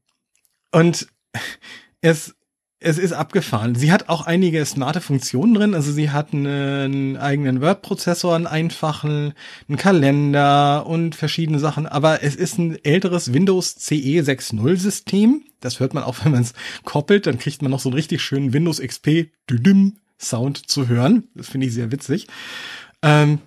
und 0.70 1.08
es 2.00 2.34
es 2.82 2.98
ist 2.98 3.12
abgefahren. 3.12 3.74
Sie 3.74 3.92
hat 3.92 4.08
auch 4.08 4.26
einige 4.26 4.64
smarte 4.64 5.00
Funktionen 5.00 5.54
drin. 5.54 5.74
Also 5.74 5.92
sie 5.92 6.10
hat 6.10 6.32
einen 6.32 7.16
eigenen 7.16 7.60
Word-Prozessor, 7.60 8.34
einen 8.34 8.46
einfachen, 8.46 9.34
einen 9.68 9.78
Kalender 9.78 10.86
und 10.86 11.14
verschiedene 11.14 11.58
Sachen. 11.58 11.86
Aber 11.86 12.22
es 12.22 12.34
ist 12.34 12.58
ein 12.58 12.78
älteres 12.84 13.32
Windows 13.32 13.76
CE 13.76 14.20
6.0 14.20 14.76
System. 14.76 15.42
Das 15.60 15.80
hört 15.80 15.94
man 15.94 16.02
auch, 16.02 16.16
wenn 16.24 16.32
man 16.32 16.42
es 16.42 16.54
koppelt. 16.84 17.26
Dann 17.26 17.38
kriegt 17.38 17.62
man 17.62 17.70
noch 17.70 17.80
so 17.80 17.88
einen 17.88 17.96
richtig 17.96 18.22
schönen 18.22 18.52
Windows 18.52 18.80
XP 18.80 19.30
Sound 20.20 20.70
zu 20.70 20.88
hören. 20.88 21.24
Das 21.34 21.48
finde 21.48 21.66
ich 21.66 21.74
sehr 21.74 21.90
witzig. 21.90 22.28
Ähm, 23.02 23.40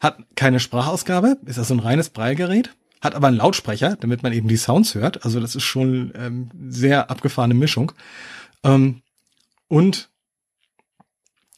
hat 0.00 0.18
keine 0.36 0.60
Sprachausgabe. 0.60 1.38
Ist 1.46 1.58
also 1.58 1.74
ein 1.74 1.80
reines 1.80 2.10
Braillegerät 2.10 2.70
hat 3.00 3.14
aber 3.14 3.28
einen 3.28 3.36
Lautsprecher, 3.36 3.96
damit 4.00 4.22
man 4.22 4.32
eben 4.32 4.48
die 4.48 4.56
Sounds 4.56 4.94
hört. 4.94 5.24
Also 5.24 5.40
das 5.40 5.54
ist 5.54 5.62
schon 5.62 6.12
ähm, 6.16 6.50
sehr 6.68 7.10
abgefahrene 7.10 7.54
Mischung. 7.54 7.92
Ähm, 8.64 9.02
und 9.68 10.10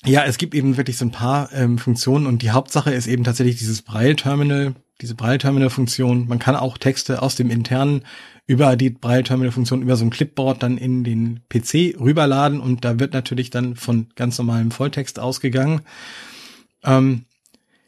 ja, 0.04 0.24
es 0.24 0.38
gibt 0.38 0.54
eben 0.54 0.76
wirklich 0.76 0.96
so 0.96 1.04
ein 1.04 1.10
paar 1.10 1.52
ähm, 1.52 1.78
Funktionen 1.78 2.26
und 2.26 2.42
die 2.42 2.50
Hauptsache 2.50 2.90
ist 2.90 3.06
eben 3.06 3.24
tatsächlich 3.24 3.58
dieses 3.58 3.82
Braille-Terminal, 3.82 4.74
diese 5.00 5.14
Braille-Terminal-Funktion. 5.14 6.26
Man 6.26 6.38
kann 6.38 6.56
auch 6.56 6.78
Texte 6.78 7.20
aus 7.20 7.36
dem 7.36 7.50
internen 7.50 8.02
über 8.46 8.76
die 8.76 8.90
Braille-Terminal-Funktion 8.90 9.82
über 9.82 9.96
so 9.96 10.04
ein 10.04 10.10
Clipboard 10.10 10.62
dann 10.62 10.78
in 10.78 11.04
den 11.04 11.40
PC 11.50 12.00
rüberladen 12.00 12.60
und 12.60 12.84
da 12.84 12.98
wird 12.98 13.12
natürlich 13.12 13.50
dann 13.50 13.76
von 13.76 14.08
ganz 14.16 14.38
normalem 14.38 14.70
Volltext 14.70 15.18
ausgegangen. 15.20 15.82
Ähm, 16.82 17.26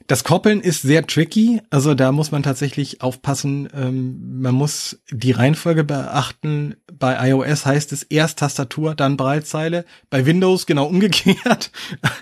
das 0.07 0.25
Koppeln 0.25 0.61
ist 0.61 0.83
sehr 0.83 1.07
tricky, 1.07 1.63
also 1.71 1.95
da 1.95 2.13
muss 2.13 2.31
man 2.33 2.43
tatsächlich 2.43 3.01
aufpassen. 3.01 3.69
Ähm, 3.75 4.41
man 4.43 4.55
muss 4.55 5.03
die 5.11 5.33
Reihenfolge 5.33 5.85
beachten 5.85 6.77
bei 7.03 7.30
iOS 7.30 7.66
heißt 7.66 7.90
es 7.90 8.05
erst 8.05 8.38
Tastatur, 8.38 8.94
dann 8.94 9.16
Breitzeile. 9.16 9.84
Bei 10.09 10.24
Windows 10.24 10.66
genau 10.66 10.86
umgekehrt. 10.86 11.72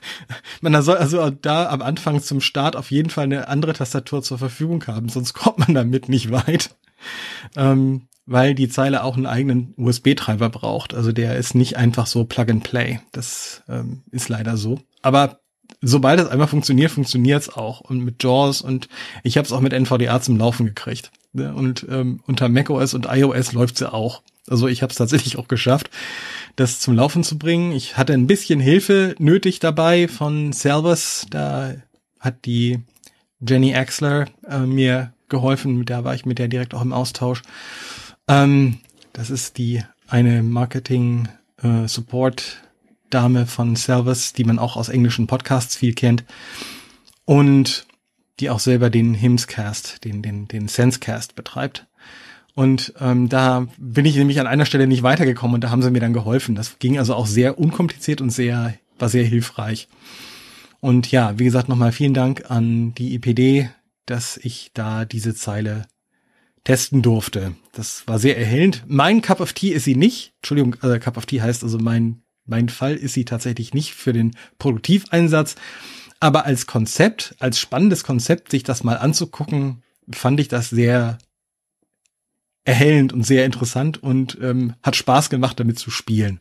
man 0.63 0.83
soll 0.83 0.97
also 0.97 1.29
da 1.29 1.69
am 1.69 1.83
Anfang 1.83 2.23
zum 2.23 2.41
Start 2.41 2.77
auf 2.77 2.91
jeden 2.91 3.11
Fall 3.11 3.25
eine 3.25 3.49
andere 3.49 3.75
Tastatur 3.75 4.23
zur 4.23 4.39
Verfügung 4.39 4.87
haben, 4.87 5.11
sonst 5.11 5.35
kommt 5.35 5.59
man 5.59 5.75
damit 5.75 6.09
nicht 6.09 6.31
weit. 6.31 6.71
Ähm, 7.57 8.09
weil 8.25 8.55
die 8.55 8.71
Zeile 8.71 9.05
auch 9.05 9.19
einen 9.19 9.27
eigenen 9.27 9.75
USB-Treiber 9.77 10.49
braucht. 10.49 10.95
Also 10.95 11.13
der 11.13 11.37
ist 11.37 11.55
nicht 11.55 11.77
einfach 11.77 12.07
so 12.07 12.25
Plug 12.25 12.47
and 12.49 12.65
Play. 12.65 13.01
Das 13.13 13.63
ähm, 13.69 14.03
ist 14.11 14.31
leider 14.31 14.57
so. 14.57 14.81
Aber 15.03 15.41
sobald 15.83 16.21
es 16.21 16.29
einmal 16.29 16.49
funktioniert, 16.49 16.91
funktioniert 16.91 17.43
es 17.43 17.55
auch. 17.55 17.83
Und 17.83 18.01
mit 18.01 18.25
JAWS 18.25 18.63
und 18.63 18.89
ich 19.25 19.37
habe 19.37 19.45
es 19.45 19.53
auch 19.53 19.61
mit 19.61 19.75
NVDA 19.75 20.23
zum 20.23 20.39
Laufen 20.39 20.65
gekriegt. 20.65 21.11
Ne? 21.35 21.53
Und 21.55 21.87
ähm, 21.91 22.23
unter 22.27 22.49
macOS 22.49 22.95
und 22.95 23.09
iOS 23.11 23.53
läuft's 23.53 23.81
ja 23.81 23.93
auch. 23.93 24.23
Also 24.51 24.67
ich 24.67 24.83
habe 24.83 24.91
es 24.91 24.99
tatsächlich 24.99 25.39
auch 25.39 25.49
geschafft, 25.49 25.91
das 26.57 26.81
zum 26.81 26.95
Laufen 26.95 27.23
zu 27.23 27.39
bringen. 27.39 27.73
Ich 27.73 27.97
hatte 27.97 28.13
ein 28.13 28.27
bisschen 28.27 28.61
Hilfe 28.61 29.15
nötig 29.19 29.61
dabei 29.61 30.09
von 30.09 30.53
Salvas. 30.53 31.27
Da 31.31 31.75
hat 32.19 32.45
die 32.45 32.81
Jenny 33.41 33.75
Axler 33.75 34.27
äh, 34.47 34.59
mir 34.59 35.15
geholfen. 35.29 35.77
Mit 35.77 35.89
der 35.89 36.05
war 36.05 36.15
ich 36.15 36.27
mit 36.27 36.39
der 36.39 36.49
direkt 36.49 36.75
auch 36.75 36.83
im 36.83 36.93
Austausch. 36.93 37.43
Ähm, 38.29 38.79
das 39.13 39.31
ist 39.31 39.57
die 39.57 39.83
eine 40.09 40.43
Marketing 40.43 41.29
äh, 41.63 41.87
Support 41.87 42.59
Dame 43.09 43.47
von 43.47 43.77
Salvas, 43.77 44.33
die 44.33 44.45
man 44.45 44.59
auch 44.59 44.77
aus 44.77 44.89
englischen 44.89 45.29
Podcasts 45.29 45.77
viel 45.77 45.95
kennt. 45.95 46.25
Und 47.25 47.87
die 48.41 48.51
auch 48.51 48.61
selber 48.61 48.91
den 48.91 49.15
Hymnscast, 49.15 50.05
den, 50.05 50.23
den, 50.23 50.49
den 50.49 50.67
Sensecast 50.67 51.37
betreibt. 51.37 51.87
Und 52.55 52.95
ähm, 53.01 53.29
da 53.29 53.67
bin 53.79 54.05
ich 54.05 54.17
nämlich 54.17 54.41
an 54.41 54.47
einer 54.47 54.67
Stelle 54.67 54.87
nicht 54.87 55.03
weitergekommen 55.03 55.55
und 55.55 55.61
da 55.63 55.71
haben 55.71 55.83
sie 55.83 55.91
mir 55.91 56.01
dann 56.01 56.13
geholfen. 56.13 56.55
Das 56.55 56.79
ging 56.79 56.99
also 56.99 57.15
auch 57.15 57.27
sehr 57.27 57.59
unkompliziert 57.59 58.21
und 58.21 58.31
sehr, 58.31 58.75
war 58.99 59.09
sehr 59.09 59.25
hilfreich. 59.25 59.89
Und 60.81 61.11
ja, 61.11 61.39
wie 61.39 61.45
gesagt, 61.45 61.69
nochmal 61.69 61.93
vielen 61.93 62.15
Dank 62.15 62.51
an 62.51 62.95
die 62.95 63.15
IPD, 63.15 63.71
dass 64.07 64.37
ich 64.39 64.71
da 64.75 65.05
diese 65.05 65.35
Zeile 65.35 65.87
testen 66.65 67.03
durfte. 67.03 67.55
Das 67.73 68.07
war 68.07 68.19
sehr 68.19 68.37
erhellend. 68.37 68.85
Mein 68.87 69.23
Cup 69.23 69.41
of 69.41 69.53
Tea 69.53 69.71
ist 69.71 69.85
sie 69.85 69.95
nicht. 69.95 70.35
Entschuldigung, 70.37 70.77
äh, 70.83 70.99
Cup 70.99 71.17
of 71.17 71.27
Tea 71.27 71.41
heißt 71.41 71.63
also 71.63 71.79
mein, 71.79 72.23
mein 72.47 72.69
Fall 72.69 72.97
ist 72.97 73.15
sie 73.15 73.25
tatsächlich 73.25 73.75
nicht 73.75 73.95
für 73.95 74.13
den 74.13 74.37
Produktiveinsatz. 74.59 75.57
Aber 76.19 76.45
als 76.45 76.67
Konzept, 76.67 77.35
als 77.39 77.59
spannendes 77.59 78.05
Konzept, 78.05 78.51
sich 78.51 78.63
das 78.63 78.85
mal 78.85 78.99
anzugucken, 78.99 79.83
fand 80.13 80.41
ich 80.41 80.49
das 80.49 80.69
sehr 80.69 81.19
erhellend 82.65 83.13
und 83.13 83.25
sehr 83.25 83.45
interessant 83.45 84.03
und 84.03 84.39
ähm, 84.41 84.75
hat 84.83 84.97
Spaß 84.97 85.31
gemacht, 85.31 85.59
damit 85.59 85.79
zu 85.79 85.91
spielen. 85.91 86.41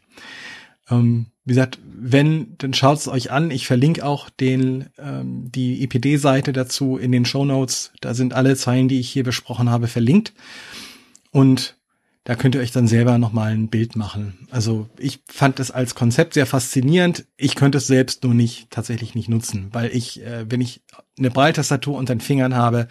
Ähm, 0.89 1.27
wie 1.45 1.53
gesagt, 1.53 1.79
wenn, 1.83 2.55
dann 2.57 2.73
schaut 2.73 2.99
es 2.99 3.07
euch 3.07 3.31
an. 3.31 3.51
Ich 3.51 3.67
verlinke 3.67 4.05
auch 4.05 4.29
den, 4.29 4.87
ähm, 4.97 5.51
die 5.51 5.83
EPD-Seite 5.83 6.53
dazu 6.53 6.97
in 6.97 7.11
den 7.11 7.25
Show 7.25 7.45
Notes. 7.45 7.91
Da 8.01 8.13
sind 8.13 8.33
alle 8.33 8.55
Zeilen, 8.55 8.87
die 8.87 8.99
ich 8.99 9.09
hier 9.09 9.23
besprochen 9.23 9.69
habe, 9.69 9.87
verlinkt. 9.87 10.33
Und 11.31 11.75
da 12.23 12.35
könnt 12.35 12.53
ihr 12.53 12.61
euch 12.61 12.71
dann 12.71 12.87
selber 12.87 13.17
nochmal 13.17 13.53
ein 13.53 13.69
Bild 13.69 13.95
machen. 13.95 14.47
Also 14.51 14.87
ich 14.99 15.21
fand 15.27 15.59
es 15.59 15.71
als 15.71 15.95
Konzept 15.95 16.35
sehr 16.35 16.45
faszinierend. 16.45 17.25
Ich 17.37 17.55
könnte 17.55 17.79
es 17.79 17.87
selbst 17.87 18.23
nur 18.23 18.35
nicht, 18.35 18.69
tatsächlich 18.69 19.15
nicht 19.15 19.29
nutzen, 19.29 19.69
weil 19.71 19.89
ich, 19.95 20.21
äh, 20.21 20.45
wenn 20.49 20.61
ich 20.61 20.83
eine 21.17 21.31
Breiltastatur 21.31 21.97
unter 21.97 22.13
den 22.13 22.21
Fingern 22.21 22.55
habe, 22.55 22.87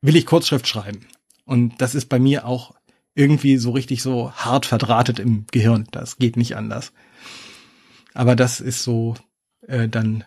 will 0.00 0.16
ich 0.16 0.26
Kurzschrift 0.26 0.66
schreiben. 0.66 1.06
Und 1.50 1.80
das 1.82 1.96
ist 1.96 2.06
bei 2.06 2.20
mir 2.20 2.46
auch 2.46 2.76
irgendwie 3.16 3.56
so 3.56 3.72
richtig 3.72 4.02
so 4.02 4.30
hart 4.30 4.66
verdrahtet 4.66 5.18
im 5.18 5.46
Gehirn. 5.50 5.88
Das 5.90 6.16
geht 6.16 6.36
nicht 6.36 6.54
anders. 6.54 6.92
Aber 8.14 8.36
das 8.36 8.60
ist 8.60 8.84
so 8.84 9.16
äh, 9.66 9.88
dann 9.88 10.22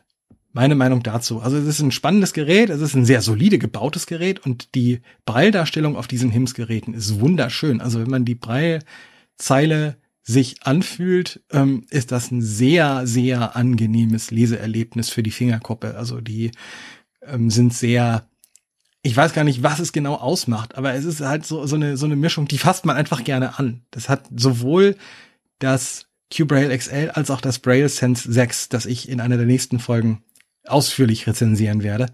meine 0.52 0.76
Meinung 0.76 1.02
dazu. 1.02 1.40
Also 1.40 1.56
es 1.56 1.66
ist 1.66 1.80
ein 1.80 1.92
spannendes 1.92 2.34
Gerät, 2.34 2.70
es 2.70 2.82
ist 2.82 2.94
ein 2.94 3.06
sehr 3.06 3.22
solide 3.22 3.58
gebautes 3.58 4.06
Gerät 4.06 4.46
und 4.46 4.76
die 4.76 5.00
Breildarstellung 5.26 5.96
auf 5.96 6.08
diesen 6.08 6.30
HIMS-Geräten 6.30 6.94
ist 6.94 7.22
wunderschön. 7.22 7.80
Also 7.80 8.02
wenn 8.02 8.10
man 8.10 8.26
die 8.26 8.36
Breilzeile 8.36 9.96
sich 10.24 10.58
anfühlt, 10.64 11.42
ähm, 11.52 11.86
ist 11.90 12.12
das 12.12 12.32
ein 12.32 12.42
sehr, 12.42 13.08
sehr 13.08 13.56
angenehmes 13.56 14.30
Leseerlebnis 14.30 15.10
für 15.10 15.24
die 15.24 15.32
Fingerkuppe. 15.32 15.96
Also 15.96 16.20
die 16.20 16.52
ähm, 17.26 17.50
sind 17.50 17.74
sehr, 17.74 18.28
ich 19.04 19.16
weiß 19.16 19.34
gar 19.34 19.44
nicht, 19.44 19.62
was 19.62 19.80
es 19.80 19.92
genau 19.92 20.16
ausmacht, 20.16 20.76
aber 20.76 20.94
es 20.94 21.04
ist 21.04 21.20
halt 21.20 21.46
so, 21.46 21.66
so, 21.66 21.76
eine, 21.76 21.98
so 21.98 22.06
eine 22.06 22.16
Mischung, 22.16 22.48
die 22.48 22.58
fasst 22.58 22.86
man 22.86 22.96
einfach 22.96 23.24
gerne 23.24 23.60
an. 23.60 23.82
Das 23.92 24.08
hat 24.08 24.26
sowohl 24.36 24.96
das 25.60 26.08
Q-Braille 26.36 26.76
XL 26.76 27.12
als 27.14 27.30
auch 27.30 27.42
das 27.42 27.60
Braille 27.60 27.90
Sense 27.90 28.32
6, 28.32 28.70
das 28.70 28.86
ich 28.86 29.10
in 29.10 29.20
einer 29.20 29.36
der 29.38 29.46
nächsten 29.46 29.80
Folgen 29.80 30.24
ausführlich 30.66 31.28
rezensieren 31.28 31.84
werde. 31.84 32.08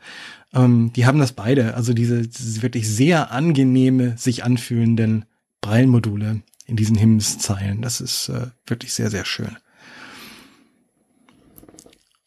Ähm, 0.52 0.92
die 0.96 1.06
haben 1.06 1.20
das 1.20 1.34
beide, 1.34 1.76
also 1.76 1.94
diese, 1.94 2.28
diese 2.28 2.64
wirklich 2.64 2.90
sehr 2.90 3.32
angenehme, 3.32 4.18
sich 4.18 4.44
anfühlenden 4.44 5.26
Braille-Module 5.62 6.42
in 6.66 6.76
diesen 6.76 6.96
Himmelszeilen. 6.96 7.84
Das 7.84 8.02
ist 8.02 8.30
äh, 8.30 8.48
wirklich 8.66 8.94
sehr, 8.94 9.12
sehr 9.12 9.26
schön. 9.26 9.58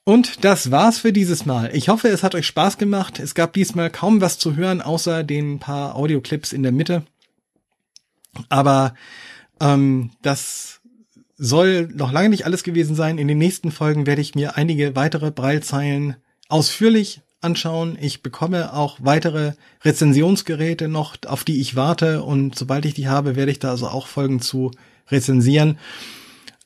Und 0.05 0.44
das 0.44 0.70
war's 0.70 0.98
für 0.98 1.12
dieses 1.12 1.46
Mal. 1.46 1.70
Ich 1.74 1.88
hoffe, 1.88 2.09
es 2.09 2.22
hat 2.22 2.34
euch 2.34 2.46
Spaß 2.46 2.76
gemacht. 2.76 3.20
Es 3.20 3.34
gab 3.34 3.53
diesmal 3.53 3.88
kaum 3.88 4.20
was 4.20 4.38
zu 4.38 4.57
hören, 4.57 4.82
außer 4.82 5.22
den 5.22 5.61
paar 5.61 5.94
Audioclips 5.94 6.53
in 6.53 6.64
der 6.64 6.72
Mitte. 6.72 7.05
Aber 8.48 8.94
ähm, 9.61 10.11
das 10.22 10.80
soll 11.36 11.88
noch 11.94 12.11
lange 12.11 12.30
nicht 12.30 12.46
alles 12.46 12.64
gewesen 12.64 12.96
sein. 12.96 13.18
In 13.18 13.28
den 13.28 13.38
nächsten 13.38 13.70
Folgen 13.70 14.07
werde 14.07 14.22
ich 14.22 14.34
mir 14.34 14.57
einige 14.57 14.96
weitere 14.96 15.30
Breilzeilen 15.30 16.16
ausführlich 16.48 17.20
anschauen. 17.40 17.96
Ich 18.00 18.22
bekomme 18.22 18.72
auch 18.72 18.98
weitere 19.00 19.53
Rezensionsgeräte 19.84 20.88
noch, 20.88 21.16
auf 21.26 21.44
die 21.44 21.61
ich 21.61 21.76
warte 21.76 22.22
und 22.22 22.57
sobald 22.57 22.84
ich 22.84 22.94
die 22.94 23.09
habe, 23.09 23.36
werde 23.36 23.53
ich 23.53 23.59
da 23.59 23.70
also 23.70 23.88
auch 23.88 24.07
Folgen 24.07 24.40
zu 24.40 24.70
rezensieren. 25.11 25.78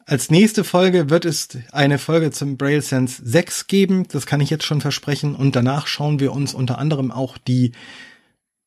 Als 0.09 0.31
nächste 0.31 0.63
Folge 0.63 1.11
wird 1.11 1.25
es 1.25 1.49
eine 1.73 1.99
Folge 1.99 2.31
zum 2.31 2.57
Braille 2.57 2.81
Sense 2.81 3.21
6 3.25 3.67
geben, 3.67 4.07
das 4.07 4.25
kann 4.25 4.41
ich 4.41 4.51
jetzt 4.51 4.65
schon 4.65 4.81
versprechen 4.81 5.35
und 5.35 5.57
danach 5.57 5.89
schauen 5.89 6.21
wir 6.21 6.31
uns 6.31 6.55
unter 6.55 6.79
anderem 6.79 7.11
auch 7.11 7.39
die 7.39 7.73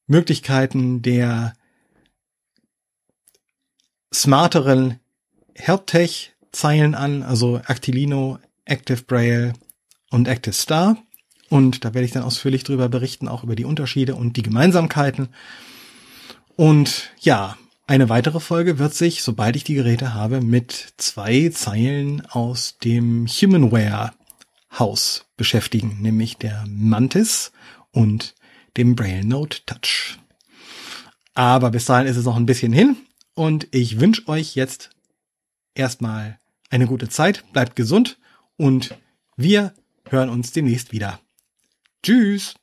Möglichkeiten 0.05 1.01
der 1.01 1.53
smarteren 4.13 4.99
HelpTech-Zeilen 5.55 6.93
an, 6.93 7.23
also 7.23 7.61
Actilino, 7.65 8.39
Active 8.65 9.03
Braille 9.03 9.53
und 10.09 10.27
Active 10.27 10.53
Star. 10.53 10.97
Und 11.49 11.85
da 11.85 11.93
werde 11.93 12.05
ich 12.05 12.11
dann 12.11 12.23
ausführlich 12.23 12.65
drüber 12.65 12.89
berichten, 12.89 13.29
auch 13.29 13.45
über 13.45 13.55
die 13.55 13.65
Unterschiede 13.65 14.15
und 14.15 14.35
die 14.35 14.43
Gemeinsamkeiten. 14.43 15.29
Und 16.57 17.11
ja, 17.19 17.57
eine 17.89 18.07
weitere 18.07 18.39
Folge 18.39 18.77
wird 18.77 18.93
sich, 18.93 19.23
sobald 19.23 19.55
ich 19.55 19.63
die 19.63 19.73
Geräte 19.73 20.13
habe, 20.13 20.41
mit 20.41 20.93
zwei 20.97 21.49
Zeilen 21.49 22.21
aus 22.27 22.77
dem 22.77 23.25
Humanware 23.25 24.11
Haus 24.77 25.25
beschäftigen, 25.37 25.97
nämlich 25.99 26.37
der 26.37 26.65
Mantis 26.67 27.51
und 27.91 28.35
dem 28.77 28.95
Braille 28.95 29.25
Note 29.25 29.65
Touch. 29.65 30.19
Aber 31.33 31.71
bis 31.71 31.85
dahin 31.85 32.05
ist 32.05 32.17
es 32.17 32.25
noch 32.25 32.35
ein 32.35 32.45
bisschen 32.45 32.73
hin 32.73 32.95
und 33.33 33.67
ich 33.71 33.99
wünsche 33.99 34.27
euch 34.27 34.53
jetzt 34.53 34.91
erstmal 35.73 36.37
eine 36.69 36.85
gute 36.85 37.09
Zeit, 37.09 37.43
bleibt 37.53 37.75
gesund 37.75 38.19
und 38.55 38.93
wir 39.35 39.73
hören 40.07 40.29
uns 40.29 40.51
demnächst 40.51 40.91
wieder. 40.91 41.19
Tschüss! 42.03 42.53